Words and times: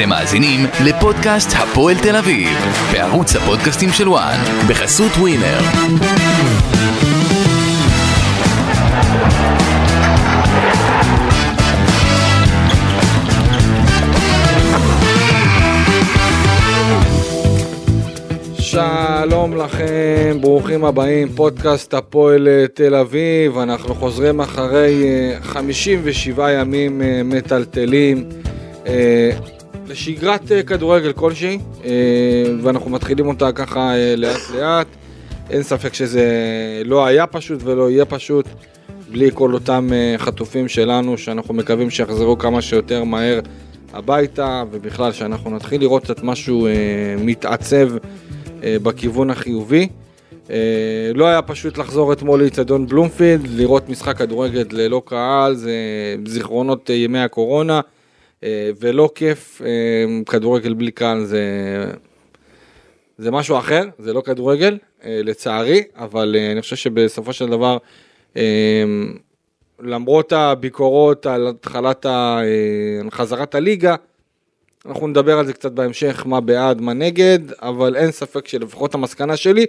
אתם 0.00 0.08
מאזינים 0.08 0.60
לפודקאסט 0.84 1.48
הפועל 1.56 1.96
תל 2.02 2.16
אביב, 2.16 2.48
בערוץ 2.92 3.36
הפודקאסטים 3.36 3.88
של 3.92 4.08
וואן, 4.08 4.38
בחסות 4.68 5.12
ווינר. 5.12 5.60
שלום 18.58 19.56
לכם, 19.56 20.38
ברוכים 20.40 20.84
הבאים, 20.84 21.28
פודקאסט 21.28 21.94
הפועל 21.94 22.48
אה, 22.48 22.64
תל 22.74 22.94
אביב, 22.94 23.58
אנחנו 23.58 23.94
חוזרים 23.94 24.40
אחרי 24.40 25.04
אה, 25.04 25.42
57 25.42 26.52
ימים 26.52 27.02
אה, 27.02 27.22
מטלטלים 27.24 28.28
אה, 28.86 29.30
לשגרת 29.90 30.52
אה, 30.52 30.62
כדורגל 30.62 31.12
כלשהי, 31.12 31.58
אה, 31.84 31.90
ואנחנו 32.62 32.90
מתחילים 32.90 33.26
אותה 33.26 33.52
ככה 33.52 33.94
אה, 33.94 34.14
לאט 34.16 34.40
לאט, 34.54 34.86
אין 35.50 35.62
ספק 35.62 35.94
שזה 35.94 36.24
לא 36.84 37.06
היה 37.06 37.26
פשוט 37.26 37.60
ולא 37.64 37.90
יהיה 37.90 38.04
פשוט, 38.04 38.46
בלי 39.10 39.30
כל 39.34 39.54
אותם 39.54 39.90
חטופים 40.18 40.68
שלנו, 40.68 41.18
שאנחנו 41.18 41.54
מקווים 41.54 41.90
שיחזרו 41.90 42.38
כמה 42.38 42.62
שיותר 42.62 43.04
מהר 43.04 43.40
הביתה, 43.92 44.64
ובכלל 44.70 45.12
שאנחנו 45.12 45.50
נתחיל 45.50 45.80
לראות 45.80 46.04
קצת 46.04 46.22
משהו 46.22 46.68
מתעצב. 47.18 47.88
בכיוון 48.82 49.30
החיובי. 49.30 49.88
אה, 50.50 51.12
לא 51.14 51.26
היה 51.26 51.42
פשוט 51.42 51.78
לחזור 51.78 52.12
אתמול 52.12 52.40
לאיצטדיון 52.40 52.86
בלומפילד, 52.86 53.46
לראות 53.48 53.88
משחק 53.88 54.16
כדורגל 54.16 54.64
ללא 54.72 55.02
קהל, 55.04 55.54
זה 55.54 55.72
זיכרונות 56.26 56.90
אה, 56.90 56.94
ימי 56.94 57.18
הקורונה, 57.18 57.80
ולא 58.80 59.10
כיף, 59.14 59.62
אה, 59.64 60.24
כדורגל 60.26 60.74
בלי 60.74 60.90
קהל 60.90 61.24
זה, 61.24 61.44
זה 63.18 63.30
משהו 63.30 63.58
אחר, 63.58 63.82
זה 63.98 64.12
לא 64.12 64.20
כדורגל, 64.20 64.78
אה, 65.04 65.20
לצערי, 65.24 65.82
אבל 65.96 66.36
אה, 66.38 66.52
אני 66.52 66.60
חושב 66.60 66.76
שבסופו 66.76 67.32
של 67.32 67.46
דבר, 67.46 67.78
אה, 68.36 68.84
למרות 69.80 70.32
הביקורות 70.32 71.26
על 71.26 71.46
התחלת 71.48 72.06
אה, 72.06 72.40
חזרת 73.10 73.54
הליגה, 73.54 73.94
אנחנו 74.86 75.08
נדבר 75.08 75.38
על 75.38 75.46
זה 75.46 75.52
קצת 75.52 75.72
בהמשך, 75.72 76.22
מה 76.26 76.40
בעד, 76.40 76.80
מה 76.80 76.92
נגד, 76.92 77.38
אבל 77.62 77.96
אין 77.96 78.10
ספק 78.10 78.48
שלפחות 78.48 78.94
המסקנה 78.94 79.36
שלי, 79.36 79.66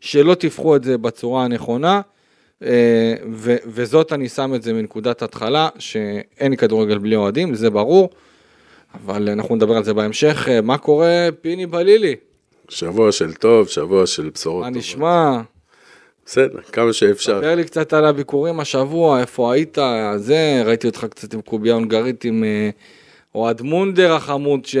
שלא 0.00 0.34
תפחו 0.34 0.76
את 0.76 0.84
זה 0.84 0.98
בצורה 0.98 1.44
הנכונה, 1.44 1.94
אה, 1.94 2.13
ו- 3.32 3.56
וזאת 3.66 4.12
אני 4.12 4.28
שם 4.28 4.54
את 4.54 4.62
זה 4.62 4.72
מנקודת 4.72 5.22
התחלה, 5.22 5.68
שאין 5.78 6.56
כדורגל 6.56 6.98
בלי 6.98 7.16
אוהדים, 7.16 7.54
זה 7.54 7.70
ברור, 7.70 8.10
אבל 8.94 9.28
אנחנו 9.28 9.56
נדבר 9.56 9.76
על 9.76 9.84
זה 9.84 9.94
בהמשך. 9.94 10.48
אה, 10.48 10.60
מה 10.60 10.78
קורה, 10.78 11.28
פיני 11.40 11.66
בלילי? 11.66 12.16
שבוע 12.68 13.12
של 13.12 13.32
טוב, 13.34 13.68
שבוע 13.68 14.06
של 14.06 14.30
בשורות 14.34 14.62
מה 14.62 14.68
טובות. 14.68 14.78
נשמע? 14.78 15.40
בסדר, 16.26 16.60
כמה 16.72 16.92
שאפשר. 16.92 17.38
ספר 17.38 17.54
לי 17.54 17.64
קצת 17.64 17.92
על 17.92 18.04
הביקורים 18.04 18.60
השבוע, 18.60 19.20
איפה 19.20 19.52
היית, 19.52 19.78
זה, 20.16 20.62
ראיתי 20.64 20.86
אותך 20.86 21.06
קצת 21.10 21.34
עם 21.34 21.40
קובייה 21.40 21.74
הונגרית 21.74 22.24
עם 22.24 22.44
אה, 22.44 22.70
אוהד 23.34 23.62
מונדר 23.62 24.12
החמוד, 24.12 24.64
ש... 24.64 24.76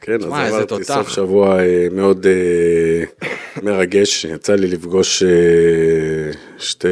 כן, 0.00 0.14
אז 0.14 0.24
עברתי. 0.24 0.84
סוף 0.84 1.08
שבוע 1.08 1.60
אה, 1.60 1.88
מאוד 1.92 2.26
אה, 2.26 3.28
מרגש. 3.62 4.24
יצא 4.24 4.54
לי 4.54 4.66
לפגוש 4.66 5.22
אה, 5.22 5.28
שתי 6.58 6.88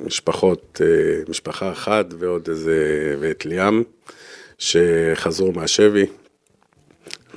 משפחות, 0.00 0.80
משפחה 1.28 1.72
אחת 1.72 2.06
ועוד 2.18 2.48
איזה, 2.48 2.76
ואת 3.20 3.46
ליאם, 3.46 3.82
שחזרו 4.58 5.52
מהשבי. 5.52 6.06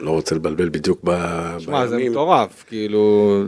לא 0.02 0.10
רוצה 0.12 0.36
לבלבל 0.36 0.70
בדיוק 0.70 1.00
ב- 1.04 1.56
שמע, 1.60 1.88
זה. 1.88 1.98
מטורף, 1.98 2.64
כאילו, 2.68 3.44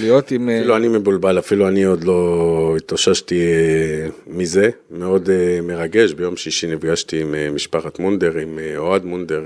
להיות 0.00 0.30
עם... 0.30 0.48
אה, 0.48 0.58
אפילו 0.58 0.76
אני 0.76 0.88
מבולבל, 0.88 1.38
אפילו 1.38 1.68
אני 1.68 1.84
עוד 1.84 2.04
לא 2.04 2.74
התאוששתי 2.76 3.40
אה, 3.40 4.08
מזה, 4.26 4.70
מאוד 4.90 5.30
אה, 5.30 5.60
מרגש. 5.62 6.12
ביום 6.12 6.36
שישי 6.36 6.66
נפגשתי 6.66 7.20
עם 7.20 7.34
משפחת 7.54 7.98
מונדר, 7.98 8.38
עם 8.38 8.58
אוהד 8.76 9.04
מונדר 9.04 9.42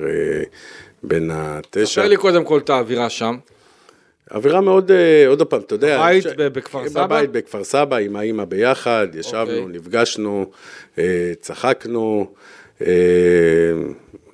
בן 1.03 1.29
התשע. 1.33 1.85
ספר 1.87 2.09
לי 2.09 2.17
קודם 2.17 2.45
כל 2.45 2.59
את 2.59 2.71
האווירה 2.71 3.11
שם. 3.11 3.37
אווירה 4.35 4.61
מאוד, 4.61 4.91
עוד 5.27 5.43
פעם, 5.43 5.61
אתה 5.61 5.75
יודע... 5.75 5.99
בבית 5.99 6.23
ש- 6.23 6.27
בכפר 6.27 6.89
סבא? 6.89 7.07
בבית 7.07 7.31
בכפר 7.33 7.65
סבא, 7.65 7.97
עם 7.97 8.17
האימא 8.17 8.45
ביחד, 8.45 9.07
ישבנו, 9.15 9.43
אוקיי. 9.59 9.65
נפגשנו, 9.69 10.51
צחקנו. 11.41 12.27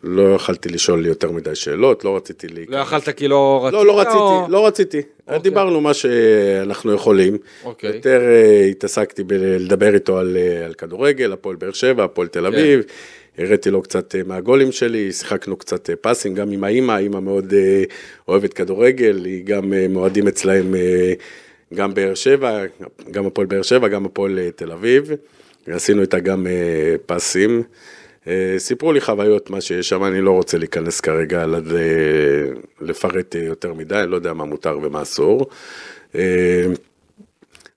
לא 0.03 0.35
יכלתי 0.35 0.69
לשאול 0.69 1.07
יותר 1.07 1.31
מדי 1.31 1.55
שאלות, 1.55 2.05
לא 2.05 2.17
רציתי 2.17 2.49
להיכנס. 2.49 2.75
לא 2.75 2.81
יכלת 2.81 3.09
כי 3.09 3.29
לא 3.29 3.61
רצית? 3.65 3.73
לא, 3.75 3.87
לא 3.87 4.01
רציתי, 4.01 4.17
או- 4.17 4.47
לא 4.49 4.67
רציתי. 4.67 5.03
אוקיי. 5.27 5.39
דיברנו 5.39 5.81
מה 5.81 5.95
שאנחנו 5.95 6.93
יכולים. 6.93 7.39
אוקיי. 7.65 7.95
יותר 7.97 8.21
אה, 8.21 8.65
התעסקתי 8.65 9.23
בלדבר 9.25 9.95
איתו 9.95 10.19
על, 10.19 10.37
אה, 10.37 10.65
על 10.65 10.75
כדורגל, 10.75 11.33
הפועל 11.33 11.57
באר 11.57 11.73
שבע, 11.73 12.05
הפועל 12.05 12.29
תל 12.29 12.47
אביב. 12.47 12.81
הראיתי 13.39 13.71
לו 13.71 13.83
קצת 13.83 14.15
אה, 14.15 14.21
מהגולים 14.27 14.73
שלי, 14.73 15.13
שיחקנו 15.13 15.57
קצת 15.57 15.91
פסים, 16.01 16.35
גם 16.35 16.51
עם 16.53 16.65
האימא, 16.65 16.93
האימא 16.93 17.21
מאוד 17.21 17.55
אוהבת 18.29 18.53
כדורגל, 18.55 19.25
היא 19.25 19.45
גם 19.45 19.73
מועדים 19.89 20.29
אצלהם 20.29 20.75
גם 21.75 21.95
באר 21.95 22.15
שבע, 22.15 22.63
גם 23.11 23.27
הפועל 23.27 23.47
באר 23.47 23.63
שבע, 23.63 23.89
גם 23.89 24.05
הפועל 24.05 24.39
תל 24.57 24.73
אביב. 24.73 25.11
עשינו 25.67 26.03
איתה 26.03 26.19
גם 26.19 26.47
פסים. 27.07 27.63
סיפרו 28.59 28.93
לי 28.93 29.01
חוויות, 29.01 29.51
מה 29.51 29.61
שיש 29.61 29.89
שם, 29.89 30.05
אני 30.05 30.21
לא 30.21 30.31
רוצה 30.31 30.59
להיכנס 30.59 31.01
כרגע 31.01 31.41
אה, 31.41 31.45
לפרט 32.81 33.37
אה, 33.37 33.41
יותר 33.43 33.75
מדי, 33.75 34.05
לא 34.09 34.17
יודע 34.17 34.33
מה 34.33 34.45
מותר 34.45 34.79
ומה 34.83 35.03
אסור. 35.03 35.47
אה, 36.15 36.65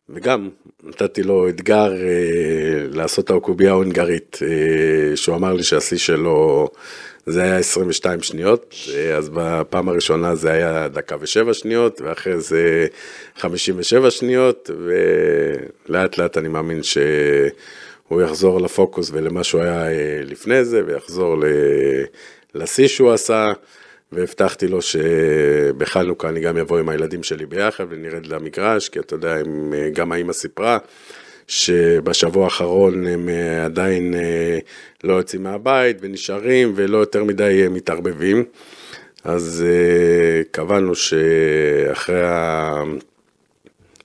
וגם 0.09 0.49
נתתי 0.83 1.23
לו 1.23 1.49
אתגר 1.49 1.93
אה, 1.93 2.87
לעשות 2.91 3.25
את 3.25 3.31
הקובייה 3.31 3.71
ההונגרית, 3.71 4.39
אה, 4.41 5.15
שהוא 5.15 5.35
אמר 5.35 5.53
לי 5.53 5.63
שהשיא 5.63 5.97
שלו 5.97 6.69
זה 7.25 7.43
היה 7.43 7.57
22 7.57 8.21
שניות, 8.21 8.75
אה, 8.93 9.17
אז 9.17 9.29
בפעם 9.33 9.89
הראשונה 9.89 10.35
זה 10.35 10.51
היה 10.51 10.87
דקה 10.87 11.15
ושבע 11.19 11.53
שניות, 11.53 12.01
ואחרי 12.01 12.39
זה 12.39 12.87
57 13.37 14.11
שניות, 14.11 14.69
ולאט 15.89 16.17
לאט 16.17 16.37
אני 16.37 16.47
מאמין 16.47 16.83
שהוא 18.11 18.21
יחזור 18.21 18.61
לפוקוס 18.61 19.09
ולמה 19.13 19.43
שהוא 19.43 19.61
היה 19.61 19.87
אה, 19.87 20.21
לפני 20.23 20.65
זה, 20.65 20.81
ויחזור 20.85 21.35
לשיא 22.55 22.87
שהוא 22.87 23.11
עשה. 23.11 23.53
והבטחתי 24.11 24.67
לו 24.67 24.79
שבחנוכה 24.81 26.29
אני 26.29 26.39
גם 26.39 26.57
אבוא 26.57 26.79
עם 26.79 26.89
הילדים 26.89 27.23
שלי 27.23 27.45
ביחד 27.45 27.85
ונרד 27.89 28.25
למגרש, 28.25 28.89
כי 28.89 28.99
אתה 28.99 29.15
יודע, 29.15 29.35
הם, 29.35 29.73
גם 29.93 30.11
האמא 30.11 30.33
סיפרה 30.33 30.77
שבשבוע 31.47 32.43
האחרון 32.43 33.07
הם 33.07 33.29
אה, 33.29 33.65
עדיין 33.65 34.13
אה, 34.13 34.59
לא 35.03 35.13
יוצאים 35.13 35.43
מהבית 35.43 35.97
ונשארים 36.01 36.73
ולא 36.75 36.97
יותר 36.97 37.23
מדי 37.23 37.61
אה, 37.63 37.69
מתערבבים. 37.69 38.43
אז 39.23 39.65
אה, 39.67 40.43
קבענו 40.51 40.95
שאחרי. 40.95 42.25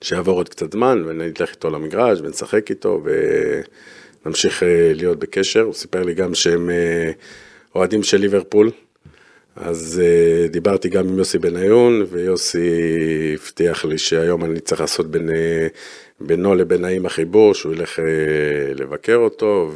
שיעבור 0.07 0.37
עוד 0.37 0.49
קצת 0.49 0.73
זמן 0.73 1.03
ונלך 1.07 1.51
איתו 1.51 1.71
למגרש 1.71 2.19
ונשחק 2.21 2.71
איתו 2.71 3.03
ונמשיך 4.25 4.63
אה, 4.63 4.93
להיות 4.95 5.19
בקשר. 5.19 5.61
הוא 5.61 5.75
סיפר 5.75 6.03
לי 6.03 6.15
גם 6.15 6.35
שהם 6.35 6.71
אה, 6.71 7.11
אוהדים 7.75 8.03
של 8.03 8.17
ליברפול. 8.17 8.71
אז 9.57 10.03
uh, 10.03 10.51
דיברתי 10.53 10.89
גם 10.89 11.09
עם 11.09 11.19
יוסי 11.19 11.39
בניון, 11.39 12.07
ויוסי 12.11 12.71
הבטיח 13.35 13.85
לי 13.85 13.99
שהיום 13.99 14.45
אני 14.45 14.61
צריך 14.61 14.81
לעשות 14.81 15.11
בין, 15.11 15.31
בינו 16.21 16.55
לבין 16.55 16.85
האם 16.85 17.07
החיבור, 17.07 17.55
שהוא 17.55 17.73
ילך 17.73 17.99
לבקר 18.75 19.17
אותו, 19.17 19.73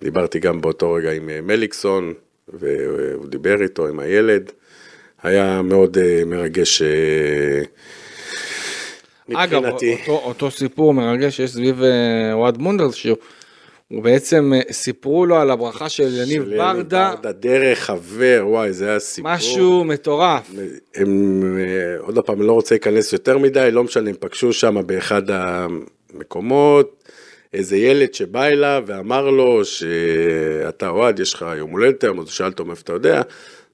ודיברתי 0.00 0.38
גם 0.38 0.60
באותו 0.60 0.92
רגע 0.92 1.12
עם 1.12 1.30
מליקסון, 1.42 2.12
והוא 2.48 3.26
דיבר 3.26 3.62
איתו, 3.62 3.88
עם 3.88 3.98
הילד. 3.98 4.52
היה 5.22 5.62
מאוד 5.62 5.96
מרגש 6.26 6.82
uh, 9.30 9.32
אגב, 9.34 9.60
מבחינתי. 9.60 9.96
אותו, 10.00 10.22
אותו 10.24 10.50
סיפור 10.50 10.94
מרגש 10.94 11.36
שיש 11.36 11.50
סביב 11.50 11.82
אה, 11.82 12.32
אוהד 12.32 12.58
מונדר, 12.58 12.90
שהוא 12.90 13.16
הוא 13.88 14.02
בעצם 14.02 14.52
אה, 14.54 14.72
סיפרו 14.72 15.26
לו 15.26 15.36
על 15.36 15.50
הברכה 15.50 15.88
של 15.88 16.14
יניב 16.14 16.44
של 16.44 16.56
ברדה, 16.56 17.12
ברדה, 17.14 17.32
דרך 17.32 17.78
חבר, 17.78 18.44
וואי, 18.46 18.72
זה 18.72 18.88
היה 18.88 18.98
סיפור. 18.98 19.30
משהו 19.32 19.84
מטורף. 19.84 20.50
הם, 20.94 21.42
אה, 21.58 21.98
עוד 22.00 22.18
פעם, 22.18 22.42
לא 22.42 22.52
רוצה 22.52 22.74
להיכנס 22.74 23.12
יותר 23.12 23.38
מדי, 23.38 23.68
לא 23.72 23.84
משנה, 23.84 24.10
הם 24.10 24.16
פגשו 24.20 24.52
שם 24.52 24.86
באחד 24.86 25.22
המקומות, 25.30 27.04
איזה 27.52 27.76
ילד 27.76 28.14
שבא 28.14 28.44
אליו 28.44 28.82
ואמר 28.86 29.30
לו 29.30 29.64
שאתה 29.64 30.88
אוהד, 30.88 31.20
יש 31.20 31.34
לך 31.34 31.44
יום 31.58 31.70
הולדת 31.70 32.04
היום, 32.04 32.20
אז 32.20 32.24
הוא 32.24 32.32
שאל 32.32 32.46
אותו 32.46 32.64
מאיפה 32.64 32.82
אתה 32.82 32.92
יודע, 32.92 33.22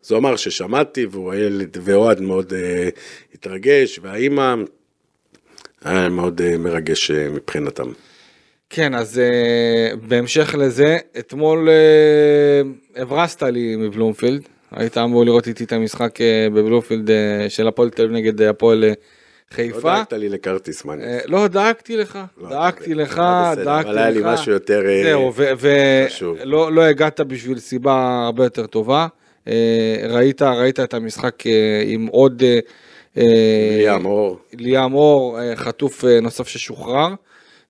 אז 0.05 0.10
הוא 0.10 0.19
אמר 0.19 0.37
ששמעתי, 0.37 1.06
והוא 1.10 1.32
הילד, 1.32 1.76
ואוהד 1.82 2.20
מאוד 2.20 2.52
אה, 2.52 2.88
התרגש, 3.34 4.00
והאימא, 4.02 4.55
היה 5.84 6.08
מאוד 6.08 6.40
אה, 6.40 6.58
מרגש 6.58 7.11
אה, 7.11 7.29
מבחינתם. 7.31 7.93
כן, 8.70 8.94
אז 8.94 9.20
uh, 9.20 9.96
בהמשך 10.08 10.55
לזה, 10.58 10.99
אתמול 11.19 11.69
uh, 11.69 13.00
הברסת 13.00 13.43
לי 13.43 13.76
מבלומפילד, 13.76 14.43
היית 14.70 14.99
אמור 14.99 15.25
לראות 15.25 15.46
איתי 15.49 15.64
את 15.64 15.73
המשחק 15.73 16.17
uh, 16.17 16.55
בבלומפילד 16.55 17.08
uh, 17.08 17.12
של 17.49 17.69
הפועל 17.69 17.90
תל 17.90 18.02
אביב 18.02 18.17
נגד 18.17 18.43
הפועל 18.43 18.84
uh, 18.93 19.55
חיפה. 19.55 19.93
לא 19.93 19.99
דאגת 19.99 20.12
לי 20.12 20.29
לכרטיס 20.29 20.84
מניאס. 20.84 21.25
Uh, 21.25 21.31
לא, 21.31 21.49
דאגתי 21.49 21.96
לך, 21.96 22.19
לא, 22.37 22.49
דאגתי 22.49 22.94
לך, 22.94 23.11
בסדר, 23.12 23.64
דאגתי 23.64 23.88
לך. 23.88 23.88
אבל 23.88 23.99
היה 23.99 24.11
לי 24.11 24.20
משהו 24.25 24.52
יותר... 24.52 24.82
זהו, 25.02 25.32
חשוב. 26.06 26.37
ולא 26.40 26.73
לא 26.73 26.82
הגעת 26.82 27.20
בשביל 27.20 27.58
סיבה 27.58 28.23
הרבה 28.26 28.44
יותר 28.44 28.67
טובה. 28.67 29.06
אה, 29.49 29.96
ראית, 30.08 30.43
ראית 30.43 30.81
את 30.81 30.94
המשחק 30.94 31.46
אה, 31.46 31.82
עם 31.87 32.06
עוד... 32.06 32.43
אה, 32.43 32.58
ליאם 33.16 34.06
אור. 34.06 34.38
ליאם 34.52 34.94
אור, 34.94 35.40
אה, 35.40 35.56
חטוף 35.56 36.04
אה, 36.04 36.20
נוסף 36.20 36.48
ששוחרר. 36.48 37.08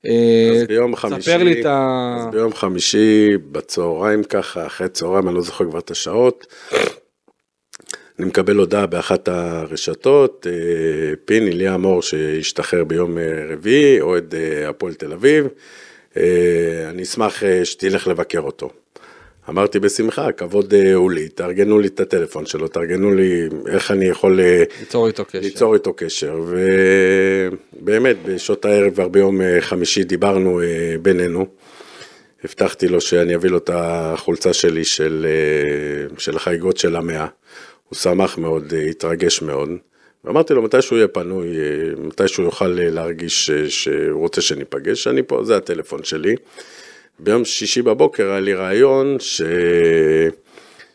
אה, 0.06 0.50
אז 0.52 0.66
ביום 0.68 0.96
חמישי, 0.96 1.22
ספר 1.22 1.42
לי 1.42 1.60
את 1.60 1.66
ה... 1.66 2.16
אז 2.18 2.26
ביום 2.32 2.54
חמישי 2.54 3.36
בצהריים 3.52 4.24
ככה, 4.24 4.66
אחרי 4.66 4.88
צהריים, 4.88 5.28
אני 5.28 5.34
לא 5.34 5.42
זוכר 5.42 5.64
כבר 5.64 5.78
את 5.78 5.90
השעות, 5.90 6.46
אני 8.18 8.26
מקבל 8.26 8.56
הודעה 8.56 8.86
באחת 8.86 9.28
הרשתות, 9.28 10.46
אה, 10.50 11.16
פיני 11.24 11.52
ליאם 11.52 11.84
אור 11.84 12.02
שהשתחרר 12.02 12.84
ביום 12.84 13.18
אה, 13.18 13.24
רביעי, 13.52 14.00
אוהד 14.00 14.34
אה, 14.34 14.68
הפועל 14.68 14.94
תל 14.94 15.12
אביב, 15.12 15.46
אה, 16.16 16.86
אני 16.90 17.02
אשמח 17.02 17.42
אה, 17.44 17.64
שתלך 17.64 18.08
לבקר 18.08 18.40
אותו. 18.40 18.70
אמרתי 19.48 19.78
בשמחה, 19.78 20.26
הכבוד 20.26 20.74
אה, 20.74 20.94
הוא 20.94 21.12
לי, 21.12 21.28
תארגנו 21.28 21.78
לי 21.78 21.88
את 21.88 22.00
הטלפון 22.00 22.46
שלו, 22.46 22.68
תארגנו 22.68 23.14
לי 23.14 23.48
איך 23.68 23.90
אני 23.90 24.04
יכול 24.04 24.40
אה, 24.40 24.64
ליצור 24.80 25.06
איתו 25.06 25.24
קשר. 25.24 25.38
ליצור 25.40 25.74
איתו 25.74 25.92
קשר, 25.92 26.40
ובאמת 27.82 28.16
בשעות 28.24 28.64
הערב 28.64 28.94
כבר 28.94 29.08
ביום 29.08 29.40
אה, 29.40 29.60
חמישי 29.60 30.04
דיברנו 30.04 30.60
בינינו. 31.02 31.46
הבטחתי 32.44 32.88
לו 32.88 33.00
שאני 33.00 33.34
אביא 33.34 33.50
לו 33.50 33.58
את 33.58 33.70
החולצה 33.72 34.52
שלי 34.52 34.84
של, 34.84 35.26
של 36.18 36.36
החגיגות 36.36 36.76
של 36.76 36.96
המאה. 36.96 37.26
הוא 37.88 37.96
שמח 37.96 38.38
מאוד, 38.38 38.74
התרגש 38.90 39.42
מאוד. 39.42 39.68
ואמרתי 40.24 40.54
לו, 40.54 40.62
מתי 40.62 40.82
שהוא 40.82 40.98
יהיה 40.98 41.08
פנוי, 41.08 41.48
מתי 41.98 42.28
שהוא 42.28 42.44
יוכל 42.44 42.68
להרגיש 42.68 43.50
שהוא 43.50 44.20
רוצה 44.20 44.40
שניפגש, 44.40 45.06
אני 45.06 45.22
פה, 45.22 45.44
זה 45.44 45.56
הטלפון 45.56 46.04
שלי. 46.04 46.34
ביום 47.19 47.44
שישי 47.44 47.82
בבוקר 47.82 48.31
היה 48.31 48.41
לי 48.41 48.55
רעיון 48.55 49.17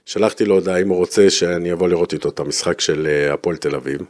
ששלחתי 0.05 0.45
לו 0.45 0.55
הודעה 0.55 0.81
אם 0.81 0.89
הוא 0.89 0.97
רוצה 0.97 1.29
שאני 1.29 1.73
אבוא 1.73 1.87
לראות 1.87 2.13
איתו 2.13 2.29
את 2.29 2.39
המשחק 2.39 2.81
של 2.81 3.07
אה, 3.07 3.33
הפועל 3.33 3.55
תל 3.55 3.75
אביב. 3.75 4.01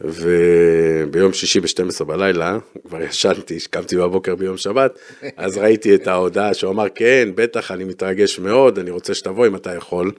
וביום 0.00 1.32
שישי 1.32 1.60
ב-12 1.60 2.04
בלילה, 2.04 2.58
כבר 2.88 3.02
ישנתי, 3.02 3.58
קמתי 3.70 3.96
בבוקר 3.96 4.34
ביום 4.34 4.56
שבת, 4.56 4.98
אז 5.36 5.58
ראיתי 5.58 5.94
את 5.94 6.06
ההודעה 6.06 6.54
שהוא 6.54 6.72
אמר, 6.72 6.88
כן, 6.94 7.28
בטח, 7.34 7.70
אני 7.70 7.84
מתרגש 7.84 8.38
מאוד, 8.38 8.78
אני 8.78 8.90
רוצה 8.90 9.14
שתבוא 9.14 9.46
אם 9.46 9.56
אתה 9.56 9.74
יכול. 9.74 10.12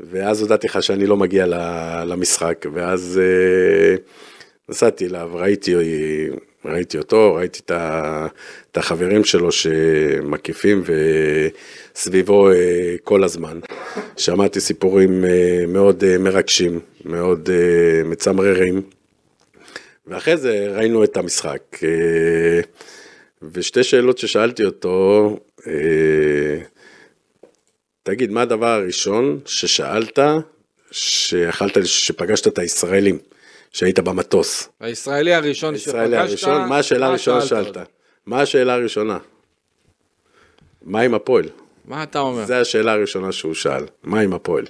ואז 0.00 0.42
הודעתי 0.42 0.66
לך 0.66 0.82
שאני 0.82 1.06
לא 1.06 1.16
מגיע 1.16 1.46
למשחק, 2.06 2.66
ואז 2.72 3.20
אה, 3.22 3.96
נסעתי 4.68 5.06
אליו, 5.06 5.30
ראיתי, 5.34 5.74
ראיתי 6.64 6.98
אותו, 6.98 7.34
ראיתי 7.34 7.60
את, 7.64 7.70
את 8.70 8.76
החברים 8.76 9.24
שלו 9.24 9.52
שמקיפים 9.52 10.82
וסביבו 11.94 12.50
אה, 12.50 12.94
כל 13.04 13.24
הזמן. 13.24 13.60
שמעתי 14.16 14.60
סיפורים 14.60 15.24
אה, 15.24 15.64
מאוד 15.68 16.04
אה, 16.04 16.18
מרגשים, 16.18 16.80
מאוד 17.04 17.48
מצמררים, 18.04 18.82
ואחרי 20.06 20.36
זה 20.36 20.66
ראינו 20.76 21.04
את 21.04 21.16
המשחק. 21.16 21.78
ושתי 23.52 23.84
שאלות 23.84 24.18
ששאלתי 24.18 24.64
אותו, 24.64 25.36
תגיד, 28.02 28.30
מה 28.30 28.42
הדבר 28.42 28.66
הראשון 28.66 29.40
ששאלת, 29.46 30.18
שיכלת, 30.90 31.78
שפגשת 31.84 32.46
את 32.46 32.58
הישראלים, 32.58 33.18
שהיית 33.74 33.98
במטוס? 33.98 34.68
הישראלי 34.80 35.34
הראשון 35.34 35.74
הישראלי 35.74 36.16
שפגשת, 36.16 36.28
הראשון, 36.28 36.68
מה 36.68 36.78
השאלה 36.78 37.06
הראשונה 37.06 37.40
שאלת? 37.40 37.76
מה 38.26 38.40
השאלה 38.40 38.74
הראשונה? 38.74 39.18
מה 40.82 41.00
עם 41.00 41.14
הפועל? 41.14 41.44
מה 41.84 42.02
אתה 42.02 42.18
אומר? 42.18 42.44
זו 42.46 42.54
השאלה 42.54 42.92
הראשונה 42.92 43.32
שהוא 43.32 43.54
שאל, 43.54 43.84
מה 44.02 44.20
עם 44.20 44.32
הפועל? 44.32 44.64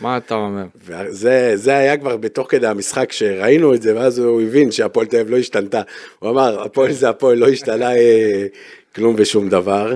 מה 0.00 0.16
אתה 0.16 0.34
אומר? 0.34 0.64
וזה 0.84 1.52
זה 1.54 1.76
היה 1.76 1.96
כבר 1.96 2.16
בתוך 2.16 2.50
כדי 2.50 2.66
המשחק 2.66 3.12
שראינו 3.12 3.74
את 3.74 3.82
זה, 3.82 3.96
ואז 3.96 4.18
הוא 4.18 4.42
הבין 4.42 4.70
שהפועל 4.70 5.06
תל 5.06 5.16
אביב 5.16 5.30
לא 5.30 5.36
השתנתה. 5.36 5.82
הוא 6.18 6.30
אמר, 6.30 6.62
הפועל 6.62 6.92
זה 6.92 7.08
הפועל, 7.08 7.38
לא 7.38 7.48
השתנה 7.48 7.96
אה, 7.96 8.46
כלום 8.94 9.14
ושום 9.18 9.48
דבר. 9.48 9.94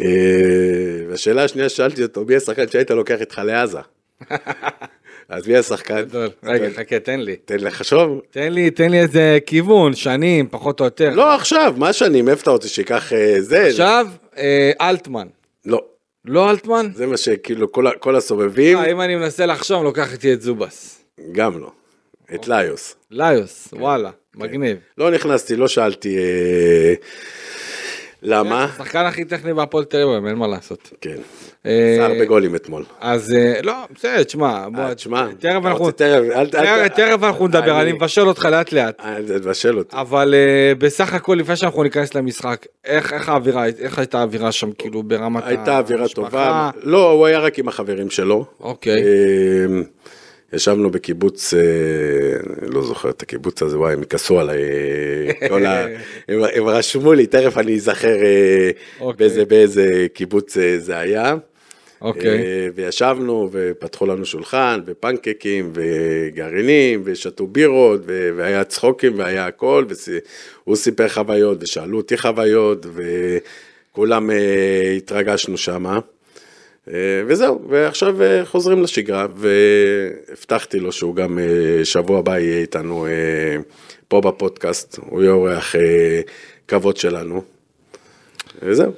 אה, 0.00 0.06
והשאלה 1.08 1.44
השנייה 1.44 1.68
ששאלתי 1.68 2.02
אותו, 2.02 2.24
מי 2.24 2.36
השחקן 2.36 2.68
שהיית 2.68 2.90
לוקח 2.90 3.20
איתך 3.20 3.40
לעזה? 3.44 3.78
אז 5.28 5.48
מי 5.48 5.56
השחקן? 5.56 6.02
רגע, 6.44 6.70
חכה, 6.76 6.98
תן 6.98 7.20
לי. 7.20 7.36
תן 7.36 7.60
לחשוב. 7.60 8.20
תן 8.30 8.52
לי, 8.52 8.70
תן 8.70 8.90
לי 8.90 9.00
איזה 9.00 9.38
כיוון, 9.46 9.94
שנים, 9.94 10.48
פחות 10.50 10.80
או 10.80 10.84
יותר. 10.84 11.10
לא 11.14 11.34
עכשיו, 11.34 11.74
מה 11.76 11.92
שנים, 11.92 12.28
איפה 12.28 12.42
אתה 12.42 12.50
רוצה 12.50 12.68
שייקח 12.68 13.12
אה, 13.12 13.36
זה? 13.38 13.66
עכשיו, 13.66 14.06
אה, 14.36 14.70
אלטמן. 14.80 15.26
לא, 15.66 15.84
לא 16.24 16.50
אלטמן? 16.50 16.90
זה 16.94 17.06
מה 17.06 17.16
שכאילו 17.16 17.72
כל 17.72 17.86
כל 17.98 18.16
הסובבים, 18.16 18.78
אה, 18.78 18.90
אם 18.90 19.00
אני 19.00 19.16
מנסה 19.16 19.46
לחשוב, 19.46 19.84
לוקח 19.84 20.12
איתי 20.12 20.32
את 20.32 20.42
זובס. 20.42 21.04
גם 21.32 21.58
לא. 21.60 21.70
את 22.34 22.48
ליוס. 22.48 22.96
ליוס, 23.10 23.68
וואלה, 23.72 24.10
מגניב. 24.36 24.76
לא 24.98 25.10
נכנסתי, 25.10 25.56
לא 25.56 25.68
שאלתי 25.68 26.16
למה. 28.22 28.64
השחקן 28.64 29.04
הכי 29.04 29.24
טכני 29.24 29.54
בהפועל 29.54 29.84
תל 29.84 30.02
אביב, 30.02 30.26
אין 30.26 30.36
מה 30.36 30.46
לעשות. 30.46 30.90
כן. 31.00 31.16
אה, 31.66 31.94
עשה 31.94 32.06
הרבה 32.06 32.24
גולים 32.24 32.54
אתמול. 32.54 32.84
אז 33.00 33.34
אה, 33.34 33.60
לא, 33.62 33.74
בסדר, 33.94 34.22
תשמע, 34.22 34.68
בוא, 34.68 34.82
אה, 34.82 34.94
תשמע, 34.94 35.26
תכף 35.38 35.60
אנחנו, 35.64 35.90
תכף, 35.90 37.22
אנחנו 37.22 37.48
נדבר, 37.48 37.80
אני 37.80 37.92
מבשל 37.92 38.28
אותך 38.28 38.44
לאט 38.44 38.72
לאט. 38.72 39.02
תבשל 39.42 39.78
אותי. 39.78 39.96
אבל 39.96 40.34
בסך 40.78 41.14
הכל 41.14 41.36
לפני 41.40 41.56
שאנחנו 41.56 41.82
ניכנס 41.82 42.14
למשחק, 42.14 42.66
איך 42.84 43.28
האווירה, 43.28 43.66
איך 43.66 43.98
הייתה 43.98 44.18
האווירה 44.18 44.52
שם 44.52 44.72
כאילו 44.72 45.02
ברמת 45.02 45.42
הייתה 45.46 45.78
אווירה 45.78 46.02
המשפחה? 46.02 46.22
טובה. 46.22 46.70
לא, 46.82 47.10
הוא 47.10 47.26
היה 47.26 47.38
רק 47.38 47.58
עם 47.58 47.68
החברים 47.68 48.10
שלו. 48.10 48.44
אוקיי. 48.60 49.02
ישבנו 50.52 50.90
בקיבוץ, 50.90 51.54
אה, 51.54 51.60
לא 52.68 52.82
זוכר 52.82 53.10
את 53.10 53.22
הקיבוץ 53.22 53.62
הזה, 53.62 53.78
וואי, 53.78 53.92
הם 53.92 54.02
יכעסו 54.02 54.40
עליי, 54.40 54.62
אה, 54.62 55.48
כל 55.48 55.66
ה... 55.66 55.86
הם, 56.28 56.40
הם 56.54 56.68
רשמו 56.68 57.12
לי, 57.12 57.26
תכף 57.26 57.58
אני 57.58 57.74
אזכר 57.74 58.22
אה, 58.22 58.70
אוקיי. 59.00 59.16
באיזה, 59.18 59.44
באיזה 59.44 60.06
קיבוץ 60.14 60.56
זה 60.78 60.98
היה. 60.98 61.34
אוקיי. 62.02 62.38
אה, 62.38 62.68
וישבנו 62.74 63.48
ופתחו 63.52 64.06
לנו 64.06 64.26
שולחן 64.26 64.80
ופנקקים 64.86 65.72
וגרעינים 65.74 67.02
ושתו 67.04 67.46
בירות 67.46 68.00
ו- 68.06 68.30
והיה 68.36 68.64
צחוקים 68.64 69.18
והיה 69.18 69.46
הכל 69.46 69.84
והוא 70.64 70.76
סיפר 70.76 71.08
חוויות 71.08 71.58
ושאלו 71.62 71.96
אותי 71.96 72.18
חוויות 72.18 72.86
וכולם 73.92 74.30
התרגשנו 74.96 75.56
שמה. 75.56 75.98
אה, 76.88 77.22
וזהו, 77.26 77.60
ועכשיו 77.68 78.22
אה, 78.22 78.44
חוזרים 78.44 78.82
לשגרה, 78.82 79.26
והבטחתי 79.34 80.80
לו 80.80 80.92
שהוא 80.92 81.16
גם 81.16 81.38
אה, 81.38 81.84
שבוע 81.84 82.18
הבא 82.18 82.38
יהיה 82.38 82.60
איתנו 82.60 83.06
פה 84.08 84.20
בפודקאסט, 84.20 84.98
הוא 85.10 85.22
יהיה 85.22 85.32
אורח 85.32 85.74
כבוד 86.68 86.96
שלנו. 86.96 87.42
וזהו. 88.62 88.92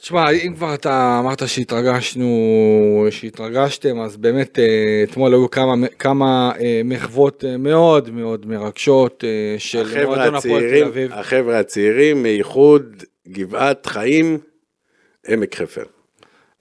תשמע, 0.00 0.30
אם 0.30 0.54
כבר 0.56 0.74
אתה 0.74 1.18
אמרת 1.20 1.48
שהתרגשנו, 1.48 3.06
שהתרגשתם, 3.10 4.00
אז 4.00 4.16
באמת 4.16 4.58
אתמול 5.04 5.34
היו 5.34 5.50
כמה, 5.50 5.74
כמה 5.98 6.52
מחוות 6.84 7.44
מאוד 7.58 8.10
מאוד 8.10 8.46
מרגשות 8.46 9.24
של 9.58 10.04
מועדון 10.04 10.34
הפועל 10.34 10.70
תל 10.70 10.84
אביב. 10.84 11.12
החבר'ה 11.12 11.58
הצעירים 11.58 12.22
מאיחוד 12.22 13.02
גבעת 13.28 13.86
חיים, 13.86 14.38
עמק 15.28 15.54
חפר. 15.54 15.84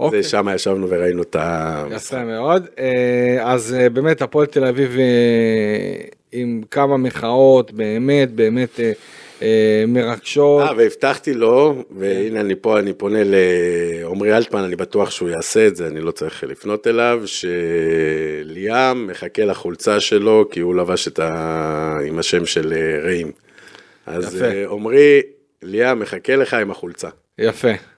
אוקיי. 0.01 0.23
זה 0.23 0.29
שם 0.29 0.47
ישבנו 0.55 0.89
וראינו 0.89 1.21
את 1.21 1.35
המשחק. 1.39 2.13
יפה 2.13 2.23
מאוד. 2.23 2.67
אה, 2.79 3.37
אז 3.41 3.75
אה, 3.79 3.89
באמת 3.89 4.21
הפועל 4.21 4.45
תל 4.45 4.65
אביב 4.65 4.97
אה, 4.97 6.07
עם 6.31 6.61
כמה 6.71 6.97
מחאות 6.97 7.71
באמת 7.71 8.31
באמת 8.31 8.79
מרגשות. 9.87 10.61
אה, 10.61 10.77
והבטחתי 10.77 11.33
לו, 11.33 11.83
והנה 11.91 12.41
אני 12.41 12.55
פה, 12.55 12.79
אני 12.79 12.93
פונה 12.93 13.19
לעמרי 13.23 14.37
אלטמן, 14.37 14.63
אני 14.63 14.75
בטוח 14.75 15.11
שהוא 15.11 15.29
יעשה 15.29 15.67
את 15.67 15.75
זה, 15.75 15.87
אני 15.87 16.01
לא 16.01 16.11
צריך 16.11 16.43
לפנות 16.43 16.87
אליו, 16.87 17.21
שליאם 17.25 19.07
מחכה 19.07 19.45
לחולצה 19.45 19.99
שלו, 19.99 20.47
כי 20.51 20.59
הוא 20.59 20.75
לבש 20.75 21.07
את 21.07 21.19
ה... 21.19 21.97
עם 22.07 22.19
השם 22.19 22.45
של 22.45 22.73
רעים. 23.03 23.31
אז 24.05 24.45
עמרי, 24.71 25.21
ליאם 25.63 25.99
מחכה 25.99 26.35
לך 26.35 26.53
עם 26.53 26.71
החולצה. 26.71 27.09
יפה. 27.39 27.90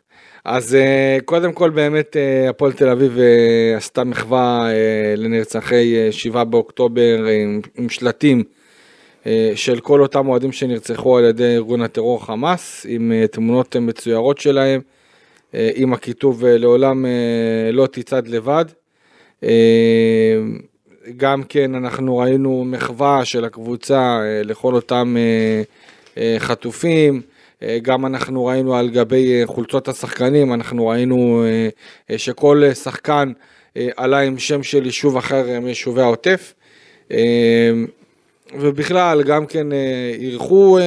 אז 0.46 0.76
אה, 0.76 1.18
קודם 1.26 1.54
כל 1.54 1.70
באמת 1.70 2.18
אה, 2.18 2.50
הפועל 2.50 2.72
תל 2.74 2.90
אביב 2.90 3.18
אה, 3.20 3.78
עשתה 3.78 4.04
מחווה 4.04 4.68
לנרצחי 5.18 5.96
אה, 5.96 6.12
7 6.12 6.44
באוקטובר 6.44 7.26
עם, 7.44 7.62
עם 7.78 7.90
שלטים 7.90 8.44
של 9.56 9.80
כל 9.80 10.02
אותם 10.02 10.28
אוהדים 10.28 10.52
שנרצחו 10.52 11.18
על 11.18 11.24
ידי 11.24 11.56
ארגון 11.56 11.82
הטרור 11.82 12.26
חמאס, 12.26 12.86
עם 12.90 13.12
תמונות 13.32 13.76
מצוירות 13.76 14.38
שלהם, 14.38 14.82
עם 15.54 15.94
הכיתוב 15.94 16.46
לעולם 16.46 17.06
לא 17.74 17.88
תצעד 17.88 18.28
לבד. 18.28 18.66
גם 21.18 21.44
כן 21.50 21.76
אנחנו 21.76 22.18
ראינו 22.18 22.66
מחווה 22.66 23.26
של 23.26 23.46
הקבוצה 23.46 24.20
לכל 24.44 24.74
אותם 24.76 25.16
חטופים, 26.40 27.22
גם 27.82 28.05
אנחנו 28.05 28.46
ראינו 28.46 28.75
על 28.75 28.89
גבי 28.89 29.41
אה, 29.41 29.48
חולצות 29.48 29.88
השחקנים, 29.88 30.53
אנחנו 30.53 30.88
ראינו 30.88 31.43
אה, 31.46 31.70
אה, 32.12 32.17
שכל 32.17 32.63
אה, 32.65 32.75
שחקן 32.75 33.32
אה, 33.77 33.88
עלה 33.98 34.20
עם 34.20 34.39
שם 34.39 34.63
של 34.63 34.86
יישוב 34.86 35.17
אחר 35.17 35.50
אה, 35.50 35.60
מיישובי 35.60 36.01
העוטף. 36.01 36.53
אה, 37.12 37.72
ובכלל 38.60 39.24
גם 39.24 39.46
כן 39.46 39.72
אה, 39.72 39.77
אירחו, 40.20 40.77
אה, 40.77 40.84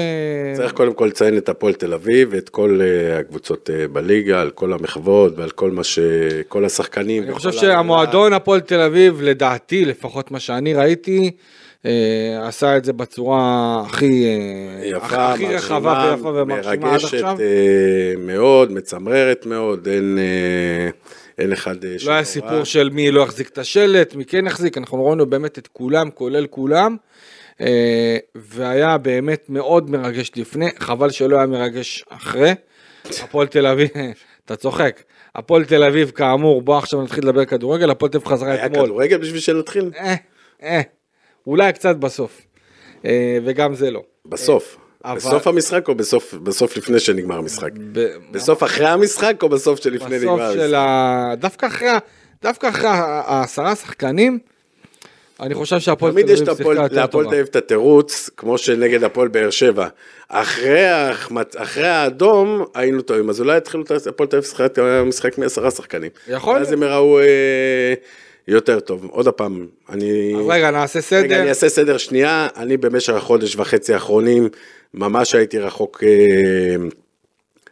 צריך 0.57 0.73
קודם 0.73 0.95
כל 0.95 1.05
לציין 1.05 1.37
את 1.37 1.49
הפועל 1.49 1.75
תל 1.75 1.95
אביב 1.95 2.29
ואת 2.33 2.49
כל 2.49 2.81
אה, 2.83 3.19
הקבוצות 3.19 3.71
אה, 3.71 3.89
בליגה, 3.89 4.41
על 4.41 4.51
כל 4.51 4.73
המחוות 4.73 5.39
ועל 5.39 5.51
כל 5.51 5.71
מה 5.71 5.85
ש... 5.85 5.99
כל 6.49 6.65
השחקנים. 6.65 7.23
אני 7.23 7.33
חושב. 7.33 7.53
שהמועדון 7.53 8.33
הפועל 8.33 8.61
תל 8.61 8.81
אביב, 8.81 9.23
לדעתי, 9.23 9.85
לפחות 9.85 10.31
מה 10.31 10.41
שאני 10.41 10.75
ראיתי, 10.75 11.19
אה, 11.25 11.31
עשה 12.43 12.77
את 12.77 12.85
זה 12.85 12.93
בצורה 12.93 13.83
הכי, 13.87 14.25
אה, 14.25 14.87
יפה, 14.87 15.33
הכי 15.33 15.47
רחבה 15.47 16.11
ויפה 16.11 16.29
ומרשימה 16.29 16.73
עד 16.73 16.81
מרגשת 16.81 17.15
עכשיו. 17.15 17.37
אה, 17.41 18.15
מאוד, 18.19 18.73
מצמררת 18.73 19.47
מאוד, 19.47 19.89
אין, 19.89 20.19
אה, 20.19 20.91
אין 21.39 21.53
אחד 21.53 21.85
אה, 21.85 21.91
לא 21.91 21.95
היה 21.95 21.99
שנורא. 22.01 22.23
סיפור 22.23 22.65
של 22.65 22.91
מי 22.91 23.11
לא 23.11 23.21
יחזיק 23.21 23.49
את 23.49 23.59
השלט, 23.59 24.15
מי 24.15 24.25
כן 24.25 24.47
יחזיק, 24.47 24.79
אנחנו 24.79 25.07
ראינו 25.07 25.27
באמת 25.27 25.59
את 25.59 25.69
כולם, 25.73 26.11
כולל 26.11 26.47
כולם, 26.47 26.97
אה, 27.61 28.17
והיה 28.35 28.99
באמת 28.99 29.47
מאוד 29.49 29.91
מרגש 29.91 30.31
לפני, 30.37 30.71
חבל 30.79 31.11
שלא 31.11 31.37
היה 31.37 31.47
מרגש 31.47 32.05
אחרי. 32.09 32.55
הפועל 33.23 33.47
תל 33.47 33.67
אביב, 33.67 33.89
אתה 34.45 34.57
צוחק, 34.57 35.03
הפועל 35.35 35.65
תל 35.65 35.85
אביב 35.85 36.11
כאמור, 36.11 36.63
בוא 36.63 36.79
עכשיו 36.79 37.03
נתחיל 37.03 37.25
לדבר 37.25 37.45
כדורגל, 37.45 37.91
הפועל 37.91 38.13
תל 38.13 38.19
אביב 38.19 38.29
חזרה 38.29 38.53
היה 38.53 38.67
אתמול. 38.67 38.87
כדורגל 38.87 39.19
בשביל 39.19 39.41
שנתחיל? 39.41 39.91
אה, 39.99 40.15
אה, 40.63 40.81
אולי 41.47 41.73
קצת 41.73 41.97
בסוף, 41.97 42.41
אה, 43.05 43.39
וגם 43.45 43.75
זה 43.75 43.91
לא. 43.91 44.03
בסוף. 44.27 44.77
אבל- 45.05 45.17
בסוף 45.17 45.47
המשחק 45.47 45.89
או 45.89 45.95
בסוף, 45.95 46.35
בסוף 46.35 46.77
לפני 46.77 47.01
שנגמר 47.01 47.37
המשחק? 47.39 47.71
ב- 47.93 48.07
בסוף 48.31 48.63
אחרי 48.63 48.87
המשחק 48.87 49.43
או 49.43 49.49
בסוף 49.49 49.83
שלפני 49.83 50.19
בסוף 50.19 50.23
נגמר 50.41 50.53
של 50.53 50.61
המשחק? 50.61 50.75
ה... 50.75 51.35
דווקא 51.37 51.67
אחרי, 51.67 51.89
דווקא 52.43 52.69
אחרי 52.69 52.89
העשרה 52.91 53.75
שחקנים, 53.77 54.39
אני 55.41 55.55
חושב 55.55 55.79
שהפועל 55.79 56.13
תל 56.13 56.19
תמיד 56.21 56.31
יש 56.31 56.39
שיחקה 56.39 56.73
להפועל. 56.91 57.25
תל 57.25 57.31
אביב 57.35 57.47
את 57.51 57.57
התירוץ, 57.57 58.31
כמו 58.37 58.59
שנגד 58.59 59.05
הפועל 59.05 59.29
באר 59.29 59.51
שבע. 59.51 59.87
אחרי 60.29 60.85
ההחמצ- 60.91 61.57
אחרי 61.63 61.89
האדום 61.89 62.65
היינו 62.75 63.03
טועים, 63.03 63.31
אז 63.31 63.41
אולי 63.41 63.57
התחילו 63.57 63.83
את 63.85 64.07
הפועל 64.07 64.29
תל 64.29 64.37
אביב 64.37 64.45
לשחק 64.49 64.79
משחק 65.07 65.39
מעשרה 65.39 65.71
שחקנים. 65.71 66.11
יכול 66.29 66.57
להיות. 66.59 66.73
הם 66.73 66.83
יראו 66.83 67.21
אה, 67.21 67.95
יותר 68.49 68.81
טוב. 68.81 69.07
עוד 69.11 69.29
פעם, 69.29 69.67
אני... 69.89 70.35
אז 70.39 70.47
רגע, 70.49 70.71
נעשה 70.71 70.99
רגע, 70.99 71.07
סדר. 71.07 71.41
אני 71.41 71.49
אעשה 71.49 71.69
סדר 71.69 71.99
שנייה. 71.99 72.49
אני 72.57 72.77
במשך 72.77 73.15
החודש 73.15 73.57
וחצי 73.57 73.95
האחרונים, 73.95 74.49
ממש 74.95 75.35
הייתי 75.35 75.59
רחוק 75.59 76.03
אה, 76.07 76.77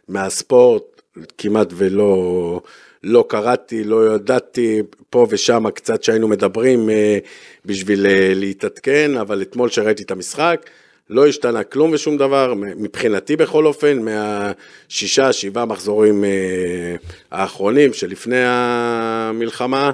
מהספורט, 0.07 1.01
כמעט 1.37 1.67
ולא 1.73 2.61
לא 3.05 3.25
קראתי, 3.29 3.83
לא 3.83 4.15
ידעתי, 4.15 4.81
פה 5.09 5.27
ושם 5.29 5.69
קצת 5.69 6.03
שהיינו 6.03 6.27
מדברים 6.27 6.89
אה, 6.89 7.17
בשביל 7.65 8.05
אה, 8.05 8.31
להתעדכן, 8.35 9.17
אבל 9.17 9.41
אתמול 9.41 9.69
שראיתי 9.69 10.03
את 10.03 10.11
המשחק, 10.11 10.69
לא 11.09 11.27
השתנה 11.27 11.63
כלום 11.63 11.91
ושום 11.93 12.17
דבר, 12.17 12.53
מבחינתי 12.57 13.35
בכל 13.35 13.65
אופן, 13.65 13.99
מהשישה, 13.99 15.33
שבעה 15.33 15.65
מחזורים 15.65 16.23
אה, 16.23 16.95
האחרונים 17.31 17.93
שלפני 17.93 18.41
המלחמה. 18.43 19.91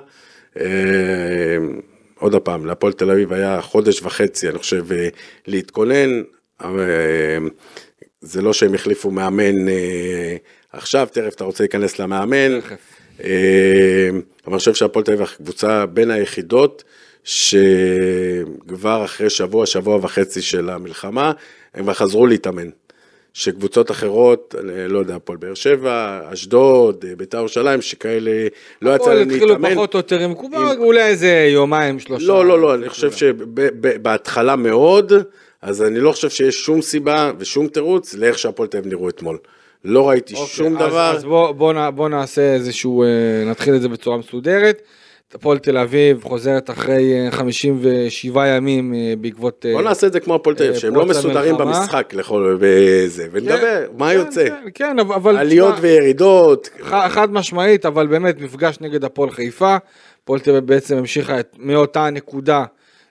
אה, 0.60 1.58
עוד 2.20 2.36
פעם, 2.36 2.65
להפועל 2.65 2.93
תל 2.93 3.12
אביב 3.12 3.34
היה 3.34 3.62
חודש 3.62 4.01
וחצי, 4.01 4.50
אני 4.50 4.58
חושב, 4.58 4.91
אה, 4.91 5.08
להתכונן. 5.48 6.22
אה, 6.63 6.67
זה 8.22 8.41
לא 8.41 8.53
שהם 8.53 8.74
החליפו 8.74 9.12
מאמן 9.12 9.70
אה, 9.70 10.36
עכשיו, 10.72 11.08
תכף 11.12 11.36
אתה 11.36 11.43
רוצה 11.43 11.63
להיכנס 11.63 12.00
למאמן. 12.00 12.60
אה, 13.24 14.10
אבל 14.46 14.53
אני 14.53 14.58
חושב 14.58 14.74
שהפועל 14.74 15.05
תל 15.05 15.12
אביב 15.12 15.24
הקבוצה 15.24 15.86
בין 15.86 16.12
היחידות, 16.12 16.84
שכבר 17.24 19.05
אחרי 19.05 19.29
שבוע, 19.29 19.65
שבוע 19.65 20.00
וחצי 20.01 20.41
של 20.41 20.70
המלחמה, 20.70 21.31
הם 21.74 21.84
כבר 21.84 21.93
חזרו 21.93 22.27
להתאמן. 22.27 22.70
שקבוצות 23.33 23.91
אחרות, 23.91 24.55
אני 24.59 24.88
לא 24.88 25.00
יודע, 25.00 25.15
הפועל 25.15 25.38
באר 25.38 25.53
שבע, 25.53 26.21
אשדוד, 26.33 27.05
אה, 27.07 27.15
בית"ר 27.15 27.38
ירושלים, 27.38 27.81
שכאלה, 27.81 28.47
לא 28.81 28.89
יצא 28.89 29.01
הפועל 29.03 29.17
להם 29.17 29.27
התחילו 29.29 29.47
להתאמן. 29.47 29.73
פחות 29.73 29.93
או 29.93 30.00
יותר 30.00 30.19
עם 30.19 30.33
קובה, 30.33 30.73
אולי 30.77 31.03
איזה 31.03 31.47
יומיים, 31.53 32.00
שלושה. 32.00 32.27
לא, 32.27 32.45
לא, 32.45 32.59
לא, 32.59 32.75
אני 32.75 32.89
חושב 32.89 33.11
שבהתחלה 33.11 34.55
מאוד, 34.55 35.13
אז 35.61 35.81
אני 35.83 36.00
לא 36.00 36.11
חושב 36.11 36.29
שיש 36.29 36.55
שום 36.65 36.81
סיבה 36.81 37.31
ושום 37.39 37.67
תירוץ 37.67 38.13
לאיך 38.13 38.39
שהפועל 38.39 38.67
תל 38.69 38.77
אביב 38.77 38.91
נראו 38.93 39.09
אתמול. 39.09 39.38
לא 39.85 40.09
ראיתי 40.09 40.33
אוקיי, 40.33 40.47
שום 40.47 40.77
אז- 40.77 40.88
דבר. 40.89 41.15
אז 41.15 41.23
בוא- 41.23 41.51
בוא 41.51 41.73
נע- 41.73 41.89
בוא 41.89 42.09
נעשה 42.09 42.53
איזשהו, 42.53 43.03
אה, 43.03 43.07
נתחיל 43.45 43.75
את 43.75 43.81
זה 43.81 43.89
בצורה 43.89 44.17
מסודרת. 44.17 44.81
הפועל 45.35 45.57
תל 45.57 45.77
אביב 45.77 46.23
חוזרת 46.23 46.69
אחרי 46.69 47.25
אה, 47.25 47.31
57 47.31 48.47
ימים 48.47 48.93
אה, 48.93 49.13
בעקבות... 49.21 49.65
אה, 49.65 49.73
בוא 49.73 49.81
נעשה 49.81 50.07
את 50.07 50.13
זה 50.13 50.19
כמו 50.19 50.35
הפועל 50.35 50.55
תל 50.55 50.63
אביב, 50.63 50.75
אה, 50.75 50.79
שהם 50.79 50.95
לא 50.95 51.05
מסודרים 51.05 51.55
המלחמה. 51.55 51.79
במשחק 51.79 52.13
לכל 52.13 52.57
בזה, 52.61 53.27
ונדבר, 53.31 53.85
מה 53.97 54.09
כן, 54.09 54.15
יוצא. 54.15 54.50
כן, 54.50 54.67
כן, 54.73 55.00
אבל-. 55.00 55.38
עליות 55.38 55.73
תשמע, 55.73 55.83
וירידות, 55.83 56.69
ח- 56.81 57.07
חד 57.09 57.31
משמעית, 57.33 57.85
אבל 57.85 58.07
באמת 58.07 58.41
מפגש 58.41 58.77
נגד 58.81 59.03
הפועל 59.03 59.29
חיפה. 59.31 59.77
הפועל 60.23 60.39
תל 60.39 60.50
אביב 60.51 60.65
בעצם 60.65 60.97
המשיכה 60.97 61.39
את, 61.39 61.55
מאותה 61.59 62.09
נקודה 62.09 62.65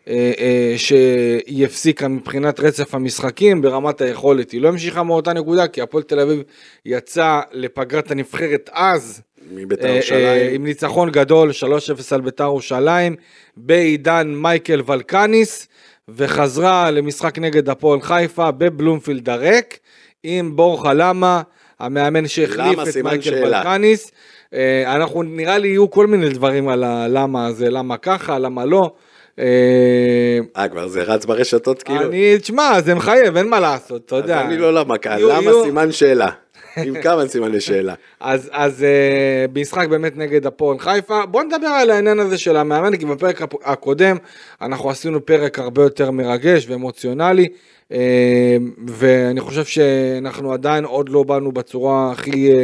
אה, 0.09 0.33
אה, 0.39 0.75
שהיא 0.77 1.65
הפסיקה 1.67 2.09
מבחינת 2.09 2.61
רצף 2.61 2.95
המשחקים, 2.95 3.63
ברמת 3.63 4.01
היכולת 4.01 4.51
היא 4.51 4.61
לא 4.61 4.69
המשיכה 4.69 5.03
מאותה 5.03 5.33
נקודה, 5.33 5.67
כי 5.67 5.83
הפועל 5.83 6.03
תל 6.03 6.21
אביב 6.21 6.43
יצא 6.87 7.41
לפגרת 7.53 8.11
הנבחרת 8.11 8.71
אז. 8.73 9.23
מבית"ר 9.51 9.85
אה, 9.85 9.91
אה, 9.91 9.95
ירושלים. 9.95 10.55
עם 10.55 10.65
ניצחון 10.65 11.11
גדול 11.11 11.51
3-0 11.51 12.15
על 12.15 12.21
בית"ר 12.21 12.45
ירושלים 12.45 13.17
בעידן 13.57 14.35
מייקל 14.37 14.83
ולקניס 14.87 15.69
וחזרה 16.09 16.91
למשחק 16.91 17.39
נגד 17.39 17.69
הפועל 17.69 18.01
חיפה 18.01 18.51
בבלומפילד 18.51 19.31
הריק 19.31 19.79
עם 20.23 20.57
בורחה 20.57 20.93
למה 20.93 21.43
המאמן 21.81 22.29
שהחליף? 22.29 22.79
את 22.89 22.97
מייקל. 22.97 23.45
ולקניס. 23.45 24.11
אה, 24.55 24.95
אנחנו 24.97 25.23
נראה 25.23 25.59
לי 25.59 25.69
יהיו 25.69 25.91
כל 25.91 26.07
מיני 26.07 26.29
דברים 26.29 26.69
על 26.69 26.85
הלמה 26.85 27.47
הזה 27.47 27.71
למה 27.71 27.97
ככה 27.97 28.39
למה 28.39 28.65
לא. 28.65 28.93
אה, 29.39 30.39
אה, 30.57 30.69
כבר 30.69 30.89
זה 30.89 31.03
רץ 31.03 31.25
ברשתות 31.25 31.83
כאילו. 31.83 32.03
אני 32.03 32.39
תשמע 32.39 32.81
זה 32.81 32.95
מחייב 32.95 33.37
אין 33.37 33.49
מה 33.49 33.61
לעשות 33.61 34.07
אתה 34.07 34.17
אז 34.17 34.23
יודע. 34.23 34.41
אני 34.41 34.59
לא 34.59 34.75
למה 34.75 34.95
למה 35.19 35.51
סימן 35.65 35.93
שאלה? 35.93 36.29
עם 36.77 37.03
כמה 37.03 37.29
סימני 37.29 37.61
שאלה. 37.61 37.95
אז, 38.21 38.51
אז 38.53 38.85
אה, 38.85 39.47
משחק 39.61 39.89
באמת 39.89 40.17
נגד 40.17 40.47
הפועל 40.47 40.79
חיפה. 40.79 41.27
בוא 41.27 41.43
נדבר 41.43 41.67
על 41.67 41.91
העניין 41.91 42.19
הזה 42.19 42.39
של 42.39 42.57
המאמן, 42.57 42.97
כי 42.97 43.07
בפרק 43.07 43.43
הקודם 43.65 44.17
אנחנו 44.61 44.91
עשינו 44.91 45.27
פרק 45.27 45.59
הרבה 45.59 45.83
יותר 45.83 46.11
מרגש 46.11 46.67
ואמוציונלי, 46.69 47.49
אה, 47.93 48.57
ואני 48.87 49.41
חושב 49.41 49.65
שאנחנו 49.65 50.53
עדיין 50.53 50.85
עוד 50.85 51.09
לא 51.09 51.23
באנו 51.23 51.53
בצורה 51.53 52.13
הכי 52.13 52.51
אה, 52.51 52.57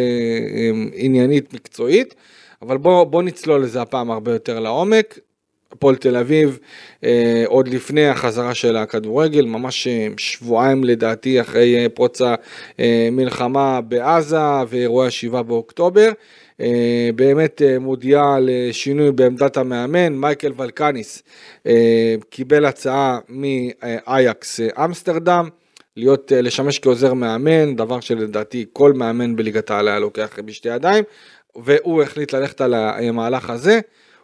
עניינית 0.95 1.55
מקצועית, 1.55 2.15
אבל 2.63 2.77
בוא, 2.77 3.05
בוא 3.05 3.23
נצלול 3.23 3.63
לזה 3.63 3.83
הפעם 3.83 4.11
הרבה 4.11 4.33
יותר 4.33 4.61
לעומק. 4.61 5.19
הפועל 5.77 5.97
תל 5.97 6.17
אביב, 6.17 6.59
אה, 7.05 7.45
עוד 7.47 7.69
לפני 7.69 8.07
החזרה 8.07 8.55
של 8.55 8.77
הכדורגל, 8.77 9.45
ממש 9.45 9.87
אה, 9.87 10.09
שבועיים 10.17 10.85
לדעתי 10.85 11.41
אחרי 11.41 11.83
אה, 11.83 11.89
פרוץ 11.89 12.21
המלחמה 12.79 13.81
בעזה 13.81 14.65
ואירועי 14.69 15.09
השבעה 15.09 15.43
באוקטובר, 15.43 16.11
אה, 16.61 17.11
באמת 17.17 17.63
אה, 17.63 17.79
מודיעה 17.79 18.39
לשינוי 18.41 19.13
בעמדת 19.13 19.57
המאמן, 19.57 20.13
מייקל 20.13 20.53
ולקניס 20.57 21.23
אה, 21.67 22.15
קיבל 22.31 22.65
הצעה 22.65 23.19
מאייקס 23.29 24.61
אמסטרדם. 24.85 25.49
להיות, 25.97 26.33
אה, 26.33 26.43
לשמש 26.43 26.79
כעוזר 26.79 27.15
מאמן, 27.15 27.77
דבר 27.77 28.01
שלדעתי 28.01 28.67
כל 28.73 28.93
מאמן 28.93 29.37
בליגת 29.37 29.71
העל 29.71 29.89
היה 29.89 29.99
לוקח 29.99 30.39
בשתי 30.45 30.69
ידיים, 30.69 31.05
והוא 31.65 32.03
החליט 32.03 32.33
ללכת 32.33 32.61
על 32.61 32.75
המהלך 32.75 33.51
הזה. 33.51 33.81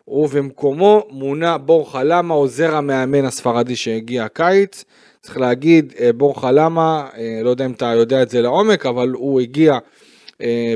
ובמקומו 0.09 1.07
מונה 1.11 1.59
בורחה 1.59 2.03
למה 2.03 2.35
עוזר 2.35 2.77
המאמן 2.77 3.25
הספרדי 3.25 3.77
שהגיע 3.77 4.25
הקיץ. 4.25 4.85
צריך 5.21 5.39
להגיד, 5.39 5.93
אה, 6.01 6.13
בורחה 6.13 6.51
למה, 6.51 7.09
אה, 7.17 7.41
לא 7.45 7.51
יודע 7.51 7.67
אם 7.67 7.73
אתה 7.73 7.87
יודע 7.87 8.23
את 8.23 8.31
זה 8.31 8.43
לעומק, 8.43 8.87
אבל 8.87 9.09
הוא 9.09 9.41
הגיע 9.41 9.79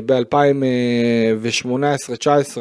ב-2018-2019, 0.05 2.57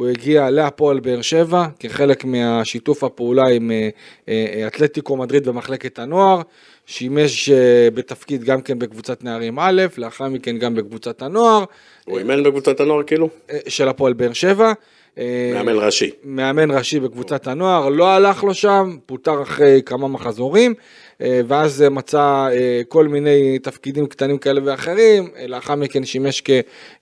הוא 0.00 0.08
הגיע 0.08 0.50
להפועל 0.50 1.00
באר 1.00 1.22
שבע 1.22 1.66
כחלק 1.80 2.24
מהשיתוף 2.24 3.04
הפעולה 3.04 3.46
עם 3.46 3.70
אה, 3.70 3.88
אה, 4.28 4.66
אתלטיקו 4.66 5.16
מדריד 5.16 5.48
במחלקת 5.48 5.98
הנוער, 5.98 6.40
שימש 6.86 7.50
אה, 7.50 7.88
בתפקיד 7.94 8.44
גם 8.44 8.60
כן 8.60 8.78
בקבוצת 8.78 9.24
נערים 9.24 9.58
א', 9.58 9.82
לאחר 9.98 10.28
מכן 10.28 10.58
גם 10.58 10.74
בקבוצת 10.74 11.22
הנוער 11.22 11.64
הוא 12.04 12.18
אימן 12.18 12.42
בקבוצת 12.42 12.80
הנוער 12.80 13.02
כאילו? 13.02 13.28
אה, 13.50 13.58
של 13.68 13.88
הפועל 13.88 14.12
באר 14.12 14.32
שבע. 14.32 14.72
אה, 15.18 15.50
מאמן 15.54 15.72
ראשי. 15.76 16.10
מאמן 16.24 16.70
ראשי 16.70 17.00
בקבוצת 17.00 17.46
הנוער, 17.46 17.88
לא 17.88 18.10
הלך 18.10 18.44
לו 18.44 18.54
שם, 18.54 18.96
פוטר 19.06 19.42
אחרי 19.42 19.82
כמה 19.86 20.08
מחזורים, 20.08 20.74
אה, 21.22 21.40
ואז 21.46 21.84
מצא 21.90 22.48
אה, 22.52 22.80
כל 22.88 23.08
מיני 23.08 23.58
תפקידים 23.58 24.06
קטנים 24.06 24.38
כאלה 24.38 24.60
ואחרים, 24.64 25.28
לאחר 25.46 25.74
מכן 25.74 26.04
שימש 26.04 26.42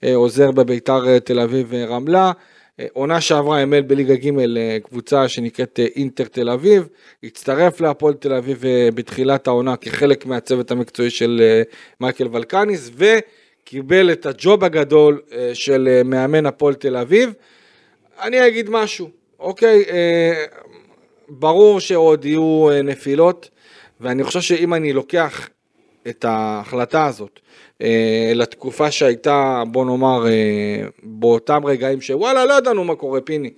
כעוזר 0.02 0.50
בביתר 0.50 1.18
תל 1.18 1.40
אביב 1.40 1.66
ורמלה. 1.70 2.32
אה, 2.80 2.86
עונה 2.92 3.20
שעברה 3.20 3.60
אימן 3.60 3.88
בליגה 3.88 4.14
ג' 4.14 4.30
קבוצה 4.82 5.28
שנקראת 5.28 5.80
אינטר 5.96 6.24
תל 6.24 6.50
אביב, 6.50 6.88
הצטרף 7.24 7.80
להפועל 7.80 8.14
תל 8.14 8.32
אביב 8.32 8.64
בתחילת 8.94 9.46
העונה 9.46 9.76
כחלק 9.76 10.26
מהצוות 10.26 10.70
המקצועי 10.70 11.10
של 11.10 11.42
מייקל 12.00 12.28
ולקניס, 12.32 12.90
וקיבל 12.96 14.12
את 14.12 14.26
הג'וב 14.26 14.64
הגדול 14.64 15.20
של 15.54 16.02
מאמן 16.04 16.46
הפועל 16.46 16.74
תל 16.74 16.96
אביב. 16.96 17.32
אני 18.22 18.46
אגיד 18.46 18.70
משהו, 18.70 19.10
אוקיי, 19.38 19.84
אה, 19.90 20.44
ברור 21.28 21.80
שעוד 21.80 22.24
יהיו 22.24 22.70
אה, 22.70 22.82
נפילות, 22.82 23.50
ואני 24.00 24.24
חושב 24.24 24.40
שאם 24.40 24.74
אני 24.74 24.92
לוקח 24.92 25.48
את 26.08 26.24
ההחלטה 26.24 27.06
הזאת 27.06 27.40
אה, 27.82 28.32
לתקופה 28.34 28.90
שהייתה, 28.90 29.62
בוא 29.66 29.84
נאמר, 29.84 30.26
אה, 30.26 30.86
באותם 31.02 31.66
רגעים 31.66 32.00
שוואלה, 32.00 32.44
לא 32.44 32.54
ידענו 32.54 32.84
מה 32.84 32.94
קורה, 32.94 33.20
פיני. 33.20 33.52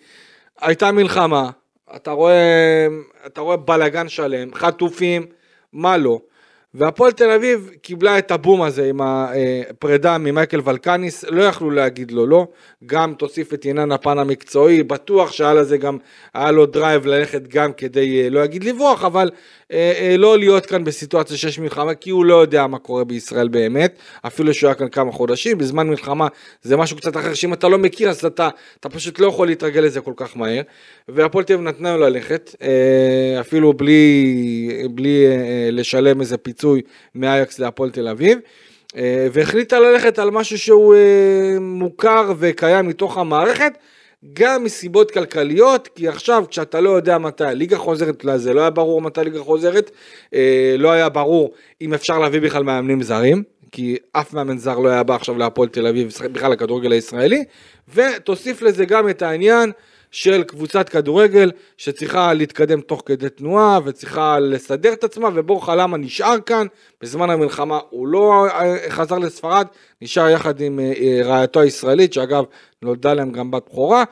הייתה 0.61 0.93
מלחמה, 0.93 1.51
אתה 1.97 2.11
רואה, 2.11 2.87
אתה 3.27 3.41
רואה 3.41 3.57
בלאגן 3.57 4.09
שלם, 4.09 4.55
חטופים, 4.55 5.27
מה 5.73 5.97
לא. 5.97 6.21
והפועל 6.75 7.13
תל 7.13 7.31
אביב 7.31 7.71
קיבלה 7.83 8.19
את 8.19 8.31
הבום 8.31 8.63
הזה 8.63 8.89
עם 8.89 9.01
הפרידה 9.01 10.19
ממייקל 10.19 10.61
ולקניס, 10.65 11.25
לא 11.25 11.43
יכלו 11.43 11.71
להגיד 11.71 12.11
לו 12.11 12.27
לא, 12.27 12.47
גם 12.87 13.15
תוסיף 13.15 13.55
את 13.55 13.65
עניין 13.65 13.93
הפן 13.93 14.19
המקצועי, 14.19 14.83
בטוח 14.83 15.33
שהיה 15.33 15.55
לזה 15.55 15.77
גם, 15.79 15.99
היה 16.35 16.51
לו 16.51 16.67
drive 16.67 17.07
ללכת 17.07 17.49
גם 17.49 17.73
כדי, 17.73 18.23
אה, 18.25 18.31
לא 18.31 18.45
אגיד 18.45 18.65
לברוח, 18.65 19.05
אבל 19.05 19.31
לא 20.19 20.39
להיות 20.39 20.67
כאן 20.67 20.85
בסיטואציה 20.85 21.37
שיש 21.37 21.59
מלחמה, 21.59 21.95
כי 21.95 22.11
הוא 22.11 22.25
לא 22.25 22.35
יודע 22.35 22.67
מה 22.67 22.79
קורה 22.79 23.05
בישראל 23.05 23.49
באמת, 23.49 23.99
אפילו 24.27 24.55
שהוא 24.55 24.69
היה 24.69 24.75
כאן 24.75 24.89
כמה 24.89 25.13
חודשים, 25.13 25.59
בזמן 25.59 25.89
מלחמה 25.89 26.29
זה 26.63 26.77
משהו 26.77 26.97
קצת 26.97 27.17
אחר, 27.17 27.35
שאם 27.35 27.53
אתה 27.53 27.69
לא 27.69 27.79
מכיר 27.79 28.11
אז 28.11 28.25
אתה, 28.25 28.49
אתה 28.81 28.89
פשוט 28.89 29.19
לא 29.19 29.27
יכול 29.27 29.47
להתרגל 29.47 29.81
לזה 29.81 30.01
כל 30.01 30.13
כך 30.17 30.37
מהר, 30.37 30.63
והפועל 31.09 31.45
תל 31.45 31.53
אביב 31.53 31.67
נתנה 31.67 31.97
לו 31.97 32.03
ללכת, 32.03 32.55
אה, 32.63 33.41
אפילו 33.41 33.73
בלי, 33.73 34.87
בלי 34.91 35.27
אה, 35.27 35.69
לשלם 35.73 36.21
איזה 36.21 36.37
פיצוי 36.37 36.83
מאייאקס 37.15 37.59
להפועל 37.59 37.91
תל 37.91 38.09
אביב. 38.09 38.39
אה, 38.97 39.29
והחליטה 39.33 39.81
ללכת 39.81 40.19
על 40.19 40.31
משהו 40.31 40.59
שהוא 40.59 40.95
אה, 40.95 41.61
מוכר 41.61 42.33
וקיים 42.39 42.89
מתוך 42.89 43.19
המערכת, 43.19 43.73
גם 44.33 44.65
מסיבות 44.65 45.11
כלכליות, 45.11 45.89
כי 45.95 46.09
עכשיו 46.09 46.45
כשאתה 46.49 46.81
לא 46.81 46.91
יודע 46.91 47.19
מתי 47.19 47.45
הליגה 47.45 47.79
חוזרת, 47.79 48.25
זה 48.37 48.55
לא 48.55 48.61
היה 48.61 48.71
ברור 48.71 49.03
מתי 49.03 49.21
הליגה 49.21 49.41
חוזרת, 49.41 49.91
אה, 50.35 50.75
לא 50.79 50.91
היה 50.91 51.09
ברור 51.09 51.53
אם 51.81 51.95
אפשר 51.95 52.19
להביא 52.19 52.41
בכלל 52.41 52.63
מאמנים 52.63 53.03
זרים, 53.03 53.43
כי 53.73 53.97
אף 54.13 54.33
מאמן 54.33 54.59
זר 54.59 54.79
לא 54.79 54.89
היה 54.89 55.03
בא 55.03 55.15
עכשיו 55.15 55.39
להפועל 55.39 55.69
תל 55.69 55.87
אביב, 55.87 56.13
בכלל 56.33 56.53
לכדורגל 56.53 56.93
הישראלי, 56.93 57.45
ותוסיף 57.95 58.63
לזה 58.63 58.85
גם 58.85 59.09
את 59.09 59.23
העניין 59.23 59.73
של 60.11 60.43
קבוצת 60.43 60.89
כדורגל 60.89 61.51
שצריכה 61.77 62.33
להתקדם 62.33 62.81
תוך 62.81 63.03
כדי 63.07 63.29
תנועה 63.29 63.79
וצריכה 63.85 64.39
לסדר 64.39 64.93
את 64.93 65.05
עצמה 65.05 65.29
ובור 65.35 65.67
חלמה 65.67 65.97
נשאר 65.97 66.41
כאן. 66.47 66.67
בזמן 67.01 67.31
המלחמה 67.31 67.79
הוא 67.91 68.07
לא 68.07 68.47
חזר 68.89 69.19
לספרד 69.19 69.67
נשאר 70.03 70.29
יחד 70.29 70.61
עם 70.61 70.81
אה, 70.81 70.93
אה, 71.01 71.21
רעייתו 71.25 71.61
הישראלית 71.61 72.13
שאגב 72.13 72.45
נולדה 72.83 73.15
להם 73.15 73.33
גם 73.33 73.51
בת 73.51 73.67
בכורה 73.67 74.05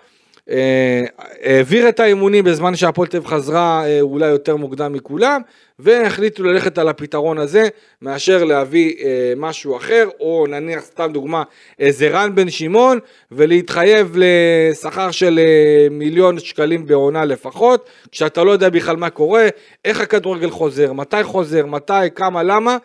העביר 0.49 1.89
את 1.89 2.01
האימונים 2.01 2.45
בזמן 2.45 2.77
שהפועל 2.77 3.09
תל 3.09 3.17
אביב 3.17 3.29
חזרה 3.29 3.87
אה, 3.87 4.01
אולי 4.01 4.27
יותר 4.27 4.57
מוקדם 4.57 4.93
מכולם 4.93 5.41
והחליטו 5.79 6.45
ללכת 6.45 6.79
על 6.79 6.89
הפתרון 6.89 7.39
הזה 7.39 7.69
מאשר 8.03 8.45
להביא 8.45 8.95
אה, 9.05 9.33
משהו 9.37 9.77
אחר 9.77 10.09
או 10.21 10.47
נניח 10.49 10.81
סתם 10.81 11.11
דוגמה 11.13 11.43
איזה 11.79 12.09
רן 12.09 12.35
בן 12.35 12.51
שמעון 12.51 12.99
ולהתחייב 13.33 14.17
לשכר 14.17 15.11
של 15.11 15.39
אה, 15.39 15.89
מיליון 15.91 16.39
שקלים 16.39 16.87
בעונה 16.87 17.25
לפחות 17.25 17.91
כשאתה 18.13 18.45
לא 18.45 18.51
יודע 18.51 18.69
בכלל 18.69 18.97
מה 18.97 19.11
קורה 19.11 19.49
איך 19.85 20.01
הכדורגל 20.01 20.51
חוזר 20.51 20.93
מתי 20.93 21.23
חוזר 21.23 21.67
מתי 21.67 22.11
כמה 22.15 22.43
למה. 22.43 22.77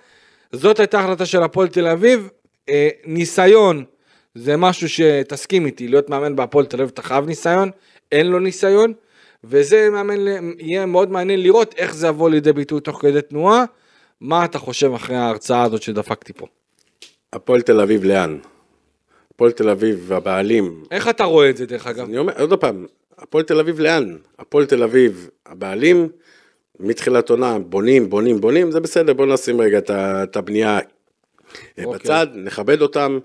זאת 0.52 0.80
הייתה 0.80 1.00
החלטה 1.00 1.26
של 1.26 1.44
הפועל 1.44 1.68
תל 1.68 1.88
אביב 1.88 2.30
אה, 2.70 2.90
ניסיון 3.06 3.84
זה 4.36 4.58
משהו 4.58 4.90
שתסכים 4.90 5.66
איתי, 5.66 5.88
להיות 5.88 6.10
מאמן 6.10 6.36
בהפועל 6.36 6.66
תל 6.66 6.78
אביב 6.78 6.90
אתה 6.94 7.02
חייב 7.02 7.26
ניסיון, 7.26 7.72
אין 8.12 8.28
לו 8.28 8.40
ניסיון, 8.40 8.94
וזה 9.44 9.90
מאמן, 9.90 10.16
יהיה 10.60 10.86
מאוד 10.86 11.12
מעניין 11.12 11.44
לראות 11.44 11.76
איך 11.78 11.96
זה 11.96 12.08
יבוא 12.08 12.30
לידי 12.30 12.54
ביטוי 12.54 12.82
תוך 12.82 13.02
כדי 13.02 13.22
תנועה. 13.22 13.66
מה 14.22 14.46
אתה 14.46 14.60
חושב 14.60 14.94
אחרי 14.94 15.16
ההרצאה 15.16 15.64
הזאת 15.64 15.82
שדפקתי 15.82 16.34
פה? 16.34 16.48
הפועל 17.34 17.62
תל 17.62 17.82
אביב 17.82 18.04
לאן? 18.04 18.38
הפועל 19.34 19.52
תל 19.52 19.70
אביב 19.70 20.04
והבעלים, 20.08 20.84
איך 20.92 21.10
אתה 21.10 21.24
רואה 21.24 21.50
את 21.50 21.58
זה 21.58 21.66
דרך 21.66 21.88
אגב? 21.88 22.08
אני 22.08 22.18
אומר, 22.18 22.42
עוד 22.42 22.54
פעם, 22.60 22.86
הפועל 23.18 23.44
תל 23.44 23.60
אביב 23.60 23.80
לאן? 23.80 24.18
הפועל 24.40 24.66
תל 24.66 24.84
אביב, 24.84 25.30
הבעלים, 25.46 26.10
מתחילת 26.80 27.30
עונה, 27.30 27.60
בונים, 27.60 28.10
בונים, 28.10 28.42
בונים, 28.42 28.72
זה 28.72 28.80
בסדר, 28.80 29.14
בוא 29.14 29.26
נשים 29.26 29.62
רגע 29.62 29.80
את 29.94 30.36
הבנייה 30.38 30.80
אה, 31.80 31.86
אוקיי. 31.86 32.00
בצד, 32.00 32.28
נכבד 32.36 32.82
אותם. 32.82 33.20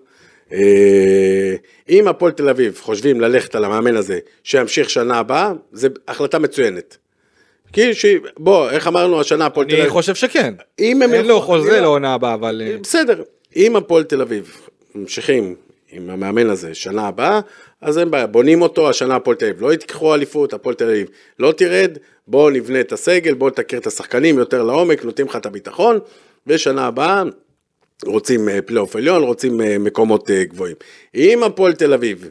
אה, 0.52 1.54
אם 1.88 2.08
הפועל 2.08 2.32
תל 2.32 2.48
אביב 2.48 2.80
חושבים 2.82 3.20
ללכת 3.20 3.54
על 3.54 3.64
המאמן 3.64 3.96
הזה, 3.96 4.18
שימשיך 4.44 4.90
שנה 4.90 5.18
הבאה, 5.18 5.52
זו 5.72 5.88
החלטה 6.08 6.38
מצוינת. 6.38 6.96
כי, 7.72 7.94
ש... 7.94 8.06
בוא, 8.38 8.70
איך 8.70 8.86
אמרנו 8.86 9.20
השנה 9.20 9.46
הפועל 9.46 9.66
תל 9.66 9.72
אני 9.72 9.80
אביב, 9.80 9.92
חושב 9.92 10.14
שכן. 10.14 10.54
אם 10.78 11.02
הם 11.02 11.14
אין 11.14 11.26
לו 11.26 11.40
חוזה 11.40 11.68
אני 11.68 11.76
לא- 11.76 11.82
לעונה 11.82 12.14
הבאה, 12.14 12.34
אבל... 12.34 12.62
אה, 12.64 12.76
בסדר, 12.82 13.22
אם 13.56 13.76
הפועל 13.76 14.04
תל 14.04 14.20
אביב 14.20 14.56
ממשיכים 14.94 15.54
עם 15.90 16.10
המאמן 16.10 16.50
הזה 16.50 16.74
שנה 16.74 17.08
הבאה, 17.08 17.40
אז 17.80 17.98
אין 17.98 18.10
בעיה, 18.10 18.26
בונים 18.26 18.62
אותו, 18.62 18.90
השנה 18.90 19.16
הפועל 19.16 19.36
תל 19.36 19.44
אביב 19.44 19.62
לא 19.62 19.72
יתקחו 19.72 20.14
אליפות, 20.14 20.52
הפועל 20.52 20.74
תל 20.74 20.84
אביב 20.84 21.08
לא 21.38 21.52
תרד, 21.52 21.98
בואו 22.28 22.50
נבנה 22.50 22.80
את 22.80 22.92
הסגל, 22.92 23.34
בואו 23.34 23.50
תכיר 23.50 23.78
את 23.78 23.86
השחקנים 23.86 24.38
יותר 24.38 24.62
לעומק, 24.62 25.04
נותנים 25.04 25.26
לך 25.26 25.36
את 25.36 25.46
הביטחון, 25.46 25.98
ושנה 26.46 26.86
הבאה 26.86 27.22
רוצים 28.06 28.48
אה, 28.48 28.62
פלייאוף 28.62 28.96
עליון, 28.96 29.22
רוצים 29.22 29.60
אה, 29.60 29.78
מקומות 29.78 30.30
אה, 30.30 30.44
גבוהים. 30.44 30.76
אם 31.14 31.42
הפועל 31.42 31.72
תל 31.72 31.92
אביב 31.92 32.30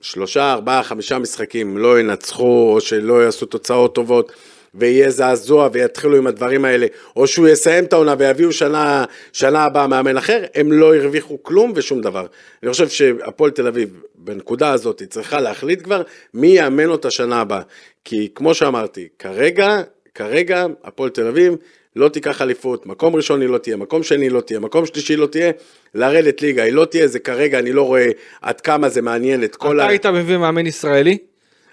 שלושה, 0.00 0.52
ארבעה, 0.52 0.82
חמישה 0.82 1.18
משחקים 1.18 1.78
לא 1.78 2.00
ינצחו, 2.00 2.72
או 2.74 2.80
שלא 2.80 3.24
יעשו 3.24 3.46
תוצאות 3.46 3.94
טובות, 3.94 4.32
ויהיה 4.74 5.10
זעזוע 5.10 5.68
ויתחילו 5.72 6.16
עם 6.16 6.26
הדברים 6.26 6.64
האלה, 6.64 6.86
או 7.16 7.26
שהוא 7.26 7.48
יסיים 7.48 7.84
את 7.84 7.92
העונה 7.92 8.14
ויביאו 8.18 8.52
שנה, 8.52 9.04
שנה 9.32 9.64
הבאה 9.64 9.86
מאמן 9.86 10.16
אחר, 10.16 10.44
הם 10.54 10.72
לא 10.72 10.94
הרוויחו 10.94 11.42
כלום 11.42 11.72
ושום 11.74 12.00
דבר. 12.00 12.26
אני 12.62 12.70
חושב 12.70 12.88
שהפועל 12.88 13.50
תל 13.50 13.66
אביב, 13.66 14.02
בנקודה 14.14 14.72
הזאת, 14.72 15.00
היא 15.00 15.08
צריכה 15.08 15.40
להחליט 15.40 15.82
כבר 15.82 16.02
מי 16.34 16.46
יאמן 16.46 16.88
אותה 16.88 17.10
שנה 17.10 17.40
הבאה. 17.40 17.62
כי 18.04 18.28
כמו 18.34 18.54
שאמרתי, 18.54 19.08
כרגע, 19.18 19.82
כרגע, 20.14 20.66
הפועל 20.84 21.10
תל 21.10 21.26
אביב, 21.26 21.54
לא 21.96 22.08
תיקח 22.08 22.42
אליפות, 22.42 22.86
מקום 22.86 23.16
ראשון 23.16 23.40
היא 23.40 23.48
לא 23.48 23.58
תהיה, 23.58 23.76
מקום 23.76 24.02
שני 24.02 24.30
לא 24.30 24.40
תהיה, 24.40 24.60
מקום 24.60 24.86
שלישי 24.86 25.16
לא 25.16 25.26
תהיה, 25.26 25.50
לרדת 25.94 26.42
ליגה 26.42 26.62
היא 26.62 26.72
לא 26.72 26.84
תהיה, 26.84 27.08
זה 27.08 27.18
כרגע, 27.18 27.58
אני 27.58 27.72
לא 27.72 27.82
רואה 27.82 28.08
עד 28.42 28.60
כמה 28.60 28.88
זה 28.88 29.02
מעניין 29.02 29.44
את 29.44 29.56
כל 29.56 29.80
אתה 29.80 29.88
היית 29.88 30.06
מביא 30.06 30.36
מאמן 30.36 30.66
ישראלי? 30.66 31.18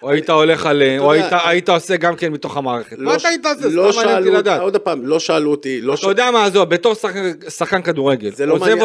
או 0.03 0.09
היית 0.11 0.29
הולך 0.29 0.65
על... 0.65 0.83
או 0.99 1.11
היית- 1.11 1.69
עושה 1.69 1.97
גם 1.97 2.15
כן 2.15 2.31
מתוך 2.31 2.57
המערכת? 2.57 2.97
מה 2.99 3.15
אתה 3.15 3.27
היית 3.27 3.45
עושה? 3.45 3.67
לא 3.69 3.87
אותי 3.87 3.93
שאלו, 4.01 4.33
לדעת. 4.33 4.61
עוד 4.61 4.77
פעם, 4.77 5.05
לא 5.05 5.19
שאלו 5.19 5.51
אותי, 5.51 5.81
לא 5.81 5.93
אתה 5.93 6.07
יודע 6.07 6.31
מה, 6.31 6.45
עזוב, 6.45 6.69
בתור 6.69 6.93
שחקן- 6.95 7.81
כדורגל, 7.81 8.31
זה 8.31 8.45
לא 8.45 8.57
מעניין. 8.57 8.79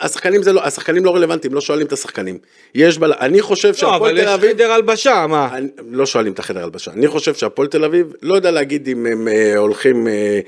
השחקנים, 0.00 0.42
זה 0.42 0.52
לא, 0.52 0.64
השחקנים 0.64 1.04
לא 1.04 1.14
רלוונטיים, 1.14 1.54
לא 1.54 1.60
שואלים 1.60 1.86
את 1.86 1.92
השחקנים. 1.92 2.38
יש 2.74 2.98
בל... 2.98 3.12
אני 3.20 3.42
חושב 3.42 3.68
לא, 3.68 3.74
שהפועל 3.74 3.96
אבל 4.00 4.10
תל 4.10 4.28
יש 4.28 4.34
אביב, 4.34 4.50
חדר 4.50 4.72
הלבשה, 4.72 5.26
מה? 5.28 5.48
לא 5.90 6.06
שואלים 6.06 6.32
את 6.32 6.38
החדר 6.38 6.64
הלבשה, 6.64 6.90
אני 6.90 7.08
חושב 7.08 7.34
שהפועל 7.34 7.68
תל 7.68 7.84
אביב, 7.84 8.12
לא 8.22 8.34
יודע 8.34 8.50
להגיד 8.50 8.88
אם 8.88 9.06
הם 9.06 9.28
אה, 9.28 9.56
הולכים 9.56 10.08
אה, 10.08 10.40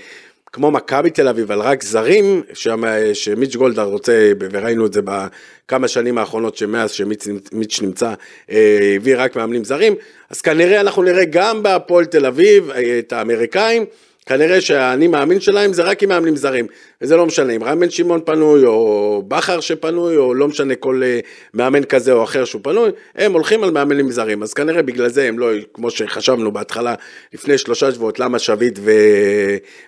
כמו 0.52 0.70
מכבי 0.70 1.10
תל 1.10 1.28
אביב, 1.28 1.52
על 1.52 1.60
רק 1.60 1.82
זרים, 1.82 2.42
שם, 2.54 2.84
אה, 2.84 3.14
שמיץ' 3.14 3.56
גולדהר 3.56 3.86
רוצה, 3.86 4.32
וראינו 4.40 4.86
את 4.86 4.92
זה 4.92 5.00
בכמה 5.04 5.88
שנים 5.88 6.18
האחרונות, 6.18 6.56
שמאז 6.56 6.90
שמיץ' 6.90 7.80
נמצא, 7.82 8.14
אה, 8.50 8.92
הביא 8.96 9.14
רק 9.18 9.36
מאמנים 9.36 9.64
זרים, 9.64 9.94
אז 10.30 10.40
כנראה 10.40 10.80
אנחנו 10.80 11.02
נראה 11.02 11.24
גם 11.24 11.62
בהפועל 11.62 12.04
תל 12.04 12.26
אביב 12.26 12.70
אה, 12.70 12.98
את 12.98 13.12
האמריקאים, 13.12 13.84
כנראה 14.30 14.60
שהאני 14.60 15.08
מאמין 15.08 15.40
שלהם 15.40 15.72
זה 15.72 15.82
רק 15.82 16.02
עם 16.02 16.08
מאמנים 16.08 16.36
זרים, 16.36 16.66
וזה 17.00 17.16
לא 17.16 17.26
משנה 17.26 17.52
אם 17.52 17.64
רן 17.64 17.80
בן 17.80 17.90
שמעון 17.90 18.20
פנוי, 18.24 18.64
או 18.64 19.22
בכר 19.28 19.60
שפנוי, 19.60 20.16
או 20.16 20.34
לא 20.34 20.48
משנה 20.48 20.74
כל 20.74 21.02
אה, 21.04 21.20
מאמן 21.54 21.84
כזה 21.84 22.12
או 22.12 22.24
אחר 22.24 22.44
שהוא 22.44 22.60
פנוי, 22.64 22.90
הם 23.14 23.32
הולכים 23.32 23.64
על 23.64 23.70
מאמנים 23.70 24.10
זרים, 24.10 24.42
אז 24.42 24.54
כנראה 24.54 24.82
בגלל 24.82 25.08
זה 25.08 25.28
הם 25.28 25.38
לא, 25.38 25.50
כמו 25.74 25.90
שחשבנו 25.90 26.52
בהתחלה, 26.52 26.94
לפני 27.34 27.58
שלושה 27.58 27.92
שבועות, 27.92 28.18
למה 28.18 28.38
שביט 28.38 28.78
ו... 28.82 28.90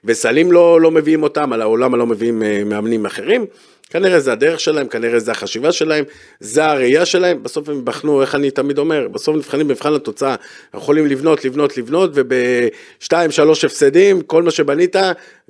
וסלים 0.05 0.53
לא, 0.53 0.81
לא 0.81 0.91
מביאים 0.91 1.23
אותם, 1.23 1.53
העולם 1.53 1.95
לא 1.95 2.07
מביאים 2.07 2.43
אה, 2.43 2.63
מאמנים 2.65 3.07
אחרים. 3.07 3.47
כנראה 3.93 4.21
זה 4.21 4.33
הדרך 4.33 4.61
שלהם, 4.61 4.89
כנראה 4.89 5.19
זה 5.19 5.31
החשיבה 5.31 5.73
שלהם, 5.73 6.05
זה 6.41 6.65
הראייה 6.65 7.07
שלהם, 7.07 7.43
בסוף 7.43 7.69
הם 7.69 7.85
בחנו, 7.85 8.23
איך 8.23 8.35
אני 8.35 8.51
תמיד 8.51 8.79
אומר, 8.79 9.09
בסוף 9.09 9.37
נבחנים 9.37 9.69
במבחן 9.69 9.95
התוצאה, 9.95 10.35
יכולים 10.77 11.07
לבנות, 11.07 11.45
לבנות, 11.45 11.77
לבנות, 11.77 12.11
ובשתיים, 12.15 13.31
שלוש 13.31 13.65
הפסדים, 13.65 14.23
כל 14.23 14.43
מה 14.43 14.51
שבנית, 14.51 14.97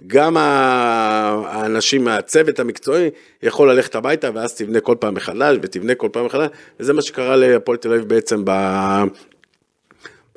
גם 0.06 0.36
האנשים 0.36 2.04
מהצוות 2.04 2.60
המקצועי 2.60 3.10
יכול 3.42 3.72
ללכת 3.72 3.94
הביתה, 3.94 4.30
ואז 4.34 4.54
תבנה 4.54 4.80
כל 4.80 4.96
פעם 5.00 5.14
מחדש, 5.14 5.56
ותבנה 5.62 5.94
כל 5.94 6.08
פעם 6.12 6.26
מחדש, 6.26 6.48
וזה 6.80 6.92
מה 6.92 7.02
שקרה 7.02 7.36
להפועל 7.36 7.76
תל 7.78 7.92
אביב 7.92 8.08
בעצם 8.08 8.42
ב... 8.44 8.50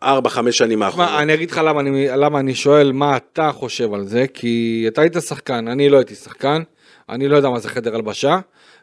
ארבע, 0.04 0.30
חמש 0.30 0.58
שנים 0.58 0.84
האחרונות. 0.84 1.12
אני 1.18 1.34
אגיד 1.34 1.52
לך 1.52 1.62
למה 1.66 1.82
אני, 1.82 2.08
למה 2.08 2.40
אני 2.40 2.56
שואל 2.56 2.92
מה 2.92 3.18
אתה 3.18 3.52
חושב 3.52 3.94
על 3.94 4.06
זה, 4.06 4.26
כי 4.34 4.86
אתה 4.88 5.02
היית 5.02 5.14
שחקן, 5.28 5.68
אני 5.68 5.90
לא 5.90 5.98
הייתי 5.98 6.16
שחקן. 6.16 6.62
אני 7.10 7.28
לא 7.28 7.36
יודע 7.36 7.50
מה 7.50 7.60
זה 7.60 7.70
חדר 7.70 7.96
הלבשה. 7.96 8.40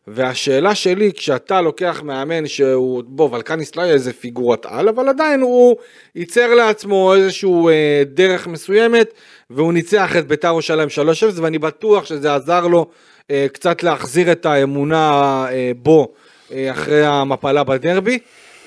והשאלה 0.07 0.75
שלי, 0.75 1.13
כשאתה 1.13 1.61
לוקח 1.61 2.03
מאמן 2.05 2.47
שהוא, 2.47 3.03
בוא, 3.07 3.31
ולקניס 3.33 3.77
לא 3.77 3.83
יהיה 3.83 3.93
איזה 3.93 4.13
פיגורת 4.13 4.67
על, 4.67 4.89
אבל 4.89 5.09
עדיין 5.09 5.41
הוא 5.41 5.77
ייצר 6.15 6.55
לעצמו 6.55 7.15
איזשהו 7.15 7.69
אה, 7.69 8.03
דרך 8.07 8.47
מסוימת, 8.47 9.13
והוא 9.51 9.73
ניצח 9.73 10.17
את 10.17 10.27
בית"ר 10.27 10.49
ירושלים 10.49 10.89
3-0, 10.89 11.41
ואני 11.41 11.59
בטוח 11.59 12.05
שזה 12.05 12.35
עזר 12.35 12.67
לו 12.67 12.87
אה, 13.31 13.47
קצת 13.53 13.83
להחזיר 13.83 14.33
את 14.33 14.47
האמונה 14.47 15.11
אה, 15.51 15.73
בו 15.77 16.13
אה, 16.53 16.71
אחרי 16.71 17.07
המפלה 17.07 17.65
בדרבי. 17.65 18.19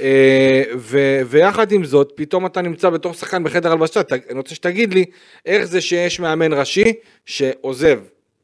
אה, 0.02 0.64
ו- 0.78 1.22
ויחד 1.26 1.72
עם 1.72 1.86
זאת, 1.86 2.12
פתאום 2.16 2.46
אתה 2.46 2.62
נמצא 2.62 2.90
בתור 2.90 3.14
שחקן 3.14 3.44
בחדר 3.44 3.72
הלבשה, 3.72 4.02
אני 4.30 4.38
רוצה 4.38 4.56
שתגיד 4.56 4.94
לי 4.94 5.06
איך 5.46 5.64
זה 5.64 5.82
שיש 5.82 6.20
מאמן 6.20 6.54
ראשי 6.54 6.94
שעוזב 7.26 8.00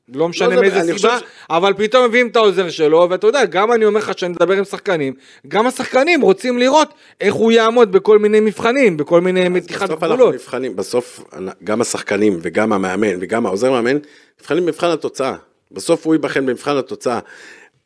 לא 0.09 0.29
משנה 0.29 0.55
לא 0.55 0.61
מאיזה 0.61 0.81
סיבה, 0.81 1.19
ש... 1.19 1.23
אבל 1.49 1.73
פתאום 1.73 2.05
מביאים 2.05 2.27
את 2.27 2.35
העוזר 2.35 2.69
שלו, 2.69 3.07
ואתה 3.09 3.27
יודע, 3.27 3.45
גם 3.45 3.71
אני 3.71 3.85
אומר 3.85 3.99
לך 3.99 4.11
שאני 4.17 4.31
מדבר 4.31 4.53
עם 4.53 4.63
שחקנים, 4.63 5.13
גם 5.47 5.67
השחקנים 5.67 6.21
רוצים 6.21 6.57
לראות 6.57 6.93
איך 7.21 7.33
הוא 7.33 7.51
יעמוד 7.51 7.91
בכל 7.91 8.19
מיני 8.19 8.39
מבחנים, 8.39 8.97
בכל 8.97 9.21
מיני 9.21 9.49
מתיחת 9.49 9.89
גבולות. 9.89 10.01
בסוף 10.01 10.21
אנחנו 10.21 10.31
נבחנים, 10.31 10.75
בסוף 10.75 11.23
גם 11.63 11.81
השחקנים 11.81 12.39
וגם 12.41 12.73
המאמן 12.73 13.17
וגם 13.21 13.45
העוזר 13.45 13.71
מאמן, 13.71 13.97
נבחנים 14.41 14.65
במבחן 14.65 14.87
התוצאה. 14.87 15.35
בסוף 15.71 16.05
הוא 16.05 16.15
ייבחן 16.15 16.45
במבחן 16.45 16.77
התוצאה. 16.77 17.19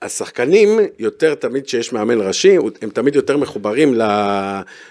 השחקנים, 0.02 0.80
יותר 1.00 1.36
תמיד 1.36 1.68
שיש 1.68 1.94
מאמן 1.94 2.22
ראשי, 2.22 2.58
הם 2.82 2.90
תמיד 2.90 3.16
יותר 3.16 3.38
מחוברים 3.38 3.96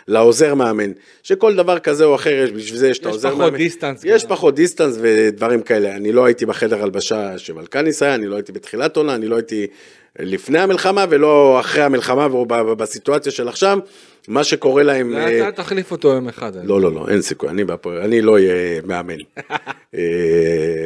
לעוזר 0.08 0.54
מאמן. 0.54 0.90
שכל 1.22 1.54
דבר 1.54 1.78
כזה 1.78 2.04
או 2.04 2.14
אחר, 2.14 2.30
יש 2.30 2.50
בשביל 2.50 2.78
זה 2.78 2.88
יש 2.88 2.98
את 2.98 3.06
העוזר 3.06 3.34
מאמן. 3.34 3.44
יש 3.44 3.46
פחות 3.46 3.58
distance. 3.58 4.00
יש 4.04 4.24
פחות 4.24 4.54
distance 4.54 4.98
ודברים 5.00 5.62
כאלה. 5.62 5.96
אני 5.96 6.12
לא 6.12 6.24
הייתי 6.24 6.46
בחדר 6.46 6.82
הלבשה 6.82 7.38
שמלכניס 7.38 8.02
היה, 8.02 8.14
אני 8.14 8.26
לא 8.26 8.34
הייתי 8.36 8.52
בתחילת 8.52 8.96
עונה, 8.96 9.14
אני 9.14 9.26
לא 9.26 9.36
הייתי 9.36 9.66
לפני 10.18 10.58
המלחמה 10.58 11.04
ולא 11.10 11.60
אחרי 11.60 11.82
המלחמה, 11.82 12.26
והוא 12.26 12.46
בסיטואציה 12.74 13.32
של 13.32 13.48
עכשיו. 13.48 13.78
מה 14.28 14.44
שקורה 14.44 14.82
להם... 14.82 15.12
אתה 15.12 15.46
אה, 15.46 15.52
תחליף 15.52 15.92
אותו 15.92 16.08
יום 16.08 16.28
אחד. 16.28 16.52
לא, 16.64 16.80
לא, 16.80 16.92
לא, 16.92 17.06
אין 17.08 17.22
סיכוי, 17.22 17.48
אני 17.48 17.64
בהפועל, 17.64 17.98
אני 17.98 18.20
לא 18.20 18.32
אהיה 18.32 18.80
מאמן. 18.84 19.14
אה, 19.94 20.00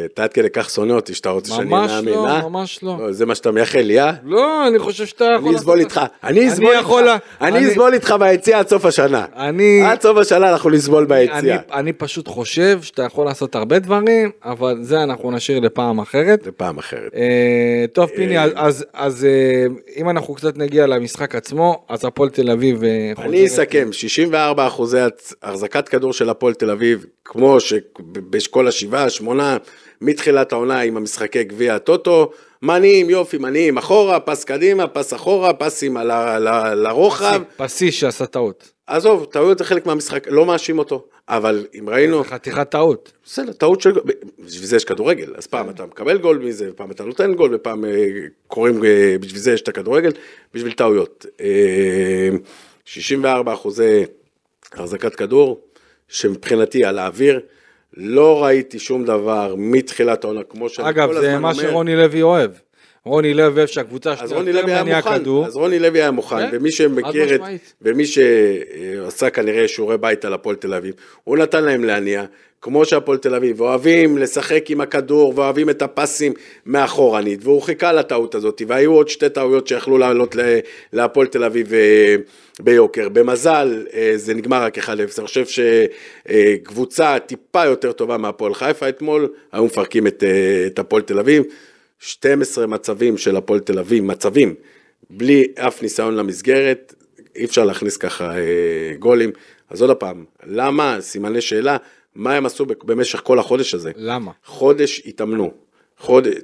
אתה 0.05 0.25
עד 0.25 0.33
כדי 0.33 0.51
כך 0.51 0.71
שונא 0.71 0.93
אותי 0.93 1.15
שאתה 1.15 1.31
רוצה 1.31 1.53
שאני 1.53 1.75
אהיה 1.75 2.01
מאמן, 2.03 2.13
ממש 2.13 2.43
לא, 2.43 2.49
ממש 2.49 2.83
לא. 2.83 2.97
לא. 3.01 3.13
זה 3.13 3.27
מה 3.27 3.35
שאתה 3.35 3.51
מייחל 3.51 3.79
לי, 3.79 4.01
אה? 4.01 4.13
לא, 4.25 4.69
אני 4.69 4.79
חושב 4.79 5.07
שאתה 5.07 5.25
יכול... 5.25 5.49
אני 5.49 5.57
אסבול 5.59 5.79
איתך, 5.79 6.01
אני 6.25 6.49
אסבול 6.49 6.75
איתך, 6.75 6.93
אני 7.41 7.69
אסבול 7.69 7.95
איתך 7.95 8.15
ביציאה 8.21 8.59
עד 8.59 8.69
סוף 8.69 8.85
השנה. 8.85 9.25
אני... 9.37 9.83
עד 9.85 10.01
סוף 10.01 10.19
השנה 10.19 10.53
אנחנו 10.53 10.71
נסבול 10.71 11.05
ביציאה. 11.05 11.59
אני 11.73 11.93
פשוט 11.93 12.29
חושב 12.29 12.79
שאתה 12.83 13.03
יכול 13.03 13.27
לעשות 13.27 13.55
הרבה 13.55 13.79
דברים, 13.79 14.31
אבל 14.45 14.79
זה 14.81 15.03
אנחנו 15.03 15.31
נשאיר 15.31 15.61
לפעם 15.61 15.99
אחרת. 15.99 16.47
לפעם 16.47 16.79
אחרת. 16.79 17.15
אה, 17.15 17.85
טוב, 17.93 18.11
פיני, 18.17 18.37
אז 18.93 19.27
אם 19.97 20.11
אנחנו 20.11 20.35
קצת 20.35 20.59
נגיע 20.59 20.87
למשחק 20.87 21.35
עצמו, 21.35 21.85
אז 21.89 22.05
הפועל 22.05 22.31
תל 22.31 22.51
אביב... 22.51 22.83
אני 23.29 23.47
אסכם, 23.47 23.93
64 23.93 24.67
אחוזי 24.67 24.99
החזקת 25.43 25.89
כדור 25.89 26.13
של 26.13 26.31
הפועל 26.31 26.55
תל 26.55 26.71
אביב, 26.71 27.07
כמו 27.25 27.61
שבאשכול 27.61 28.69
השבעה, 28.69 29.11
שמונה, 29.11 29.57
מתחילת 30.01 30.53
העונה 30.53 30.81
עם 30.81 30.97
המשחקי 30.97 31.45
גביע 31.45 31.75
הטוטו, 31.75 32.31
מניעים, 32.63 33.11
יופי, 33.11 33.39
מניעים 33.39 33.79
אחורה, 33.79 34.21
פס 34.21 34.45
קדימה, 34.45 34.87
פס 34.87 35.15
אחורה, 35.15 35.53
פסים 35.53 35.97
על 35.97 36.11
לרוחב. 36.75 37.43
פסי 37.57 37.93
שעשה 37.93 38.27
טעות. 38.27 38.73
עזוב, 38.87 39.25
טעויות 39.25 39.59
זה 39.59 39.65
חלק 39.65 39.87
מהמשחק, 39.87 40.27
לא 40.31 40.47
מאשים 40.47 40.79
אותו, 40.79 41.05
אבל 41.29 41.67
אם 41.79 41.89
ראינו... 41.89 42.25
חתיכת 42.25 42.71
טעות. 42.71 43.13
בסדר, 43.25 43.53
טעות 43.53 43.81
של... 43.81 43.93
בשביל 44.39 44.67
זה 44.67 44.77
יש 44.77 44.85
כדורגל, 44.85 45.35
אז 45.37 45.47
פעם 45.47 45.71
אתה 45.71 45.87
מקבל 45.87 46.19
גול 46.19 46.39
מזה, 46.39 46.71
ופעם 46.71 46.91
אתה 46.91 47.05
נותן 47.05 47.35
גול, 47.35 47.55
ופעם 47.55 47.85
אה, 47.85 48.07
קוראים, 48.47 48.85
אה, 48.85 49.17
בשביל 49.21 49.41
זה 49.41 49.53
יש 49.53 49.61
את 49.61 49.69
הכדורגל, 49.69 50.11
בשביל 50.55 50.73
טעויות. 50.73 51.27
אה, 52.89 52.93
64 52.93 53.53
אחוזי 53.53 54.05
החזקת 54.73 55.15
כדור, 55.15 55.61
שמבחינתי 56.09 56.85
על 56.85 56.99
האוויר, 56.99 57.41
לא 57.97 58.45
ראיתי 58.45 58.79
שום 58.79 59.05
דבר 59.05 59.55
מתחילת 59.59 60.25
העונה, 60.25 60.43
כמו 60.43 60.69
שאני 60.69 60.95
כל 60.95 61.01
הזמן 61.01 61.09
אומר. 61.09 61.19
אגב, 61.19 61.31
זה 61.31 61.39
מה 61.39 61.55
שרוני 61.55 61.97
לוי 61.97 62.23
אוהב. 62.23 62.51
רוני 63.05 63.35
לוי 63.35 63.59
אוהב 63.59 63.69
שהקבוצה 63.69 64.17
שלו 64.17 64.49
יותר 64.49 64.67
מניע 64.67 65.03
כדור. 65.03 65.47
אז 65.47 65.57
רוני 65.57 65.79
לוי 65.79 66.03
היה 66.03 66.11
מוכן, 66.11 66.51
כן? 66.51 66.57
ומי 66.57 66.71
שמכיר 66.71 67.35
את, 67.35 67.41
ומי 67.83 68.07
שעשה 68.07 69.31
כנראה 69.31 69.69
שיעורי 69.69 69.99
בית 69.99 70.25
על 70.25 70.35
הפועל 70.35 70.57
תל 70.57 70.75
אביב, 70.75 70.95
הוא 71.25 71.39
נתן 71.39 71.65
להם 71.65 71.85
להניע, 71.85 72.25
כמו 72.63 72.85
שהפועל 72.85 73.19
תל 73.19 73.35
אביב, 73.35 73.61
אוהבים 73.61 74.19
לשחק 74.19 74.71
עם 74.71 74.81
הכדור 74.81 75.33
ואוהבים 75.37 75.71
את 75.71 75.83
הפסים 75.83 76.33
מאחורנית, 76.67 77.41
והוא 77.43 77.63
חיכה 77.63 77.93
לטעות 77.93 78.35
הזאת, 78.35 78.63
והיו 78.69 78.93
עוד 78.93 79.09
שתי 79.09 79.29
טעויות 79.29 79.67
שיכלו 79.67 79.99
לעלות 79.99 80.37
להפועל 80.93 81.27
תל 81.27 81.45
אביב 81.45 81.75
אה, 81.75 82.17
ביוקר. 82.61 83.09
במזל 83.09 83.87
אה, 83.93 84.13
זה 84.17 84.35
נגמר 84.35 84.63
רק 84.63 84.79
1-0, 84.79 84.89
אני 84.91 85.27
חושב 85.27 85.45
שקבוצה 85.47 87.19
טיפה 87.19 87.65
יותר 87.65 87.93
טובה 87.93 88.19
מהפועל 88.19 88.55
חיפה 88.55 88.89
אתמול, 88.89 89.29
היו 89.53 89.65
מפרקים 89.65 90.07
את, 90.07 90.25
אה, 90.25 90.67
את 90.67 90.79
הפועל 90.79 91.03
תל 91.03 91.19
אביב. 91.19 91.43
12 91.99 92.67
מצבים 92.67 93.19
של 93.19 93.37
הפועל 93.37 93.61
תל 93.61 93.79
אביב, 93.79 94.05
מצבים, 94.05 94.55
בלי 95.11 95.47
אף 95.55 95.83
ניסיון 95.83 96.15
למסגרת, 96.15 96.95
אי 97.37 97.45
אפשר 97.45 97.65
להכניס 97.65 97.97
ככה 97.97 98.39
אה, 98.39 98.93
גולים. 98.99 99.31
אז 99.71 99.83
עוד 99.83 99.97
פעם, 99.97 100.25
למה? 100.47 100.97
סימני 101.01 101.41
שאלה, 101.41 101.77
מה 102.15 102.35
הם 102.35 102.47
עשו 102.47 102.67
במשך 102.67 103.21
כל 103.25 103.39
החודש 103.39 103.75
הזה? 103.75 103.93
למה? 103.97 104.33
חודש 104.45 105.03
התאמנו. 105.07 105.53
חודש, 105.99 106.35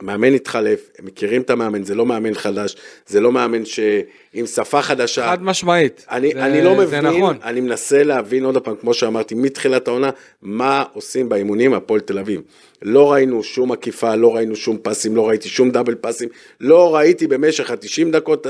המאמן 0.00 0.34
התחלף, 0.34 0.90
הם 0.98 1.06
מכירים 1.06 1.42
את 1.42 1.50
המאמן, 1.50 1.84
זה 1.84 1.94
לא 1.94 2.06
מאמן 2.06 2.34
חדש, 2.34 2.76
זה 3.06 3.20
לא 3.20 3.32
מאמן 3.32 3.64
שעם 3.64 4.46
שפה 4.46 4.82
חדשה. 4.82 5.26
חד 5.26 5.42
משמעית. 5.42 6.06
אני, 6.10 6.30
זה, 6.34 6.44
אני 6.44 6.62
לא 6.62 6.74
מבין, 6.74 7.06
נכון. 7.06 7.38
אני 7.44 7.60
מנסה 7.60 8.02
להבין 8.02 8.44
עוד 8.44 8.58
פעם, 8.58 8.76
כמו 8.76 8.94
שאמרתי, 8.94 9.34
מתחילת 9.34 9.88
העונה, 9.88 10.10
מה 10.42 10.84
עושים 10.92 11.28
באימונים 11.28 11.74
הפועל 11.74 12.00
תל 12.00 12.18
אביב. 12.18 12.40
לא 12.82 13.12
ראינו 13.12 13.42
שום 13.42 13.72
עקיפה, 13.72 14.14
לא 14.14 14.36
ראינו 14.36 14.56
שום 14.56 14.78
פסים, 14.82 15.16
לא 15.16 15.28
ראיתי 15.28 15.48
שום 15.48 15.70
דאבל 15.70 15.94
פסים, 15.94 16.28
לא 16.60 16.94
ראיתי 16.94 17.26
במשך 17.26 17.70
ה-90 17.70 18.12
דקות 18.12 18.46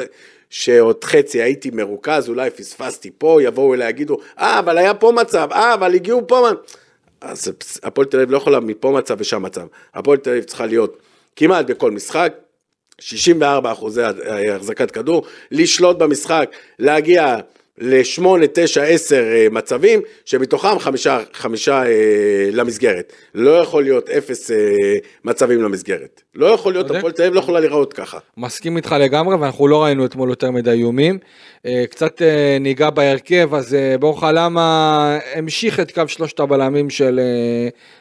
שעוד 0.50 1.04
חצי 1.04 1.42
הייתי 1.42 1.70
מרוכז, 1.70 2.28
אולי 2.28 2.50
פספסתי 2.50 3.10
פה, 3.18 3.38
יבואו 3.42 3.74
אליי, 3.74 3.88
יגידו, 3.88 4.16
אה, 4.38 4.58
אבל 4.58 4.78
היה 4.78 4.94
פה 4.94 5.12
מצב, 5.12 5.48
אה, 5.52 5.74
אבל 5.74 5.94
הגיעו 5.94 6.26
פה... 6.26 6.48
אז 7.20 7.52
הפועל 7.82 8.06
תל 8.06 8.16
אביב 8.16 8.30
לא 8.30 8.36
יכולה 8.36 8.60
מפה 8.60 8.90
מצב 8.90 9.16
ושם 9.18 9.42
מצב. 9.42 9.66
הפועל 9.94 10.18
תל 10.18 10.30
אביב 10.30 10.44
צריכה 10.44 10.66
להיות 10.66 10.98
כמעט 11.36 11.66
בכל 11.66 11.90
משחק, 11.90 12.32
64 13.00 13.72
אחוזי 13.72 14.02
החזקת 14.54 14.90
כדור, 14.90 15.26
לשלוט 15.50 15.98
במשחק, 15.98 16.50
להגיע 16.78 17.36
ל-8, 17.80 18.46
9, 18.52 18.82
10 18.82 19.24
מצבים, 19.50 20.00
שמתוכם 20.24 20.78
חמישה, 20.78 21.20
חמישה 21.32 21.86
אה, 21.86 22.48
למסגרת. 22.52 23.12
לא 23.34 23.50
יכול 23.50 23.82
להיות 23.82 24.10
אפס 24.10 24.50
אה, 24.50 24.56
מצבים 25.24 25.62
למסגרת. 25.62 26.22
לא 26.34 26.46
יכול 26.46 26.72
להיות, 26.72 26.90
הפועל 26.90 27.12
תל 27.12 27.22
אביב 27.22 27.34
לא 27.34 27.40
יכולה 27.40 27.60
להיראות 27.60 27.92
ככה. 27.92 28.18
מסכים 28.36 28.76
איתך 28.76 28.94
לגמרי, 29.00 29.36
ואנחנו 29.36 29.68
לא 29.68 29.84
ראינו 29.84 30.04
אתמול 30.04 30.28
יותר 30.30 30.50
מדי 30.50 30.70
איומים. 30.70 31.18
אה, 31.66 31.84
קצת 31.90 32.22
אה, 32.22 32.56
ניגע 32.60 32.90
בהרכב, 32.90 33.54
אז 33.54 33.74
אה, 33.74 33.98
ברוך 33.98 34.24
למה 34.34 35.18
המשיך 35.34 35.80
את 35.80 35.90
קו 35.90 36.02
שלושת 36.06 36.40
הבלמים 36.40 36.90
של, 36.90 37.20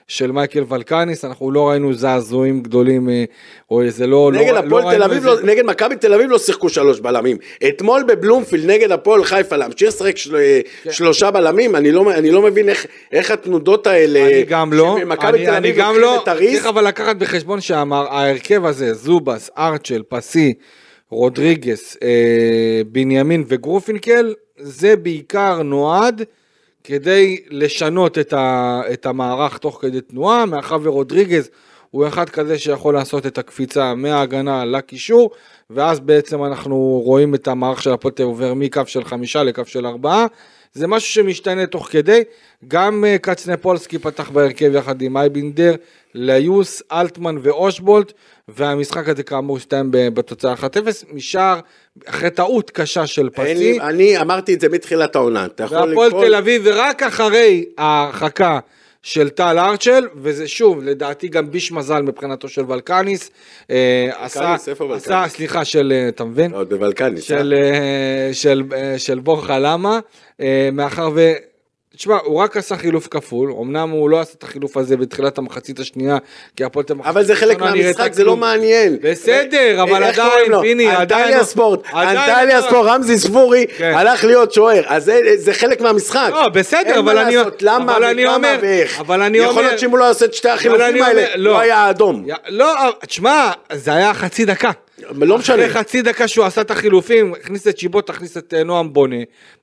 של 0.08 0.32
מייקל 0.32 0.63
ולקניס, 0.70 1.26
אנחנו 1.26 1.52
לא 1.52 1.70
ראינו 1.70 1.94
זעזועים 1.94 2.62
גדולים, 2.62 3.10
או 3.72 3.82
איזה 3.82 4.08
לא... 4.08 4.32
נגד 4.34 4.54
לא, 4.54 4.60
הפועל 4.60 4.84
לא 4.84 4.92
תל 4.92 5.04
אביב, 5.04 5.28
איזה... 5.28 5.42
לא, 5.42 5.52
נגד 5.52 5.65
מכבי 5.65 5.96
תל 5.96 6.13
אביב 6.13 6.30
לא 6.30 6.39
שיחקו 6.39 6.70
שלוש 6.70 7.00
בלמים. 7.00 7.38
אתמול 7.68 8.04
בבלומפילד 8.04 8.65
נגד 8.72 8.92
הפועל 8.92 9.24
חיפה, 9.24 9.58
להמשיך 9.69 9.88
לשחק 9.88 10.17
של, 10.17 10.38
שלושה 10.91 11.32
בלמים, 11.32 11.75
אני 11.75 11.91
לא, 11.91 12.12
אני 12.13 12.32
לא 12.32 12.41
מבין 12.41 12.69
איך, 12.69 12.86
איך 13.12 13.32
התנודות 13.32 13.88
האלה, 13.88 14.25
אני 14.25 14.43
גם 14.43 14.73
לא, 14.73 14.97
אני, 15.21 15.45
תל 15.45 15.51
אני 15.51 15.71
גם 15.71 15.95
לא, 15.97 16.21
צריך 16.25 16.65
אבל 16.65 16.88
לקחת 16.88 17.15
בחשבון 17.15 17.62
שההרכב 17.62 18.65
הזה, 18.65 18.93
זובס, 18.93 19.49
ארצ'ל, 19.58 20.03
פסי, 20.10 20.53
רודריגס, 21.10 21.97
אה, 22.03 22.82
בנימין 22.91 23.43
וגרופינקל, 23.47 24.34
זה 24.58 24.95
בעיקר 24.95 25.62
נועד 25.62 26.23
כדי 26.84 27.38
לשנות 27.49 28.17
את, 28.17 28.34
ה, 28.34 28.82
את 28.93 29.05
המערך 29.05 29.58
תוך 29.58 29.79
כדי 29.82 30.01
תנועה, 30.01 30.45
מאחר 30.45 30.77
ורודריגז 30.84 31.49
הוא 31.91 32.08
אחד 32.08 32.29
כזה 32.29 32.58
שיכול 32.58 32.93
לעשות 32.93 33.25
את 33.25 33.38
הקפיצה 33.38 33.95
מההגנה 33.95 34.65
לקישור, 34.65 35.32
ואז 35.69 35.99
בעצם 35.99 36.43
אנחנו 36.43 37.01
רואים 37.05 37.36
את 37.36 37.47
המערך 37.47 37.82
של 37.82 37.91
הפועל 37.91 38.13
תל 38.13 38.23
אביב 38.23 38.36
עובר 38.36 38.53
מקו 38.53 38.82
של 38.86 39.03
חמישה 39.03 39.43
לקו 39.43 39.65
של 39.65 39.86
ארבעה. 39.86 40.25
זה 40.73 40.88
משהו 40.88 41.10
שמשתנה 41.10 41.65
תוך 41.65 41.88
כדי, 41.91 42.23
גם 42.67 43.03
uh, 43.03 43.19
קצנפולסקי 43.19 43.99
פתח 43.99 44.29
בהרכב 44.29 44.75
יחד 44.75 45.01
עם 45.01 45.17
אייבינדר, 45.17 45.75
ליוס, 46.13 46.82
אלטמן 46.91 47.36
ואושבולט, 47.41 48.13
והמשחק 48.47 49.10
הזה 49.10 49.23
כאמור 49.23 49.58
הסתיים 49.58 49.88
בתוצאה 49.91 50.53
1-0, 50.53 50.58
משער 51.13 51.60
אחרי 52.05 52.29
טעות 52.29 52.69
קשה 52.69 53.08
של 53.08 53.29
פסי, 53.29 53.53
לי, 53.53 53.79
אני 53.82 54.21
אמרתי 54.21 54.53
את 54.53 54.62
זה 54.62 54.69
מתחילת 54.69 55.15
העונה, 55.15 55.45
אתה 55.45 55.63
יכול 55.63 55.77
והפועל 55.77 56.08
לקרוא, 56.08 56.25
תל 56.25 56.36
אביב, 56.36 56.62
ורק 56.65 57.03
אחרי 57.03 57.65
ההרחקה 57.77 58.60
של 59.03 59.29
טל 59.29 59.59
ארצ'ל, 59.59 60.07
וזה 60.15 60.47
שוב, 60.47 60.83
לדעתי 60.83 61.27
גם 61.27 61.51
ביש 61.51 61.71
מזל 61.71 62.01
מבחינתו 62.01 62.49
של 62.49 62.63
ולקניס, 62.67 63.31
אה, 63.71 64.09
עשה, 64.19 64.55
איפה 64.67 64.95
עשה, 64.95 65.12
ולקניס? 65.12 65.33
סליחה, 65.33 65.65
של, 65.65 65.93
אה, 65.95 66.09
אתה 66.09 66.23
מבין? 66.23 66.53
עוד 66.53 66.69
בבלקני, 66.69 67.21
של, 67.21 67.53
אה, 67.57 68.33
של, 68.33 68.63
אה, 68.75 68.99
של 68.99 69.19
בורחה 69.19 69.59
למה, 69.59 69.99
אה, 70.41 70.69
מאחר 70.73 71.09
ו... 71.15 71.33
תשמע, 71.99 72.17
הוא 72.23 72.38
רק 72.41 72.57
עשה 72.57 72.77
חילוף 72.77 73.07
כפול, 73.12 73.51
אמנם 73.62 73.89
הוא 73.89 74.09
לא 74.09 74.19
עשה 74.19 74.33
את 74.38 74.43
החילוף 74.43 74.77
הזה 74.77 74.97
בתחילת 74.97 75.38
המחצית 75.38 75.79
השנייה, 75.79 76.17
כי 76.55 76.63
הפועל 76.63 76.85
תל 76.85 76.93
אביב... 76.93 77.05
אבל 77.05 77.23
זה 77.23 77.35
חלק 77.35 77.62
נראתה 77.62 77.75
מהמשחק, 77.75 78.13
זה 78.13 78.23
לא. 78.23 78.38
מעניין. 78.38 78.97
בסדר, 79.01 79.83
אבל 79.83 80.03
עדיין? 80.03 80.59
פיני, 80.62 80.88
עדיין 80.91 81.21
אנטליה 81.21 81.38
לא- 81.38 81.43
ספורט, 81.43 81.79
אנטליה 81.93 82.59
לא- 82.59 82.65
ספורט, 82.67 82.88
רמזי 82.89 83.17
ספורי 83.17 83.65
כן. 83.77 83.93
הלך 83.95 84.23
להיות 84.23 84.53
שוער, 84.53 84.81
אז 84.88 85.12
זה- 85.35 85.53
חלק 85.53 85.81
מהמשחק. 85.81 86.29
לא, 86.31 86.49
בסדר, 86.49 86.79
אין 86.85 86.97
אבל 86.97 87.15
מה 87.15 87.21
אני- 87.21 87.35
לעשות, 87.35 87.62
למה 87.62 87.95
אבל 87.97 88.03
אני 88.03 88.21
וכמה 88.23 88.35
אומר- 88.35 88.57
ואיך. 88.62 88.99
אבל 88.99 89.21
אני 89.21 89.38
יכול 89.38 89.49
אומר- 89.51 89.62
להיות 89.62 89.79
שאם 89.79 89.89
הוא 89.91 89.99
לא 89.99 90.03
יעשה 90.05 90.25
את 90.25 90.33
שתי 90.33 90.49
החילופים 90.49 91.03
האלה, 91.03 91.25
לא 91.35 91.59
היה 91.59 91.89
אדום. 91.89 92.25
לא, 92.49 92.73
תשמע, 93.07 93.51
זה 93.73 93.93
היה 93.93 94.13
חצי 94.13 94.45
דקה. 94.45 94.71
לא 95.12 95.38
משנה. 95.38 95.55
אחרי 95.55 95.69
חצי 95.69 96.01
דקה 96.01 96.27
שהוא 96.27 96.45
עשה 96.45 96.62
את 96.62 96.71
החילופים, 96.71 97.33
הכניס 97.33 97.67
את 97.67 97.77
שיבוט, 97.77 98.09
הכניס 98.09 98.38
את 98.38 98.53
אה, 98.53 98.63
נועם 98.63 98.93
בונה, 98.93 99.15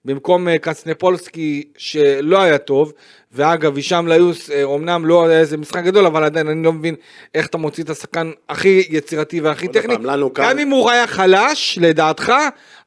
במקום 0.05 0.49
אה, 0.49 0.59
קצנפולסקי 0.59 1.63
שלא 1.77 2.43
היה 2.43 2.59
טוב, 2.59 2.93
ואגב, 3.33 3.77
הישאם 3.77 4.09
ליוס, 4.09 4.51
אה, 4.51 4.65
אמנם 4.65 5.07
לא 5.07 5.27
היה 5.29 5.41
איזה 5.41 5.57
משחק 5.57 5.85
גדול, 5.85 6.07
אבל 6.07 6.25
עדיין 6.25 6.49
אני 6.49 6.63
לא 6.63 6.73
מבין 6.73 6.95
איך 7.35 7.47
אתה 7.47 7.59
מוציא 7.59 7.85
את 7.85 7.91
השחקן 7.91 8.31
הכי 8.49 8.85
יצירתי 8.91 9.41
והכי 9.41 9.69
טכני. 9.69 9.95
לנו 10.03 10.35
כאן- 10.35 10.45
גם 10.51 10.59
אם 10.59 10.69
הוא 10.69 10.91
היה 10.91 11.07
חלש, 11.07 11.79
לדעתך, 11.83 12.33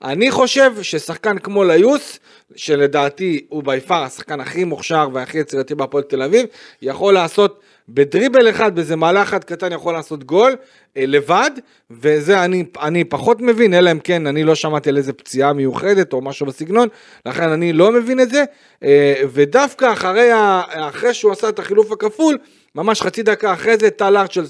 אני 0.03 0.31
חושב 0.31 0.71
ששחקן 0.81 1.37
כמו 1.37 1.63
ליוס, 1.63 2.19
שלדעתי 2.55 3.45
הוא 3.49 3.63
בי 3.63 3.79
פאר 3.79 4.03
השחקן 4.03 4.39
הכי 4.39 4.63
מוכשר 4.63 5.09
והכי 5.13 5.37
יצירתי 5.39 5.75
בהפועל 5.75 6.03
תל 6.03 6.21
אביב, 6.21 6.45
יכול 6.81 7.13
לעשות 7.13 7.59
בדריבל 7.93 8.49
אחד, 8.49 8.75
באיזה 8.75 8.95
מהלך 8.95 9.27
אחד 9.27 9.43
קטן 9.43 9.71
יכול 9.71 9.93
לעשות 9.93 10.23
גול 10.23 10.55
אה, 10.97 11.05
לבד, 11.07 11.51
וזה 11.91 12.43
אני, 12.45 12.65
אני 12.81 13.03
פחות 13.03 13.41
מבין, 13.41 13.73
אלא 13.73 13.91
אם 13.91 13.99
כן 13.99 14.27
אני 14.27 14.43
לא 14.43 14.55
שמעתי 14.55 14.89
על 14.89 14.97
איזה 14.97 15.13
פציעה 15.13 15.53
מיוחדת 15.53 16.13
או 16.13 16.21
משהו 16.21 16.45
בסגנון, 16.45 16.87
לכן 17.25 17.49
אני 17.49 17.73
לא 17.73 17.91
מבין 17.91 18.19
את 18.19 18.29
זה, 18.29 18.43
אה, 18.83 19.21
ודווקא 19.33 19.93
אחרי, 19.93 20.29
אחרי 20.69 21.13
שהוא 21.13 21.31
עשה 21.31 21.49
את 21.49 21.59
החילוף 21.59 21.91
הכפול, 21.91 22.37
ממש 22.75 23.01
חצי 23.01 23.23
דקה 23.23 23.53
אחרי 23.53 23.77
זה 23.77 23.89
טל 23.89 24.17
ארצ'ל 24.17 24.43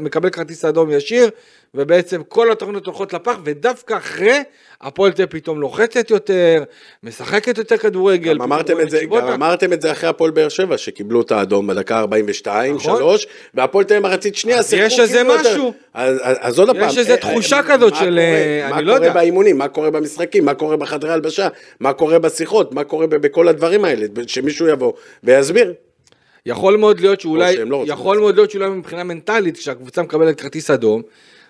מקבל 0.00 0.30
כרטיס 0.30 0.64
אדום 0.64 0.90
ישיר, 0.90 1.30
ובעצם 1.74 2.22
כל 2.28 2.52
התוכניות 2.52 2.86
הולכות 2.86 3.12
לפח, 3.12 3.36
ודווקא 3.44 3.96
אחרי 3.96 4.42
הפועל 4.80 5.12
תל 5.12 5.26
פתאום 5.26 5.60
לוחצת 5.60 6.10
יותר, 6.10 6.62
משחקת 7.02 7.58
יותר 7.58 7.76
כדורגל. 7.76 8.34
גם 8.34 8.42
אמרתם 8.42 8.80
את 8.80 8.90
זה, 8.90 9.00
גם 9.04 9.28
אמרתם 9.28 9.72
את 9.72 9.82
זה 9.82 9.92
אחרי 9.92 10.08
הפועל 10.08 10.30
באר 10.30 10.48
שבע, 10.48 10.78
שקיבלו 10.78 11.20
את 11.20 11.32
האדום 11.32 11.66
בדקה 11.66 11.98
42, 11.98 12.74
נכון. 12.74 12.98
3, 12.98 13.26
והפועל 13.54 13.84
תל 13.84 13.98
מחצית 13.98 14.36
שנייה, 14.36 14.58
אז 14.58 14.70
שיחקו 14.70 14.86
יש 14.86 15.00
איזה 15.00 15.18
כאילו. 15.18 15.34
משהו. 15.34 15.72
אז- 15.94 16.18
אז 16.22 16.36
אז 16.40 16.58
עוד 16.58 16.70
פעם, 16.70 16.88
יש 16.88 16.98
איזה 16.98 17.12
אה, 17.12 17.16
תחושה 17.16 17.56
אה, 17.56 17.62
כזאת 17.62 17.92
מה 17.92 17.98
של, 17.98 18.04
קורה? 18.04 18.20
אה, 18.20 18.66
מה 18.70 18.76
אני 18.78 18.84
לא 18.86 18.92
קורה 18.94 19.06
יודע. 19.06 19.14
באימונים, 19.18 19.58
מה 19.58 19.68
קורה 19.68 19.90
במשחקים, 19.90 20.44
מה 20.44 20.54
קורה 20.54 20.76
בחדרי 20.76 21.12
הלבשה, 21.12 21.48
מה 21.80 21.92
קורה 21.92 22.18
בשיחות, 22.18 22.72
מה 22.74 22.84
קורה 22.84 23.06
בכל 23.06 23.48
הדברים 23.48 23.84
האלה, 23.84 24.06
שמישהו 24.26 24.66
יבוא 24.68 24.92
ויסביר. 25.24 25.72
יכול 26.46 26.76
מאוד 26.76 27.00
להיות 27.00 27.20
שאולי, 27.20 27.56
לא 27.66 27.84
יכול 27.86 28.18
מאוד 28.18 28.34
להיות 28.34 28.50
שאולי 28.50 28.70
מבחינה 28.70 29.04
מנטלית, 29.04 29.56
כשהקבוצה 29.56 30.02
מקבלת 30.02 30.40
כרטיס 30.40 30.70
אדום, 30.70 31.02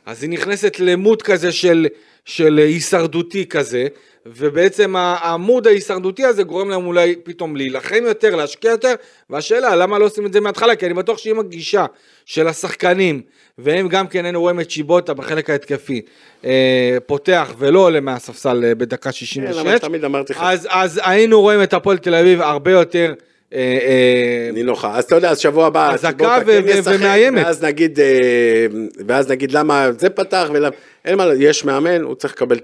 אז 0.06 0.22
היא 0.22 0.30
נכנסת 0.30 0.80
למוד 0.80 1.22
כזה 1.22 1.52
של, 1.52 1.86
של 2.24 2.58
הישרדותי 2.58 3.46
כזה, 3.46 3.86
ובעצם 4.26 4.96
העמוד 4.96 5.66
ההישרדותי 5.66 6.24
הזה 6.24 6.42
גורם 6.42 6.70
להם 6.70 6.86
אולי 6.86 7.16
פתאום 7.22 7.56
להילחם 7.56 8.02
יותר, 8.06 8.36
להשקיע 8.36 8.70
יותר, 8.70 8.94
והשאלה, 9.30 9.76
למה 9.76 9.98
לא 9.98 10.04
עושים 10.04 10.26
את 10.26 10.32
זה 10.32 10.40
מההתחלה? 10.40 10.76
כי 10.76 10.86
אני 10.86 10.94
בטוח 10.94 11.18
שאם 11.18 11.38
הגישה 11.38 11.86
של 12.26 12.48
השחקנים, 12.48 13.22
והם 13.58 13.88
גם 13.88 14.06
כן 14.06 14.24
היינו 14.24 14.40
רואים 14.40 14.60
את 14.60 14.70
שיבוטה 14.70 15.14
בחלק 15.14 15.50
ההתקפי, 15.50 16.00
אה, 16.44 16.96
פותח 17.06 17.54
ולא 17.58 17.78
עולה 17.78 18.00
מהספסל 18.00 18.64
אה, 18.64 18.74
בדקה 18.74 19.12
66, 19.12 19.56
אבל 19.56 19.78
תמיד 19.78 20.04
אמרתי 20.04 20.32
לך. 20.32 20.40
אז, 20.42 20.68
אז 20.70 21.00
היינו 21.04 21.40
רואים 21.40 21.62
את 21.62 21.74
הפועל 21.74 21.98
תל 21.98 22.14
אביב 22.14 22.40
הרבה 22.40 22.70
יותר... 22.70 23.14
אה, 23.52 23.58
אה, 23.58 24.50
נינוחה. 24.52 24.98
אז 24.98 25.04
אתה 25.04 25.14
יודע, 25.14 25.30
אז 25.30 25.38
שבוע 25.38 25.66
הבא, 25.66 25.92
חזקה 25.92 26.38
ומאיימת. 26.84 27.44
ואז 27.46 27.64
נגיד, 27.64 28.00
אה, 28.00 28.66
ואז 29.06 29.30
נגיד 29.30 29.52
למה 29.52 29.90
זה 29.98 30.10
פתח 30.10 30.48
ולמה, 30.52 30.76
אין 31.04 31.14
מה, 31.14 31.26
יש 31.38 31.64
מאמן, 31.64 32.02
הוא 32.02 32.14
צריך 32.14 32.32
לקבל 32.32 32.58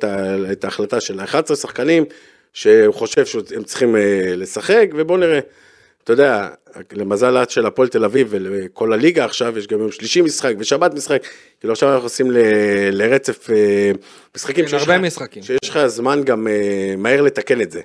את 0.52 0.64
ההחלטה 0.64 1.00
של 1.00 1.20
ה-11 1.20 1.54
שחקנים, 1.54 2.04
שהוא 2.52 2.94
חושב 2.94 3.26
שהם 3.26 3.64
צריכים 3.64 3.96
לשחק, 4.36 4.88
ובואו 4.94 5.18
נראה. 5.18 5.40
אתה 6.04 6.12
יודע, 6.12 6.48
למזל 6.92 7.36
עד 7.36 7.50
של 7.50 7.66
הפועל 7.66 7.88
תל 7.88 8.04
אביב 8.04 8.26
ולכל 8.30 8.92
הליגה 8.92 9.24
עכשיו, 9.24 9.58
יש 9.58 9.66
גם 9.66 9.80
יום 9.80 9.92
שלישי 9.92 10.20
משחק 10.20 10.54
ושבת 10.58 10.94
משחק, 10.94 11.22
כאילו 11.60 11.72
עכשיו 11.72 11.92
אנחנו 11.92 12.06
עושים 12.06 12.30
ל- 12.30 12.38
לרצף 12.90 13.48
משחקים 14.36 14.66
כן, 14.66 14.76
הרבה 14.76 14.98
משחקים. 14.98 15.42
שיש 15.42 15.68
לך 15.70 15.86
זמן 15.86 16.22
גם 16.24 16.46
מהר 16.98 17.22
לתקן 17.22 17.60
את 17.60 17.70
זה. 17.70 17.80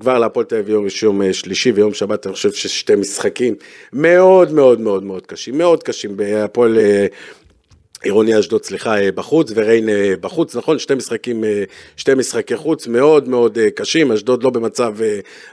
כבר 0.00 0.18
להפועל 0.18 0.46
תל 0.46 0.56
אביב 0.56 0.86
יום, 1.02 1.22
אה, 1.22 1.32
שלישי 1.32 1.72
ויום 1.72 1.94
שבת, 1.94 2.26
אני 2.26 2.34
חושב 2.34 2.52
ששתי 2.52 2.94
משחקים 2.94 3.54
מאוד 3.92 4.52
מאוד 4.52 4.80
מאוד 4.80 5.04
מאוד 5.04 5.26
קשים, 5.26 5.58
מאוד 5.58 5.82
קשים. 5.82 6.16
בהפועל 6.16 6.78
אה, 6.78 7.06
עירוני 8.04 8.38
אשדוד, 8.38 8.64
סליחה, 8.64 8.98
אה, 9.00 9.12
בחוץ, 9.12 9.52
וריין 9.54 9.88
אה, 9.88 10.14
בחוץ, 10.20 10.56
נכון? 10.56 10.78
שתי 10.78 10.94
משחקים, 10.94 11.44
אה, 11.44 11.64
שתי 11.96 12.14
משחקי 12.14 12.56
חוץ 12.56 12.86
מאוד 12.86 13.28
מאוד 13.28 13.58
קשים, 13.74 14.12
אשדוד 14.12 14.42
לא 14.42 14.50
במצב 14.50 14.94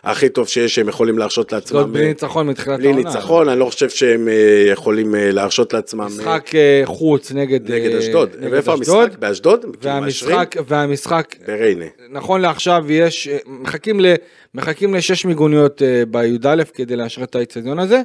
הכי 0.03 0.29
טוב 0.29 0.47
שיש, 0.47 0.75
שהם 0.75 0.89
יכולים 0.89 1.17
להרשות 1.17 1.51
לעצמם. 1.51 1.79
זאת 1.79 1.89
בלי 1.89 2.07
ניצחון 2.07 2.47
מתחילת 2.47 2.79
בלי 2.79 2.87
העונה. 2.87 3.09
ניצחון, 3.09 3.49
אני 3.49 3.59
לא 3.59 3.65
חושב 3.65 3.89
שהם 3.89 4.27
יכולים 4.71 5.15
להרשות 5.17 5.73
לעצמם. 5.73 6.05
משחק 6.05 6.49
חוץ 6.85 7.31
נגד 7.31 7.71
נגד 7.71 7.95
אשדוד. 7.95 8.29
נגד 8.39 8.53
ואיפה 8.53 8.73
אשדוד, 8.73 9.03
המשחק? 9.03 9.19
באשדוד? 9.19 9.61
כאילו? 9.61 9.73
והמשחק, 9.81 10.55
והמשחק, 10.67 11.35
בריינה. 11.47 11.85
נכון 12.09 12.41
לעכשיו 12.41 12.91
יש, 12.91 13.29
מחכים, 13.47 13.99
ל, 13.99 14.13
מחכים 14.55 14.93
לשש 14.93 15.25
מיגוניות 15.25 15.81
בי"א 16.07 16.63
כדי 16.73 16.95
לאשר 16.95 17.23
את 17.23 17.35
האיצטדיון 17.35 17.79
הזה, 17.79 18.01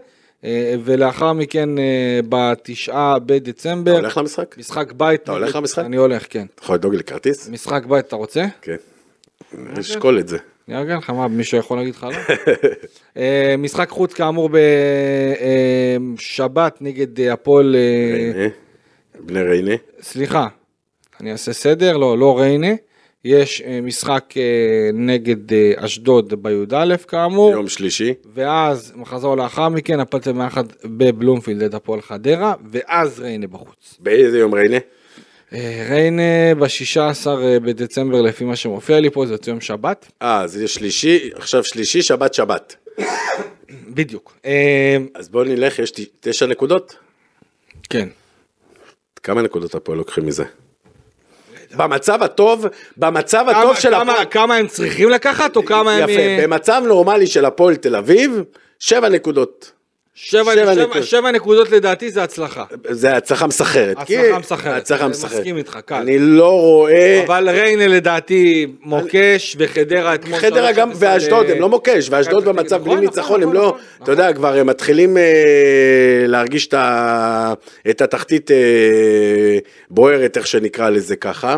ולאחר 0.85 1.33
מכן 1.33 1.79
אה, 1.79 2.21
בתשעה 2.29 3.17
אתה 3.17 3.25
בדצמבר, 3.27 3.93
הולך 3.93 4.17
למשחק? 4.17 4.59
משחק 4.59 4.93
בית. 4.93 5.23
אתה 5.23 5.33
הולך 5.33 5.57
למשחק? 5.57 5.85
אני 5.85 5.97
הולך, 5.97 6.27
כן. 6.31 6.47
אתה 6.55 6.63
יכול 6.63 6.75
לדאוג 6.75 6.95
לי 6.95 7.05
כרטיס? 7.05 7.49
משחק 7.49 7.87
בית 7.87 8.07
אתה 8.07 8.17
רוצה? 8.17 8.45
כן. 8.63 8.77
נשקול 9.53 10.19
את 10.19 10.29
זה. 10.29 10.39
אני 10.69 10.77
ארגן 10.77 10.97
לך, 10.97 11.11
מה, 11.11 11.29
מישהו 11.29 11.59
יכול 11.59 11.79
להגיד 11.79 11.95
לך 11.95 12.03
לא? 12.03 12.17
אה, 13.17 13.55
משחק 13.59 13.89
חוץ 13.89 14.13
כאמור 14.13 14.51
בשבת 16.17 16.79
נגד 16.81 17.21
אה, 17.21 17.33
הפועל, 17.33 17.77
אה, 17.77 18.15
ריינה. 18.15 18.49
בני 19.21 19.43
ריינה. 19.43 19.75
סליחה, 20.01 20.47
אני 21.21 21.33
אעשה 21.33 21.53
סדר, 21.53 21.97
לא, 21.97 22.19
לא 22.19 22.39
ריינה, 22.39 22.73
יש 23.27 23.63
אה, 23.67 23.81
משחק 23.81 24.35
אה, 24.37 24.91
נגד 24.95 25.53
אה, 25.53 25.73
אשדוד 25.77 26.43
בי"א 26.43 26.97
כאמור, 27.09 27.51
יום 27.51 27.69
שלישי. 27.69 28.15
ואז 28.35 28.93
מחזור 28.97 29.37
לאחר 29.37 29.69
מכן 29.69 30.01
הפועל 30.01 30.23
תל 30.23 30.31
אביב 30.31 30.43
מאחד 30.43 30.65
בבלומפילד 30.85 31.63
את 31.63 31.75
הפועל 31.75 32.01
חדרה, 32.01 32.55
ואז 32.71 33.21
ריינה 33.21 33.47
בחוץ. 33.47 33.97
באיזה 34.01 34.39
יום 34.39 34.55
ריינה? 34.55 34.77
ריינה 35.91 36.55
ב-16 36.59 37.27
בדצמבר 37.63 38.23
לפי 38.23 38.45
מה 38.45 38.57
שמופיע 38.57 39.01
לי 39.01 39.11
פה, 39.11 39.27
זה 39.27 39.35
יוצא 39.35 39.51
יום 39.51 39.61
שבת, 39.61 40.13
אה, 40.23 40.47
זה 40.47 40.69
שלישי, 40.69 41.31
עכשיו 41.35 41.65
שלישי, 41.65 42.03
שבת, 42.03 42.35
שבת. 42.35 42.77
בדיוק. 43.89 44.39
אז 45.15 45.29
בואו 45.29 45.45
נלך, 45.45 45.79
יש 45.79 45.93
תשע 46.21 46.47
נקודות? 46.47 46.97
כן. 47.91 48.09
כמה 49.23 49.43
נקודות 49.43 49.75
הפועל 49.75 49.99
לוקחים 49.99 50.27
מזה? 50.27 50.45
במצב 51.77 52.23
הטוב, 52.23 52.67
במצב 52.97 53.45
כמה- 53.51 53.61
הטוב 53.63 53.77
של 53.77 53.91
כמה- 53.91 54.13
הפועל... 54.13 54.27
כמה 54.31 54.57
הם 54.57 54.67
צריכים 54.69 55.09
לקחת, 55.11 55.57
או 55.57 55.65
כמה 55.65 55.93
הם... 55.93 56.09
יפה, 56.09 56.21
אה, 56.21 56.39
במצב 56.43 56.83
נורמלי 56.87 57.27
של 57.27 57.45
הפועל 57.45 57.77
תל 57.77 57.97
אביב, 57.97 58.41
שבע 58.79 59.09
נקודות. 59.09 59.73
שבע 60.19 60.53
שבע 60.55 60.75
שבע- 60.75 60.85
נקודות. 60.85 61.05
שבע 61.05 61.31
נקודות 61.31 61.71
לדעתי 61.71 62.11
זה 62.11 62.23
הצלחה. 62.23 62.65
זה 62.91 63.17
הצלחה 63.17 63.47
מסחרת. 63.47 63.97
הצלחה 63.99 64.23
כי- 64.33 64.39
מסחרת. 64.39 64.77
הצלחה 64.83 65.05
אני 65.05 65.11
מסחרת. 65.11 65.33
מסכים 65.33 65.57
איתך, 65.57 65.79
קל. 65.87 65.95
אני 65.95 66.19
לא 66.19 66.61
רואה... 66.61 67.23
אבל 67.27 67.49
ריינה 67.51 67.87
לדעתי 67.87 68.67
מוקש, 68.83 69.57
וחדרה 69.59 70.15
אתמול... 70.15 70.39
חדרה 70.39 70.73
גם, 70.73 70.91
ואשדוד, 70.95 71.47
אה, 71.47 71.53
הם 71.53 71.61
לא 71.61 71.69
מוקש, 71.69 72.09
ואשדוד 72.11 72.45
במצב 72.45 72.65
פתח 72.77 72.85
בלי 72.85 72.95
תקווה. 72.95 73.01
ניצחון, 73.01 73.43
הם 73.43 73.49
נכון, 73.49 73.55
לא, 73.63 73.67
נכון, 73.69 73.81
אתה 74.03 74.13
יודע, 74.13 74.33
כבר 74.33 74.55
הם 74.57 74.67
מתחילים 74.67 75.17
אה, 75.17 75.23
להרגיש 76.27 76.67
את 76.67 76.75
ה- 76.75 77.53
את 77.91 78.01
התחתית 78.01 78.51
אה, 78.51 78.57
בוערת, 79.91 80.37
איך 80.37 80.47
שנקרא 80.47 80.91
לזה 80.91 81.17
ככה. 81.17 81.57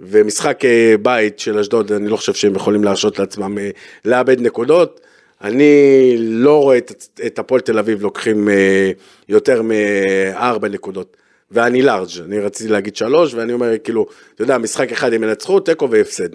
ומשחק 0.00 0.64
אה, 0.64 0.94
בית 1.02 1.38
של 1.38 1.58
אשדוד, 1.58 1.92
אני 1.92 2.08
לא 2.08 2.16
חושב 2.16 2.34
שהם 2.34 2.54
יכולים 2.54 2.84
להרשות 2.84 3.18
לעצמם 3.18 3.58
אה, 3.58 3.70
לאבד 4.04 4.40
נקודות. 4.40 5.00
אני 5.42 6.14
לא 6.18 6.62
רואה 6.62 6.78
את, 6.78 6.92
את 7.26 7.38
הפועל 7.38 7.60
תל 7.60 7.78
אביב 7.78 8.02
לוקחים 8.02 8.48
אה, 8.48 8.90
יותר 9.28 9.62
מארבע 9.62 10.68
נקודות. 10.68 11.16
ואני 11.50 11.82
לארג', 11.82 12.08
אני 12.24 12.38
רציתי 12.38 12.70
להגיד 12.70 12.96
שלוש, 12.96 13.34
ואני 13.34 13.52
אומר, 13.52 13.78
כאילו, 13.84 14.06
אתה 14.34 14.42
יודע, 14.42 14.58
משחק 14.58 14.92
אחד 14.92 15.12
הם 15.12 15.22
ינצחו, 15.24 15.60
תיקו 15.60 15.90
והפסד. 15.90 16.28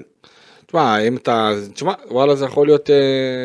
תשמע, 0.67 0.99
אם 0.99 1.15
אתה... 1.17 1.51
תשמע, 1.73 1.93
וואלה 2.09 2.35
זה 2.35 2.45
יכול 2.45 2.67
להיות 2.67 2.89
אה, 2.89 2.95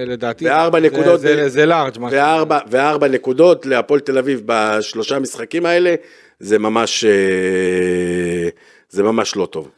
לדעתי... 0.06 0.44
וארבע 0.44 0.80
זה- 0.80 0.86
נקודות 0.86 1.20
זה- 1.20 1.42
ב- 1.44 1.48
זה 1.48 1.66
לארג'. 1.66 1.98
מה. 1.98 2.08
וארבע, 2.12 2.58
וארבע 2.70 3.08
נקודות 3.08 3.66
להפועל 3.66 4.00
תל 4.00 4.18
אביב 4.18 4.42
בשלושה 4.46 5.18
משחקים 5.18 5.66
האלה, 5.66 5.94
זה 6.40 6.58
ממש, 6.58 7.04
אה, 7.04 8.48
זה 8.90 9.02
ממש 9.02 9.36
לא 9.36 9.46
טוב. 9.46 9.70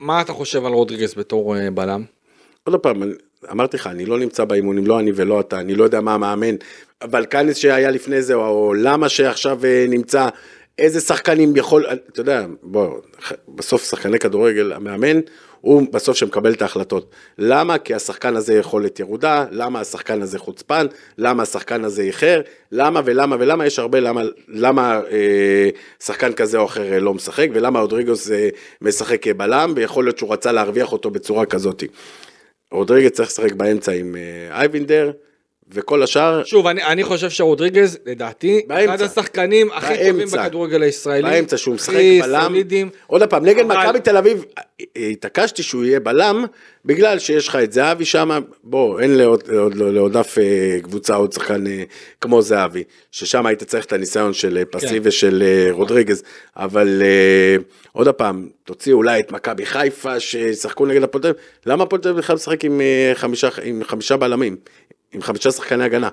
מה 0.00 0.20
אתה 0.20 0.32
חושב 0.32 0.64
על 0.66 0.72
רודריגז 0.72 1.14
בתור 1.14 1.56
אה, 1.56 1.70
בלם? 1.70 2.04
עוד 2.64 2.76
פעם, 2.80 3.02
אמרתי 3.50 3.76
לך, 3.76 3.86
אני 3.86 4.06
לא 4.06 4.18
נמצא 4.18 4.44
באימונים, 4.44 4.86
לא 4.86 5.00
אני 5.00 5.12
ולא 5.14 5.40
אתה, 5.40 5.60
אני 5.60 5.74
לא 5.74 5.84
יודע 5.84 6.00
מה 6.00 6.14
המאמן, 6.14 6.54
אבל 7.02 7.24
קאנס 7.24 7.56
שהיה 7.56 7.90
לפני 7.90 8.22
זה, 8.22 8.34
או 8.34 8.74
למה 8.74 9.08
שעכשיו 9.08 9.64
אה, 9.64 9.86
נמצא, 9.88 10.28
איזה 10.78 11.00
שחקנים 11.00 11.56
יכול, 11.56 11.86
אתה 12.12 12.20
יודע, 12.20 12.46
בוא, 12.62 12.98
בסוף 13.48 13.84
שחקני 13.90 14.18
כדורגל, 14.18 14.72
המאמן, 14.72 15.20
הוא 15.60 15.82
בסוף 15.92 16.16
שמקבל 16.16 16.52
את 16.52 16.62
ההחלטות. 16.62 17.10
למה? 17.38 17.78
כי 17.78 17.94
השחקן 17.94 18.36
הזה 18.36 18.54
יכולת 18.54 19.00
ירודה, 19.00 19.44
למה 19.50 19.80
השחקן 19.80 20.22
הזה 20.22 20.38
חוצפן, 20.38 20.86
למה 21.18 21.42
השחקן 21.42 21.84
הזה 21.84 22.02
איחר, 22.02 22.40
למה 22.72 23.00
ולמה 23.04 23.36
ולמה, 23.38 23.66
יש 23.66 23.78
הרבה 23.78 24.00
למה, 24.00 24.22
למה 24.48 25.00
אה, 25.10 25.68
שחקן 26.02 26.32
כזה 26.32 26.58
או 26.58 26.64
אחר 26.64 26.92
אה, 26.92 27.00
לא 27.00 27.14
משחק, 27.14 27.48
ולמה 27.54 27.80
רודריגוס 27.80 28.30
אה, 28.30 28.48
משחק 28.82 29.22
כבלם, 29.22 29.72
ויכול 29.76 30.04
להיות 30.04 30.18
שהוא 30.18 30.32
רצה 30.32 30.52
להרוויח 30.52 30.92
אותו 30.92 31.10
בצורה 31.10 31.46
כזאת. 31.46 31.84
רודריגז 32.72 33.10
צריך 33.10 33.28
לשחק 33.28 33.52
באמצע 33.52 33.92
עם 33.92 34.16
אה, 34.16 34.58
אייבינדר, 34.60 35.12
וכל 35.72 36.02
השאר, 36.02 36.44
שוב, 36.44 36.66
אני, 36.66 36.84
אני 36.84 37.04
חושב 37.04 37.30
שרודריגז, 37.30 37.98
לדעתי, 38.06 38.60
באמצע. 38.66 38.94
אחד 38.94 39.02
השחקנים 39.02 39.70
הכי 39.72 39.94
טובים 39.96 40.16
באמצע. 40.16 40.42
בכדורגל 40.44 40.82
הישראלי. 40.82 41.22
באמצע 41.30 41.56
שהוא 41.56 41.74
משחק 41.74 41.94
בלם. 42.22 42.42
סולידיים. 42.48 42.88
עוד 43.06 43.22
פעם, 43.30 43.44
נגד 43.44 43.64
אבל- 43.70 43.76
מכבי 43.86 44.00
תל 44.00 44.16
אביב, 44.16 44.44
התעקשתי 44.96 45.62
שהוא 45.62 45.84
יהיה 45.84 46.00
בלם, 46.00 46.44
בגלל 46.84 47.18
שיש 47.18 47.48
לך 47.48 47.56
את 47.56 47.72
זהבי 47.72 48.04
שם, 48.04 48.40
בוא, 48.64 49.00
אין 49.00 49.14
לעוד, 49.14 49.42
לעוד, 49.48 49.74
לעוד 49.74 50.16
אף 50.16 50.38
אה, 50.38 50.44
קבוצה 50.82 51.14
עוד 51.14 51.32
שחקן 51.32 51.66
אה, 51.66 51.82
כמו 52.20 52.42
זהבי, 52.42 52.82
ששם 53.12 53.46
היית 53.46 53.62
צריך 53.62 53.84
את 53.84 53.92
הניסיון 53.92 54.32
של 54.32 54.56
אה, 54.58 54.64
פסי 54.64 54.86
כן. 54.88 54.98
ושל 55.02 55.42
רודריגז, 55.70 56.22
אבל 56.56 57.02
עוד 57.92 58.08
פעם, 58.08 58.48
תוציא 58.64 58.92
אולי 58.92 59.20
את 59.20 59.32
מכבי 59.32 59.66
חיפה 59.66 60.20
שישחקו 60.20 60.86
נגד 60.86 61.02
הפועל 61.02 61.22
תל 61.22 61.28
אביב, 61.28 61.40
למה 61.66 61.84
הפועל 61.84 62.02
תל 62.02 62.08
אביב 62.08 62.18
בכלל 62.20 62.36
משחק 62.36 62.64
עם, 62.64 62.80
חמישה, 63.14 63.48
עם 63.62 63.82
חמישה 63.84 64.16
בלמים, 64.16 64.56
עם 65.12 65.22
חמישה 65.22 65.50
שחקני 65.50 65.84
הגנה? 65.84 66.08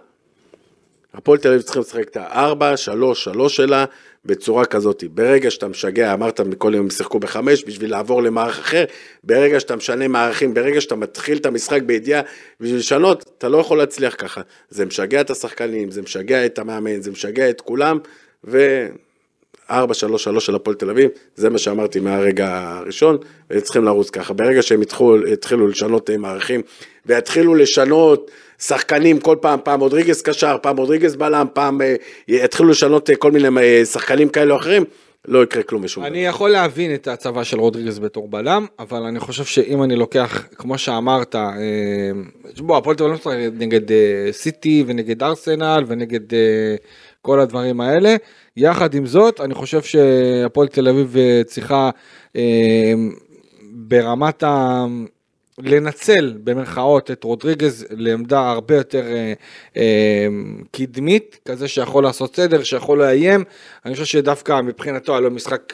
הפועל 1.14 1.38
תל 1.40 1.48
אביב 1.48 1.62
צריכים 1.62 1.82
לשחק 1.82 2.08
את 2.08 2.18
ה-4, 2.18 2.78
3, 2.78 3.24
3 3.24 3.56
שלה 3.56 3.86
בצורה 4.26 4.66
כזאת. 4.66 5.04
ברגע 5.04 5.52
שאתה 5.52 5.68
משגע, 5.68 6.14
אמרת 6.14 6.42
מקודם 6.42 6.80
הם 6.80 6.90
שיחקו 6.90 7.20
בחמש 7.20 7.64
בשביל 7.64 7.92
לעבור 7.92 8.24
למערך 8.24 8.60
אחר, 8.60 8.86
ברגע 9.24 9.60
שאתה 9.60 9.76
משנה 9.76 10.08
מערכים, 10.08 10.54
ברגע 10.54 10.82
שאתה 10.82 10.96
מתחיל 10.96 11.38
את 11.38 11.46
המשחק 11.46 11.82
בידיעה 11.82 12.22
בשביל 12.60 12.80
לשנות, 12.80 13.26
אתה 13.38 13.50
לא 13.50 13.58
יכול 13.58 13.78
להצליח 13.78 14.16
ככה. 14.18 14.42
זה 14.70 14.86
משגע 14.86 15.22
את 15.22 15.30
השחקנים, 15.30 15.92
זה 15.92 16.02
משגע 16.02 16.46
את 16.46 16.60
המאמן, 16.60 17.02
זה 17.02 17.12
משגע 17.12 17.50
את 17.50 17.62
כולם, 17.62 18.00
ו... 18.44 18.88
4-3-3 19.70 19.74
של 20.40 20.56
הפועל 20.56 20.76
תל 20.76 20.90
אביב, 20.90 21.10
זה 21.36 21.50
מה 21.50 21.58
שאמרתי 21.58 22.00
מהרגע 22.00 22.78
הראשון, 22.78 23.18
והם 23.50 23.60
צריכים 23.60 23.84
לרוץ 23.84 24.10
ככה. 24.10 24.34
ברגע 24.34 24.62
שהם 24.62 24.82
התחילו 25.32 25.68
לשנות 25.68 26.10
אה, 26.10 26.18
מערכים, 26.18 26.62
ויתחילו 27.06 27.56
לשנות 27.56 28.32
שחקנים 28.60 29.20
כל 29.20 29.36
פעם, 29.42 29.60
פעם 29.64 29.80
רודריגז 29.80 30.22
קשר, 30.22 30.58
פעם 30.62 30.78
רודריגז 30.78 31.16
בלם, 31.16 31.48
פעם 31.54 31.82
אה, 31.82 31.96
יתחילו 32.28 32.70
לשנות 32.70 33.10
אה, 33.10 33.16
כל 33.16 33.32
מיני 33.32 33.62
אה, 33.62 33.86
שחקנים 33.86 34.30
כאלה 34.30 34.54
או 34.54 34.60
אחרים, 34.60 34.84
לא 35.28 35.44
יקרה 35.44 35.64
כלום 35.64 35.84
ושום 35.84 36.04
דבר. 36.04 36.12
אני 36.12 36.26
יכול 36.26 36.50
להבין 36.50 36.94
את 36.94 37.08
ההצבה 37.08 37.44
של 37.44 37.60
רודריגז 37.60 38.00
בתור 38.00 38.28
בלם, 38.28 38.66
אבל 38.80 39.04
אני 39.04 39.20
חושב 39.20 39.44
שאם 39.44 39.84
אני 39.84 39.96
לוקח, 39.96 40.48
כמו 40.56 40.78
שאמרת, 40.78 41.36
בוא, 42.58 42.78
הפועל 42.78 42.96
תל 42.96 43.04
אביב 43.04 43.20
לא 43.26 43.32
נגד 43.60 43.82
סיטי 44.32 44.84
ונגד 44.88 45.24
ארסנל 45.24 45.84
ונגד 45.88 46.38
כל 47.22 47.40
הדברים 47.40 47.82
האלה. 47.82 48.16
יחד 48.58 48.94
עם 48.94 49.06
זאת, 49.06 49.42
אני 49.42 49.54
חושב 49.54 49.82
שהפועל 49.82 50.68
תל 50.68 50.88
אביב 50.88 51.16
צריכה 51.46 51.90
ברמת 53.72 54.44
ה... 54.44 54.86
לנצל 55.60 56.34
במרכאות 56.44 57.12
את 57.12 57.24
רודריגז 57.24 57.86
לעמדה 57.90 58.52
הרבה 58.52 58.76
יותר 58.76 59.06
אה, 59.08 59.34
אה, 59.78 60.28
קדמית, 60.72 61.40
כזה 61.46 61.68
שיכול 61.68 62.04
לעשות 62.04 62.36
סדר, 62.36 62.64
שיכול 62.64 62.98
לאיים. 62.98 63.44
אני 63.86 63.94
חושב 63.94 64.06
שדווקא 64.06 64.62
מבחינתו 64.62 65.12
היה 65.12 65.22
לו 65.22 65.32
משחק 65.32 65.74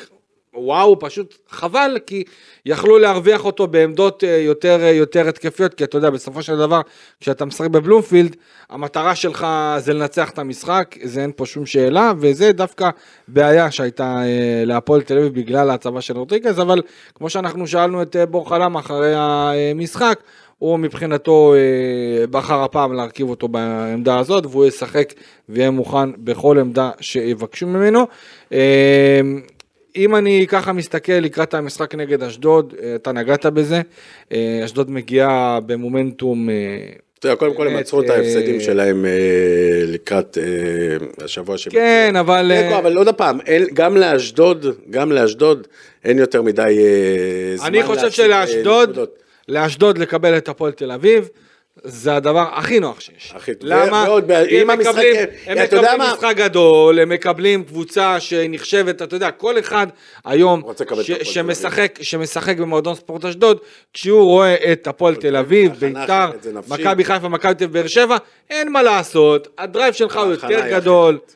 וואו, 0.53 0.99
פשוט 0.99 1.37
חבל, 1.49 1.97
כי 2.05 2.23
יכלו 2.65 2.97
להרוויח 2.97 3.45
אותו 3.45 3.67
בעמדות 3.67 4.23
אה, 4.23 4.37
יותר, 4.37 4.83
אה, 4.83 4.89
יותר 4.89 5.27
התקפיות, 5.27 5.73
כי 5.73 5.83
אתה 5.83 5.97
יודע, 5.97 6.09
בסופו 6.09 6.43
של 6.43 6.57
דבר, 6.57 6.81
כשאתה 7.19 7.45
משחק 7.45 7.69
בבלומפילד, 7.69 8.35
המטרה 8.69 9.15
שלך 9.15 9.47
זה 9.77 9.93
לנצח 9.93 10.29
את 10.29 10.39
המשחק, 10.39 10.95
זה 11.03 11.21
אין 11.21 11.31
פה 11.35 11.45
שום 11.45 11.65
שאלה, 11.65 12.13
וזה 12.19 12.51
דווקא 12.51 12.89
בעיה 13.27 13.71
שהייתה 13.71 14.23
אה, 14.23 14.63
להפועל 14.65 15.01
תל 15.01 15.17
אביב 15.17 15.33
בגלל 15.33 15.69
ההצבה 15.69 16.01
של 16.01 16.17
רודריגז, 16.17 16.59
אבל 16.59 16.81
כמו 17.15 17.29
שאנחנו 17.29 17.67
שאלנו 17.67 18.01
את 18.01 18.15
בור 18.29 18.49
חלם 18.49 18.75
אחרי 18.75 19.13
המשחק, 19.15 20.19
הוא 20.57 20.79
מבחינתו 20.79 21.53
בחר 22.31 22.63
הפעם 22.63 22.93
להרכיב 22.93 23.29
אותו 23.29 23.47
בעמדה 23.47 24.19
הזאת, 24.19 24.45
והוא 24.45 24.65
ישחק 24.65 25.13
ויהיה 25.49 25.71
מוכן 25.71 26.09
בכל 26.17 26.59
עמדה 26.59 26.91
שיבקשו 26.99 27.67
ממנו. 27.67 28.07
אם 29.95 30.15
אני 30.15 30.45
ככה 30.49 30.73
מסתכל 30.73 31.13
לקראת 31.13 31.53
המשחק 31.53 31.95
נגד 31.95 32.23
אשדוד, 32.23 32.73
אה, 32.83 32.95
אתה 32.95 33.11
נגעת 33.11 33.45
בזה, 33.45 33.81
אה, 34.31 34.61
אשדוד 34.65 34.91
מגיעה 34.91 35.59
במומנטום, 35.65 36.49
אה, 36.49 36.55
אתה 37.19 37.27
יודע, 37.27 37.35
קודם 37.35 37.55
כל 37.55 37.67
הם 37.67 37.77
עצרו 37.77 38.01
את 38.01 38.09
ההפסדים 38.09 38.59
שלהם 38.59 39.05
לקראת 39.87 40.37
השבוע 41.23 41.57
שהם... 41.57 41.73
כן, 41.73 42.13
אבל... 42.19 42.51
אה, 42.51 42.79
אבל 42.79 42.97
עוד 42.97 43.09
פעם, 43.09 43.39
גם 43.73 43.97
לאשדוד, 43.97 44.65
גם 44.89 45.11
לאשדוד, 45.11 45.67
אין 46.05 46.19
יותר 46.19 46.41
מדי 46.41 46.77
זמן 47.55 47.67
אני 47.67 47.83
חושב 47.83 48.11
שלאשדוד. 48.11 48.99
לאשדוד 49.47 49.97
לקבל 49.97 50.37
את 50.37 50.49
הפועל 50.49 50.71
תל 50.71 50.91
אביב, 50.91 51.29
זה 51.83 52.15
הדבר 52.15 52.45
הכי 52.53 52.79
נוח 52.79 52.99
שיש. 52.99 53.33
הכי 53.35 53.55
טוב. 53.55 53.69
למה? 53.69 54.05
כי 54.27 54.61
הם 54.61 54.61
אם 54.61 54.69
המשחק- 54.69 54.89
מקבלים, 54.89 55.15
הם 55.45 55.57
מקבלים 55.63 55.97
מה? 55.97 56.13
משחק 56.13 56.33
גדול, 56.35 56.99
הם 56.99 57.09
מקבלים 57.09 57.63
קבוצה 57.63 58.19
שנחשבת, 58.19 59.01
אתה 59.01 59.15
יודע, 59.15 59.31
כל 59.31 59.59
אחד 59.59 59.87
היום 60.25 60.63
ש- 61.01 61.11
שמשחק, 61.33 61.99
שמשחק 62.01 62.57
במועדון 62.57 62.95
ספורט 62.95 63.25
אשדוד, 63.25 63.57
כשהוא 63.93 64.23
רואה 64.23 64.71
את 64.71 64.87
הפועל 64.87 65.15
תל 65.15 65.35
אביב, 65.35 65.71
ביתר. 65.73 66.29
מכבי 66.67 67.03
חיפה, 67.03 67.29
מכבי 67.29 67.53
תל 67.55 67.63
אביב, 67.63 67.73
באר 67.79 67.87
שבע, 67.87 68.17
אין 68.49 68.71
מה 68.71 68.83
לעשות, 68.83 69.47
הדרייב 69.57 69.93
שלך 69.93 70.17
הוא 70.17 70.31
יותר 70.31 70.47
גדול. 70.71 71.15
אחרת, 71.15 71.35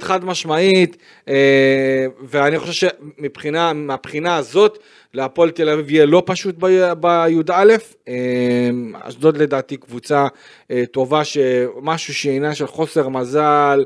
חד 0.00 0.24
משמעית, 0.24 0.96
אה, 1.28 2.06
ואני 2.22 2.58
חושב 2.58 2.88
שמבחינה, 3.18 3.72
מהבחינה 3.72 4.36
הזאת, 4.36 4.78
להפועל 5.14 5.50
תל 5.50 5.68
אביב 5.68 5.90
יהיה 5.90 6.06
לא 6.06 6.22
פשוט 6.26 6.54
בי"א, 6.58 7.74
אה, 8.08 8.70
אשדוד 9.00 9.36
לדעתי 9.36 9.76
קבוצה 9.76 10.26
אה, 10.70 10.84
טובה, 10.90 11.24
שמשהו 11.24 12.14
שעניין 12.14 12.54
של 12.54 12.66
חוסר 12.66 13.08
מזל, 13.08 13.84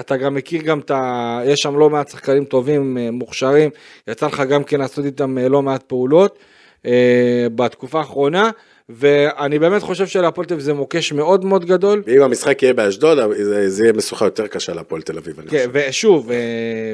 אתה 0.00 0.16
גם 0.16 0.34
מכיר 0.34 0.62
גם 0.62 0.78
את 0.78 0.90
ה... 0.90 1.40
יש 1.46 1.62
שם 1.62 1.78
לא 1.78 1.90
מעט 1.90 2.08
שחקנים 2.08 2.44
טובים, 2.44 2.98
מוכשרים, 3.12 3.70
יצא 4.08 4.26
לך 4.26 4.40
גם 4.40 4.64
כן 4.64 4.80
לעשות 4.80 5.04
איתם 5.04 5.38
לא 5.38 5.62
מעט 5.62 5.82
פעולות 5.82 6.38
בתקופה 7.54 7.98
האחרונה. 7.98 8.50
ואני 8.96 9.58
באמת 9.58 9.82
חושב 9.82 10.06
שלהפועל 10.06 10.46
תל 10.46 10.54
אביב 10.54 10.64
זה 10.64 10.74
מוקש 10.74 11.12
מאוד 11.12 11.44
מאוד 11.44 11.64
גדול. 11.64 12.02
ואם 12.06 12.22
המשחק 12.22 12.62
יהיה 12.62 12.74
באשדוד, 12.74 13.18
זה, 13.36 13.70
זה 13.70 13.84
יהיה 13.84 13.92
משוכה 13.92 14.24
יותר 14.24 14.46
קשה 14.46 14.74
להפועל 14.74 15.02
תל 15.02 15.18
אביב. 15.18 15.40
כן. 15.50 15.70
ושוב, 15.72 16.30
אה, 16.30 16.36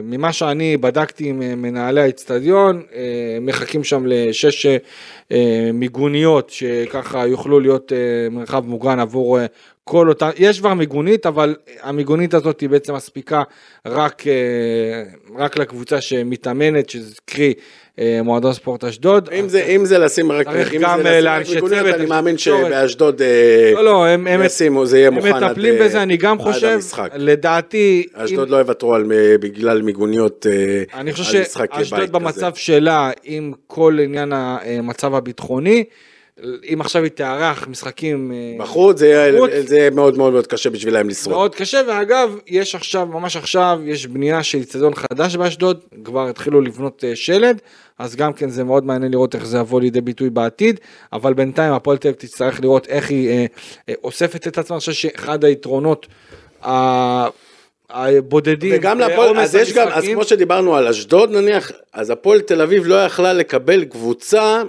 ממה 0.03 0.33
שאני 0.33 0.77
בדקתי 0.77 1.29
עם 1.29 1.43
אה, 1.43 1.55
מנהלי 1.55 2.01
האיצטדיון, 2.01 2.83
אה, 2.95 3.39
מחכים 3.41 3.85
שם 3.85 4.05
לשש 4.07 4.67
מיגוניות 5.75 6.51
שככה 6.51 7.27
יוכלו 7.27 7.61
להיות 7.61 7.93
מרחב 8.31 8.67
מוגן 8.67 8.99
עבור 9.01 9.39
כל 9.89 10.09
אותה, 10.09 10.31
יש 10.39 10.61
כבר 10.61 10.75
מיגונית, 10.75 11.27
אבל 11.27 11.57
המיגונית 11.83 12.35
הזאת 12.35 12.61
היא 12.61 12.69
בעצם 12.69 12.95
מספיקה 12.95 13.43
רק, 13.87 14.23
אה, 14.27 14.33
רק 15.39 15.59
לקבוצה 15.59 16.01
שמתאמנת, 16.01 16.91
שזה 16.91 17.15
קרי 17.27 17.55
אה, 17.99 18.21
מועדון 18.25 18.53
ספורט 18.53 18.85
אשדוד. 18.85 19.29
אם 19.39 19.49
זה, 19.49 19.65
אם 19.65 19.85
זה 19.85 19.99
לשים 19.99 20.33
רק, 20.33 20.47
צריך 20.49 20.75
אם 20.75 20.81
גם, 20.81 21.01
זה 21.03 21.09
אה, 21.09 21.17
לשים 21.21 21.29
רק 21.29 21.35
לאנשי 21.37 21.55
מיגוניות, 21.55 21.87
אני 21.87 22.07
מאמין. 22.07 22.39
שבאשדוד 22.39 23.23
אה, 23.23 23.73
לא, 23.75 23.85
לא, 23.85 24.07
הם, 24.07 24.27
הם, 24.27 24.43
ישימו, 24.45 24.87
זה 24.87 24.99
יהיה 24.99 25.09
הם 25.09 25.15
מוכן 25.15 25.35
עד, 25.35 25.45
מטפלים 25.45 25.75
אה, 25.75 25.85
בזה, 25.85 26.03
אני 26.03 26.17
גם 26.17 26.39
חושב, 26.39 26.67
המשחק. 26.67 27.11
לדעתי, 27.15 28.07
אם- 28.17 28.21
אשדוד 28.25 28.51
לא 28.51 28.57
יוותרו 28.57 28.95
על, 28.95 29.13
אה, 29.13 29.39
בגלל 29.41 29.83
מיגוניות 29.83 30.47
אה, 30.51 31.01
אני 31.01 31.11
על 31.11 31.17
חושב 31.17 31.41
משחק 31.41 31.71
בית 31.71 31.79
שאשדוד 31.81 32.01
כזה. 32.01 32.13
במצב 32.13 32.55
שלה, 32.55 33.11
עם 33.25 33.53
כל 33.67 33.99
עניין 34.03 34.33
המצב 34.35 35.15
הביטחוני, 35.15 35.85
אם 36.73 36.81
עכשיו 36.81 37.03
היא 37.03 37.11
תארח 37.11 37.69
משחקים 37.69 38.33
אה, 38.33 38.65
בחוץ 38.65 38.99
זה 38.99 39.31
בחוץ. 39.37 39.51
זה 39.67 39.89
מאוד 39.93 40.17
מאוד 40.19 40.33
מאוד 40.33 40.47
קשה 40.47 40.71
בשבילם 40.71 41.09
לשרוד. 41.09 41.37
מאוד 41.37 41.55
קשה, 41.55 41.81
ואגב, 41.89 42.37
יש 42.47 42.75
עכשיו, 42.75 43.07
ממש 43.07 43.37
עכשיו, 43.37 43.81
יש 43.85 44.07
בנייה 44.07 44.43
של 44.43 44.59
אצטדיון 44.59 44.95
חדש 44.95 45.37
באשדוד, 45.37 45.81
כבר 46.05 46.29
התחילו 46.29 46.61
לבנות 46.61 47.05
אה, 47.05 47.17
שלד, 47.17 47.61
אז 47.99 48.17
גם 48.17 48.33
כן 48.33 48.49
זה 48.51 48.65
מאוד 48.65 48.87
מעניין 48.87 49.13
לראות 49.13 49.35
איך 49.35 49.47
זה 49.47 49.59
יבוא 49.59 49.81
לידי 49.81 50.01
ביטוי 50.01 50.31
בעתיד, 50.31 50.81
אבל 51.13 51.35
בינתיים 51.35 51.73
הפועל 51.73 51.97
תל 51.97 52.09
אביב 52.09 52.21
תצטרך 52.21 52.61
לראות 52.61 52.87
איך 52.89 53.11
היא 53.11 53.29
אה, 53.29 53.47
אה, 53.89 53.95
אוספת 54.05 54.47
את 54.47 54.59
עצמה, 54.59 54.75
אני 54.77 54.81
חושב 54.81 54.93
שאחד 54.93 55.45
היתרונות 55.45 56.07
ה- 56.65 57.27
הבודדים, 57.91 58.75
וגם 58.77 58.99
להפועל, 58.99 59.39
אז 59.39 59.55
יש 59.55 59.73
גם, 59.73 59.89
אז 59.89 60.05
כמו 60.05 60.25
שדיברנו 60.25 60.77
על 60.77 60.89
אשדוד 60.89 61.31
נניח, 61.31 61.73
אז 61.93 62.11
הפועל 62.11 62.41
תל 62.41 62.63
אביב 62.63 62.87
לא 62.87 62.95
יכלה 63.05 63.33
לקבל 63.33 63.85
קבוצה 63.85 64.63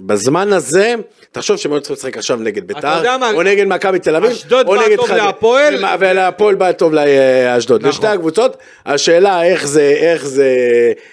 בזמן 0.00 0.52
הזה, 0.52 0.94
תחשוב 1.32 1.56
שהם 1.56 1.72
היו 1.72 1.80
צריכים 1.80 1.96
לשחק 1.96 2.16
עכשיו 2.16 2.36
נגד 2.36 2.66
ביתר, 2.66 3.02
או 3.34 3.42
נגד 3.42 3.66
מכבי 3.66 3.98
תל 3.98 4.16
אביב, 4.16 4.30
אשדוד 4.30 4.66
או 4.66 4.72
בא 4.76 4.86
נגד 4.86 4.96
טוב 4.96 5.06
חדרה. 5.06 5.26
להפועל. 5.26 5.76
ומה- 5.78 5.96
ולהפועל 5.98 6.54
בא 6.54 6.72
טוב 6.72 6.92
לאשדוד, 6.94 7.80
נכון. 7.80 7.90
לשתי 7.90 8.06
הקבוצות, 8.06 8.56
השאלה 8.86 9.44
איך 9.44 9.66
זה, 9.66 9.82
איך 10.00 10.26
זה, 10.26 10.52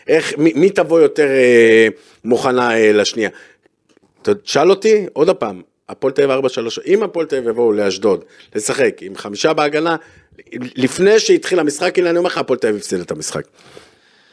איך, 0.07 0.33
מי, 0.37 0.51
מי 0.55 0.69
תבוא 0.69 0.99
יותר 1.01 1.27
אה, 1.27 1.87
מוכנה 2.25 2.77
אה, 2.77 2.91
לשנייה. 2.93 3.29
תשאל 4.43 4.69
אותי 4.69 5.05
עוד 5.13 5.29
פעם, 5.29 5.61
הפועל 5.89 6.13
תל 6.13 6.31
אביב 6.31 6.45
4-3, 6.45 6.49
אם 6.87 7.03
הפועל 7.03 7.25
תל 7.25 7.35
אביב 7.35 7.49
יבואו 7.49 7.71
לאשדוד 7.73 8.23
לשחק 8.55 8.97
עם 9.01 9.15
חמישה 9.15 9.53
בהגנה, 9.53 9.95
לפני 10.75 11.19
שהתחיל 11.19 11.59
המשחק, 11.59 11.97
הנה 11.99 12.09
אני 12.09 12.17
אומר 12.17 12.27
לך, 12.29 12.37
הפועל 12.37 12.59
תל 12.59 12.67
אביב 12.67 12.79
הפסידה 12.79 13.03
את 13.03 13.11
המשחק. 13.11 13.43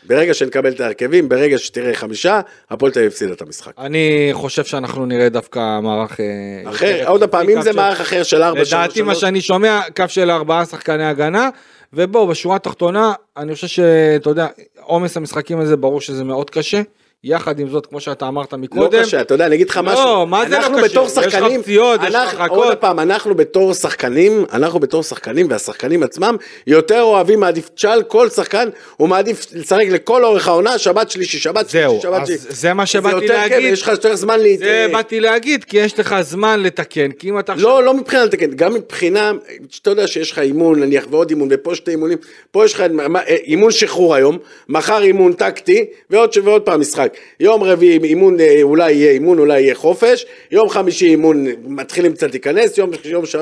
ברגע 0.09 0.35
שנקבל 0.35 0.73
את 0.73 0.81
ההרכבים, 0.81 1.29
ברגע 1.29 1.59
שתראה 1.59 1.95
חמישה, 1.95 2.41
הפועל 2.71 2.93
תל 2.93 2.99
אביב 2.99 3.13
הפסידה 3.13 3.33
את 3.33 3.43
המשחק. 3.43 3.73
אני 3.79 4.31
חושב 4.33 4.65
שאנחנו 4.65 5.07
נראה 5.07 5.29
דווקא 5.29 5.81
מערך 5.81 6.21
אה, 6.21 6.71
אחר, 6.71 6.87
יותר 6.87 7.09
עוד 7.09 7.25
פעם, 7.25 7.49
אם 7.49 7.63
זה 7.63 7.73
מערך 7.73 8.01
אחר 8.01 8.23
של 8.23 8.43
4 8.43 8.61
לדעתי 8.61 9.03
מה 9.03 9.15
שאני 9.15 9.41
שומע, 9.41 9.81
קו 9.97 10.05
של 10.09 10.31
ארבעה 10.31 10.67
שחקני 10.67 11.05
הגנה, 11.05 11.49
ובואו, 11.93 12.27
בשורה 12.27 12.57
התחתונה, 12.57 13.13
אני 13.37 13.55
חושב 13.55 13.67
שאתה 13.67 14.31
יודע, 14.31 14.47
עומס 14.81 15.17
המשחקים 15.17 15.61
הזה, 15.61 15.77
ברור 15.77 16.01
שזה 16.01 16.25
מאוד 16.25 16.51
קשה. 16.51 16.83
יחד 17.25 17.61
עם 17.61 17.69
זאת, 17.69 17.87
כמו 17.87 18.01
שאתה 18.01 18.29
אמרת 18.29 18.53
לא 18.53 18.59
מקודם, 18.59 19.03
קשה, 19.03 19.21
אתה 19.21 19.35
יודע, 19.35 19.47
אני 19.47 19.55
אגיד 19.55 19.71
לך 19.71 19.77
לא, 19.77 19.83
משהו. 19.83 20.27
מה 20.27 20.49
זה 20.49 20.59
לא 20.59 20.62
קשה? 20.62 20.83
בתור 20.85 21.07
יש 21.07 21.19
לך 21.19 21.25
שחקנים, 21.33 21.62
פציעות, 21.62 22.01
יש 22.03 22.14
לך 22.14 22.35
הרחקות. 22.35 22.64
עוד 22.64 22.77
פעם, 22.77 23.01
אנחנו 23.01 23.35
בתור 23.35 23.75
שחקנים, 23.75 24.45
אנחנו 24.53 24.81
בתור 24.81 25.03
שחקנים, 25.03 25.47
והשחקנים 25.51 26.03
עצמם, 26.03 26.37
יותר 26.66 27.03
אוהבים, 27.03 27.41
מעדיף, 27.41 27.69
תשאל 27.69 28.03
כל 28.03 28.29
שחקן, 28.29 28.69
הוא 28.97 29.09
מעדיף 29.09 29.47
לשחק 29.53 29.85
לכל 29.91 30.25
אורך 30.25 30.49
העונה, 30.49 30.79
שבת 30.79 31.11
שלישי, 31.11 31.39
שבת 31.39 31.69
זהו, 31.69 31.93
שלישי, 31.93 32.03
שבת 32.03 32.27
שלישי. 32.27 32.45
זה 32.49 32.75
מה 32.75 32.87
שבאתי 32.87 33.27
להגיד. 33.29 33.73
יש 33.73 33.83
לך 33.83 33.89
יותר 33.89 34.16
זמן 34.16 34.41
להת... 34.41 34.59
זה 34.59 34.87
באתי 34.93 35.21
להגיד, 35.21 35.64
כי 35.64 35.77
יש 35.79 35.99
לך 36.01 36.16
זמן 36.21 36.61
לתקן, 36.62 37.11
כי 37.11 37.29
אם 37.31 37.39
אתה 37.39 37.55
לא, 37.57 37.83
לא 37.83 37.95
מבחינה 37.95 38.25
לתקן, 38.25 38.51
גם 38.57 38.75
מבחינה, 38.75 39.33
שאתה 39.71 39.91
יודע 39.91 40.07
שיש 40.07 40.33
לך 40.33 40.39
אימון 40.39 40.81
נניח 40.81 41.07
ועוד 41.11 41.31
אימון, 41.31 41.49
ופה 41.53 41.75
שתי 41.75 41.91
אימונים, 41.91 42.19
פה 42.51 42.64
יש 42.64 42.75
לך 42.75 42.81
מה- 42.91 43.23
אימון 43.27 43.71
שחרור 43.71 44.14
היום, 44.14 44.39
מחר 44.69 45.03
אימון 45.03 45.33
טקטי, 45.33 45.85
ועוד 46.11 46.62
פעם 46.64 46.81
משחק. 46.81 47.08
יום 47.41 47.63
רביעי 47.63 47.99
אימון, 48.05 48.41
אה, 48.41 48.59
אולי 48.63 48.93
יהיה 48.93 49.13
אימון, 49.13 49.39
אולי 49.39 49.61
יהיה 49.61 49.75
חופש, 49.75 50.27
יום 50.51 50.69
חמישי 50.69 51.07
אימון, 51.07 51.47
מתחילים 51.65 52.13
קצת 52.13 52.31
להיכנס, 52.31 52.79
יום, 52.79 52.91
יום 53.05 53.27
ש... 53.27 53.37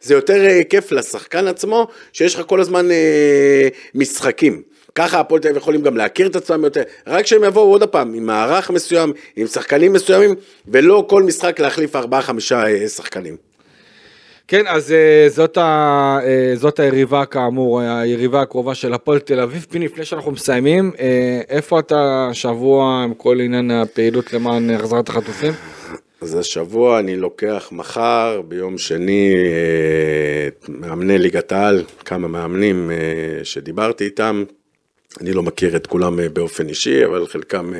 זה 0.00 0.14
יותר 0.14 0.46
אה, 0.46 0.64
כיף 0.64 0.92
לשחקן 0.92 1.46
עצמו, 1.46 1.86
שיש 2.12 2.34
לך 2.34 2.42
כל 2.46 2.60
הזמן 2.60 2.90
אה, 2.90 3.68
משחקים. 3.94 4.62
ככה 4.94 5.20
הפועל 5.20 5.40
תל 5.40 5.48
אביב 5.48 5.56
יכולים 5.56 5.82
גם 5.82 5.96
להכיר 5.96 6.26
את 6.26 6.36
עצמם 6.36 6.64
יותר, 6.64 6.82
רק 7.06 7.26
שהם 7.26 7.44
יבואו 7.44 7.70
עוד 7.70 7.84
פעם 7.84 8.14
עם 8.14 8.26
מערך 8.26 8.70
מסוים, 8.70 9.12
עם 9.36 9.46
שחקנים 9.46 9.92
מסוימים, 9.92 10.34
ולא 10.68 11.04
כל 11.08 11.22
משחק 11.22 11.60
להחליף 11.60 11.96
ארבעה 11.96 12.22
חמישה 12.22 12.66
אה, 12.66 12.88
שחקנים. 12.88 13.36
כן, 14.48 14.66
אז 14.66 14.92
אה, 14.92 15.28
זאת, 15.28 15.56
ה, 15.56 16.18
אה, 16.24 16.52
זאת 16.56 16.80
היריבה 16.80 17.24
כאמור, 17.24 17.82
אה, 17.82 18.00
היריבה 18.00 18.42
הקרובה 18.42 18.74
של 18.74 18.92
הפועל 18.92 19.18
תל 19.18 19.40
אביב. 19.40 19.66
פיני, 19.70 19.84
לפני 19.84 20.04
שאנחנו 20.04 20.32
מסיימים, 20.32 20.92
איפה 21.48 21.78
אתה 21.78 22.28
שבוע 22.32 23.02
עם 23.04 23.14
כל 23.14 23.40
עניין 23.40 23.70
הפעילות 23.70 24.32
למען 24.32 24.70
החזרת 24.70 25.08
החטופים? 25.08 25.52
אז 26.20 26.34
השבוע 26.34 26.98
אני 26.98 27.16
לוקח 27.16 27.68
מחר, 27.72 28.40
ביום 28.48 28.78
שני, 28.78 29.34
מאמני 30.68 31.18
ליגת 31.18 31.52
העל, 31.52 31.84
כמה 32.04 32.28
מאמנים 32.28 32.90
שדיברתי 33.42 34.04
איתם. 34.04 34.44
אני 35.20 35.32
לא 35.32 35.42
מכיר 35.42 35.76
את 35.76 35.86
כולם 35.86 36.18
באופן 36.32 36.68
אישי, 36.68 37.04
אבל 37.04 37.26
חלקם 37.26 37.72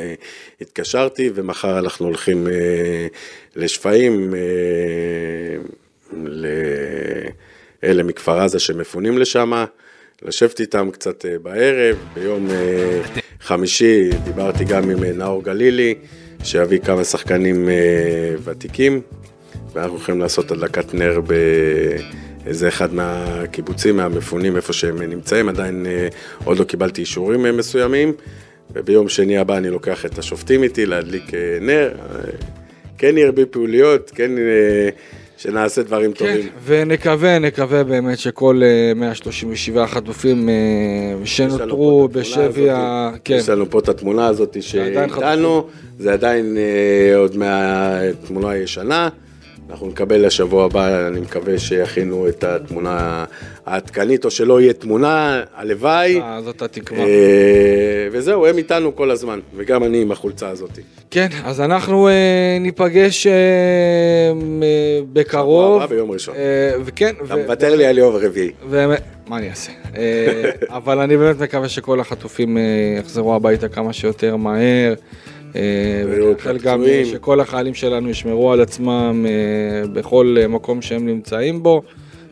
התקשרתי, 0.60 1.30
ומחר 1.34 1.78
אנחנו 1.78 2.06
הולכים 2.06 2.46
לשפיים, 3.56 4.34
לאלה 7.82 8.02
מכפר 8.02 8.40
עזה 8.40 8.58
שמפונים 8.58 9.18
לשם, 9.18 9.52
לשבת 10.22 10.60
איתם 10.60 10.88
קצת 10.92 11.26
אה, 11.26 11.38
בערב. 11.38 11.96
ביום 12.14 12.50
אה, 12.50 13.02
חמישי 13.40 14.10
דיברתי 14.24 14.64
גם 14.64 14.90
עם 14.90 15.04
אה, 15.04 15.12
נאור 15.12 15.42
גלילי, 15.42 15.94
שיביא 16.44 16.78
כמה 16.78 17.04
שחקנים 17.04 17.68
ותיקים, 18.44 19.00
ואנחנו 19.72 19.96
הולכים 19.96 20.20
לעשות 20.20 20.50
הדלקת 20.50 20.94
נר 20.94 21.20
באיזה 22.44 22.68
אחד 22.68 22.94
מהקיבוצים, 22.94 23.96
מהמפונים, 23.96 24.56
איפה 24.56 24.72
שהם 24.72 25.02
נמצאים, 25.02 25.48
עדיין 25.48 25.86
עוד 26.44 26.58
לא 26.58 26.64
קיבלתי 26.64 27.00
אישורים 27.00 27.56
מסוימים, 27.56 28.12
וביום 28.72 29.08
שני 29.08 29.38
הבא 29.38 29.56
אני 29.56 29.70
לוקח 29.70 30.06
את 30.06 30.18
השופטים 30.18 30.62
איתי 30.62 30.86
להדליק 30.86 31.30
נר, 31.60 31.90
כן 32.98 33.18
ירבי 33.18 33.46
פעוליות, 33.46 34.10
כן 34.14 34.30
שנעשה 35.36 35.82
דברים 35.82 36.12
כן, 36.12 36.18
טובים. 36.18 36.48
ונקווה, 36.64 37.38
נקווה 37.38 37.84
באמת 37.84 38.18
שכל 38.18 38.60
אה, 38.64 38.94
137 38.94 39.82
החטופים 39.82 40.48
אה, 40.48 40.54
שנותרו 41.24 42.08
בשבי. 42.12 42.70
ה... 42.70 43.10
כן, 43.24 43.34
יש 43.34 43.48
לנו 43.48 43.70
פה 43.70 43.78
את 43.78 43.88
התמונה 43.88 44.26
הזאת 44.26 44.56
שאיתנו, 44.62 45.66
זה 45.98 46.12
עדיין 46.12 46.56
אה, 46.56 47.16
עוד 47.16 47.36
מהתמונה 47.36 48.50
הישנה. 48.50 49.08
אנחנו 49.70 49.86
נקבל 49.86 50.26
לשבוע 50.26 50.64
הבא, 50.64 51.08
אני 51.08 51.20
מקווה 51.20 51.58
שיכינו 51.58 52.28
את 52.28 52.44
התמונה 52.44 53.24
העדכנית, 53.66 54.24
או 54.24 54.30
שלא 54.30 54.60
יהיה 54.60 54.72
תמונה, 54.72 55.42
הלוואי. 55.54 56.20
אה, 56.20 56.40
זאת 56.44 56.62
התקווה. 56.62 57.00
אה, 57.04 57.06
וזהו, 58.12 58.46
הם 58.46 58.58
איתנו 58.58 58.96
כל 58.96 59.10
הזמן, 59.10 59.40
וגם 59.56 59.84
אני 59.84 60.02
עם 60.02 60.12
החולצה 60.12 60.48
הזאת. 60.48 60.78
כן, 61.10 61.26
אז 61.44 61.60
אנחנו 61.60 62.08
אה, 62.08 62.12
ניפגש 62.60 63.26
אה, 63.26 63.32
אה, 63.32 64.32
בקרוב. 65.12 65.82
הבא 65.82 65.94
ביום 65.94 66.10
ראשון. 66.10 66.34
אה, 66.36 66.72
וכן, 66.84 67.14
אתה 67.24 67.34
ו- 67.34 67.42
מוותר 67.42 67.74
לי 67.76 67.86
על 67.86 67.98
יום 67.98 68.14
רביעי. 68.16 68.50
באמת, 68.70 69.02
מה 69.26 69.38
אני 69.38 69.50
אעשה? 69.50 69.72
אה, 69.96 70.50
אבל 70.76 70.98
אני 70.98 71.16
באמת 71.16 71.40
מקווה 71.40 71.68
שכל 71.68 72.00
החטופים 72.00 72.58
אה, 72.58 72.62
יחזרו 73.00 73.34
הביתה 73.34 73.68
כמה 73.68 73.92
שיותר 73.92 74.36
מהר. 74.36 74.94
אה, 75.56 76.02
ונאחל 76.10 76.58
גם. 76.58 76.84
אה, 76.84 77.02
שכל 77.04 77.40
החיילים 77.40 77.74
שלנו 77.74 78.10
ישמרו 78.10 78.52
על 78.52 78.60
עצמם 78.60 79.26
אה, 79.28 79.88
בכל 79.88 80.36
מקום 80.48 80.82
שהם 80.82 81.06
נמצאים 81.06 81.62
בו, 81.62 81.82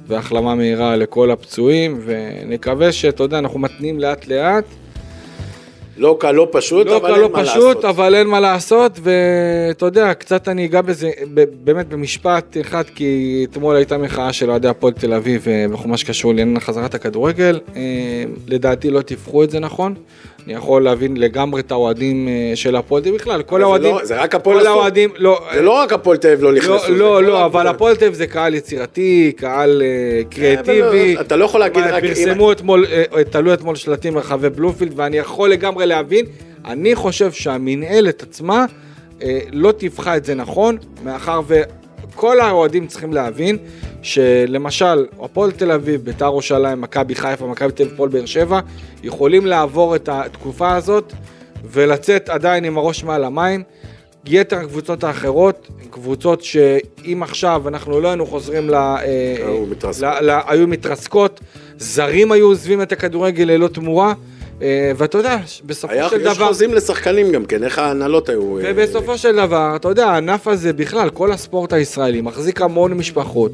והחלמה 0.06 0.54
מהירה 0.54 0.96
לכל 0.96 1.30
הפצועים, 1.30 2.00
ונקווה 2.04 2.92
שאתה 2.92 3.22
יודע, 3.22 3.38
אנחנו 3.38 3.58
מתניעים 3.58 4.00
לאט 4.00 4.26
לאט. 4.26 4.64
לא 5.96 6.16
קל, 6.20 6.32
לא 6.32 6.48
פשוט, 6.52 6.86
לא 6.86 6.96
אבל 6.96 7.08
קל, 7.08 7.14
אין 7.14 7.22
לא 7.22 7.30
מה 7.30 7.42
פשוט, 7.42 7.56
לעשות. 7.56 7.84
אבל 7.84 8.14
אין 8.14 8.26
מה 8.26 8.40
לעשות, 8.40 9.00
ואתה 9.02 9.86
יודע, 9.86 10.14
קצת 10.14 10.48
אני 10.48 10.64
אגע 10.64 10.82
בזה, 10.82 11.10
באמת 11.64 11.88
במשפט 11.88 12.56
אחד, 12.60 12.84
כי 12.94 13.46
אתמול 13.50 13.76
הייתה 13.76 13.98
מחאה 13.98 14.32
של 14.32 14.50
אוהדי 14.50 14.68
הפועל 14.68 14.92
תל 14.92 15.12
אביב 15.14 15.46
בכל 15.72 15.88
מה 15.88 15.96
שקשור 15.96 16.34
לעניין 16.34 16.60
חזרת 16.60 16.94
הכדורגל. 16.94 17.60
לדעתי 18.48 18.90
לא 18.90 19.00
טיווחו 19.02 19.44
את 19.44 19.50
זה 19.50 19.60
נכון. 19.60 19.94
אני 20.46 20.54
יכול 20.54 20.84
להבין 20.84 21.16
לגמרי 21.16 21.60
את 21.60 21.70
האוהדים 21.70 22.28
אה, 22.28 22.52
של 22.54 22.76
הפועל 22.76 23.02
תל 23.02 23.08
אביב 23.08 23.20
בכלל, 23.20 23.42
כל 23.42 23.58
זה 23.58 23.64
האוהדים, 23.64 23.94
לא- 23.94 24.04
זה 24.04 24.20
רק 24.20 24.34
הפועל 24.34 24.56
כל 24.56 24.62
עשו. 24.66 24.70
האוהדים, 24.70 25.10
לא, 25.18 25.40
זה 25.54 25.62
לא 25.62 25.70
רק 25.70 25.92
הפועל 25.92 26.16
תל 26.16 26.28
אביב 26.28 26.42
לא 26.42 26.52
נכנסו. 26.52 26.72
לא, 26.72 26.78
כל 26.86 26.92
לא, 26.92 27.22
לא, 27.24 27.44
אבל. 27.44 27.66
הפועל 27.66 27.96
תל 27.96 28.04
אביב 28.04 28.14
זה 28.16 28.26
קהל 28.26 28.54
יצירתי, 28.54 29.32
קהל 29.36 29.82
אה, 29.82 30.24
קריאטיבי. 30.30 31.14
אבל 31.14 31.20
אתה 31.20 31.36
לא 31.36 31.44
יכול 31.44 31.60
להגיד 31.60 31.84
רק- 31.84 32.02
פרסמו 32.04 32.52
אתמול, 32.52 32.86
אה, 32.90 33.24
תלו 33.30 33.54
אתמול 33.54 33.76
שלטים 33.76 34.14
ברחבי 34.14 34.50
בלומפילד, 34.50 34.92
ואני 34.96 35.16
יכול 35.18 35.50
לגמרי 35.50 35.86
להבין. 35.86 36.24
אני 36.64 36.94
חושב 36.94 37.32
שהמינהלת 37.32 38.22
עצמה 38.22 38.64
לא 39.52 39.72
טיווחה 39.72 40.16
את 40.16 40.24
זה 40.24 40.34
נכון, 40.34 40.76
מאחר 41.04 41.40
וכל 42.14 42.40
האוהדים 42.40 42.86
צריכים 42.86 43.12
להבין 43.12 43.58
שלמשל, 44.02 45.06
הפועל 45.22 45.50
תל 45.52 45.72
אביב, 45.72 46.04
ביתר 46.04 46.24
ירושלים, 46.24 46.80
מכבי 46.80 47.14
חיפה, 47.14 47.46
מכבי 47.46 47.72
תל 47.72 47.82
אביב, 47.82 47.94
הפועל 47.94 48.08
באר 48.08 48.26
שבע, 48.26 48.60
יכולים 49.02 49.46
לעבור 49.46 49.96
את 49.96 50.08
התקופה 50.12 50.74
הזאת 50.76 51.12
ולצאת 51.64 52.28
עדיין 52.28 52.64
עם 52.64 52.78
הראש 52.78 53.04
מעל 53.04 53.24
המים. 53.24 53.62
יתר 54.26 54.56
הקבוצות 54.58 55.04
האחרות 55.04 55.68
קבוצות 55.90 56.42
שאם 56.42 57.22
עכשיו 57.22 57.68
אנחנו 57.68 58.00
לא 58.00 58.08
היינו 58.08 58.26
חוזרים 58.26 58.70
ל... 58.70 58.74
אה, 58.74 58.96
היו 59.38 59.66
מתרסקות. 59.66 60.08
ל- 60.20 60.30
ל- 60.30 60.40
היו 60.46 60.68
מתרסקות, 60.68 61.40
זרים 61.78 62.32
היו 62.32 62.46
עוזבים 62.46 62.82
את 62.82 62.92
הכדורגל 62.92 63.44
ללא 63.44 63.68
תמורה, 63.68 64.14
ואתה 64.96 65.18
יודע, 65.18 65.36
בסופו 65.66 65.92
היה- 65.92 66.08
של 66.08 66.20
יש 66.20 66.36
דבר... 66.36 66.46
חוזים 66.46 66.74
לשחקנים 66.74 67.32
גם 67.32 67.44
כן, 67.44 67.64
איך 67.64 67.78
ההנהלות 67.78 68.28
היו... 68.28 68.58
אה, 68.58 68.62
ובסופו 68.66 69.18
של 69.18 69.36
דבר, 69.36 69.72
אתה 69.76 69.88
יודע, 69.88 70.06
הענף 70.06 70.48
הזה 70.48 70.72
בכלל, 70.72 71.10
כל 71.10 71.32
הספורט 71.32 71.72
הישראלי 71.72 72.20
מחזיק 72.20 72.60
המון 72.60 72.94
משפחות. 72.94 73.52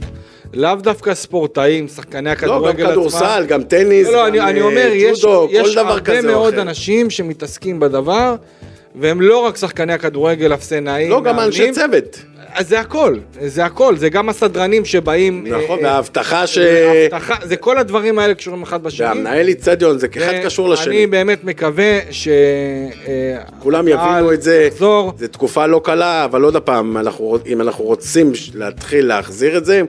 לאו 0.54 0.74
דווקא 0.74 1.14
ספורטאים, 1.14 1.88
שחקני 1.88 2.24
לא, 2.24 2.30
הכדורגל 2.30 2.84
גם 2.84 2.90
כדורסל, 2.90 3.44
גם 3.48 3.62
טניס, 3.62 4.06
לא, 4.06 4.12
לא, 4.12 4.26
אני, 4.28 4.38
גם 4.38 4.48
אני 4.48 4.60
אה, 4.60 4.64
אומר, 4.66 4.90
יש, 4.94 5.24
ג'ודו, 5.24 5.48
כל 5.48 5.54
יש 5.54 5.74
דבר 5.74 5.88
הרבה 5.90 6.22
מאוד 6.22 6.52
אחר. 6.54 6.62
אנשים 6.62 7.10
שמתעסקים 7.10 7.80
בדבר, 7.80 8.34
והם 8.94 9.20
לא 9.20 9.38
רק 9.38 9.56
שחקני 9.56 9.92
הכדורגל, 9.92 10.54
אפסנאים, 10.54 11.10
לא, 11.10 11.20
גם 11.22 11.38
אנשי 11.40 11.58
מאמנים. 11.58 11.74
צוות. 11.74 12.18
אז 12.54 12.68
זה 12.68 12.80
הכל, 12.80 13.16
זה 13.40 13.64
הכל, 13.64 13.96
זה 13.96 14.08
גם 14.08 14.28
הסדרנים 14.28 14.84
שבאים... 14.84 15.46
נכון, 15.46 15.78
אה, 15.78 15.84
אה, 15.84 15.92
וההבטחה 15.92 16.46
ש... 16.46 16.58
והאבטחה, 16.58 17.34
זה 17.42 17.56
כל 17.56 17.78
הדברים 17.78 18.18
האלה 18.18 18.34
קשורים 18.34 18.62
אחד 18.62 18.82
בשני. 18.82 19.06
והמנהל 19.06 19.48
איצטדיון, 19.48 19.98
זה 19.98 20.06
אחד 20.16 20.32
קשור 20.44 20.68
לשני. 20.68 20.96
אני 20.96 21.06
באמת 21.06 21.44
מקווה 21.44 21.98
ש... 22.10 22.28
אה, 22.28 23.36
כולם 23.58 23.88
יבינו 23.88 24.32
את 24.32 24.42
זה. 24.42 24.68
זו 24.78 25.12
תקופה 25.30 25.66
לא 25.66 25.80
קלה, 25.84 26.24
אבל 26.24 26.42
עוד 26.42 26.56
פעם, 26.56 26.96
אם 27.46 27.60
אנחנו 27.60 27.84
רוצים 27.84 28.32
להתחיל 28.54 29.06
להחזיר 29.06 29.56
את 29.56 29.64
זה, 29.64 29.82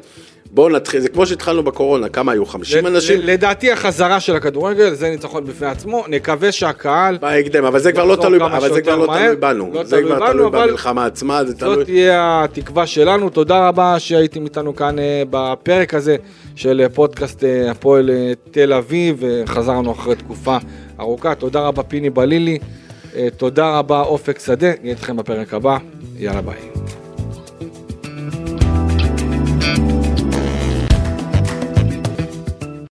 בואו 0.54 0.70
נתחיל, 0.70 1.00
זה 1.00 1.10
כמו 1.10 1.26
שהתחלנו 1.26 1.64
בקורונה, 1.64 2.10
כמה 2.10 2.32
היו? 2.32 2.46
50 2.46 2.86
ל- 2.86 2.88
אנשים? 2.88 3.20
לדעתי 3.24 3.72
החזרה 3.72 4.20
של 4.20 4.36
הכדורגל 4.36 4.94
זה 4.94 5.10
ניצחון 5.10 5.46
בפני 5.46 5.68
עצמו, 5.68 6.04
נקווה 6.08 6.52
שהקהל, 6.52 7.18
בהקדם, 7.22 7.66
אבל 7.66 7.80
זה 7.80 7.92
כבר 7.92 8.06
לא 8.06 8.14
יחזור 8.14 8.26
תלוי, 8.26 8.40
כמה 8.40 8.58
אבל 8.58 8.74
זה 8.74 8.82
כבר 8.82 8.96
לא. 8.96 9.06
תלוי 9.06 9.36
בנו, 9.36 9.70
לא 9.74 9.84
זה 9.84 10.02
כבר 10.02 10.20
בנו, 10.20 10.50
תלוי 10.50 10.52
במלחמה 10.52 11.06
עצמה, 11.06 11.46
זה 11.46 11.52
זאת 11.52 11.60
תלוי, 11.60 11.86
תהיה 11.86 12.44
התקווה 12.44 12.88
שלנו. 12.88 13.30
תודה 13.30 13.68
רבה 13.68 14.00
שהייתם 14.00 14.44
איתנו 14.44 14.76
כאן 14.76 15.00
אה, 15.00 15.24
בפרק 15.30 15.94
הזה 15.94 16.16
של 16.56 16.82
אה, 16.84 16.90
פודקאסט 16.90 17.44
אה, 17.44 17.72
הפועל 17.72 18.10
תל 18.52 18.74
אביב, 18.74 19.18
וחזרנו 19.20 19.92
אחרי 19.92 20.16
תקופה 20.16 20.58
ארוכה. 21.00 21.36
תודה 21.36 21.60
רבה 21.60 21.84
פיני 21.84 22.10
בלילי, 22.10 22.58
תודה 23.38 23.78
רבה 23.80 24.02
אופק 24.02 24.40
שדה, 24.40 24.72
נהיה 24.82 24.94
איתכם 24.96 25.18
בפרק 25.18 25.54
הבא, 25.54 25.78
יאללה 26.18 26.42
ביי. 26.42 27.01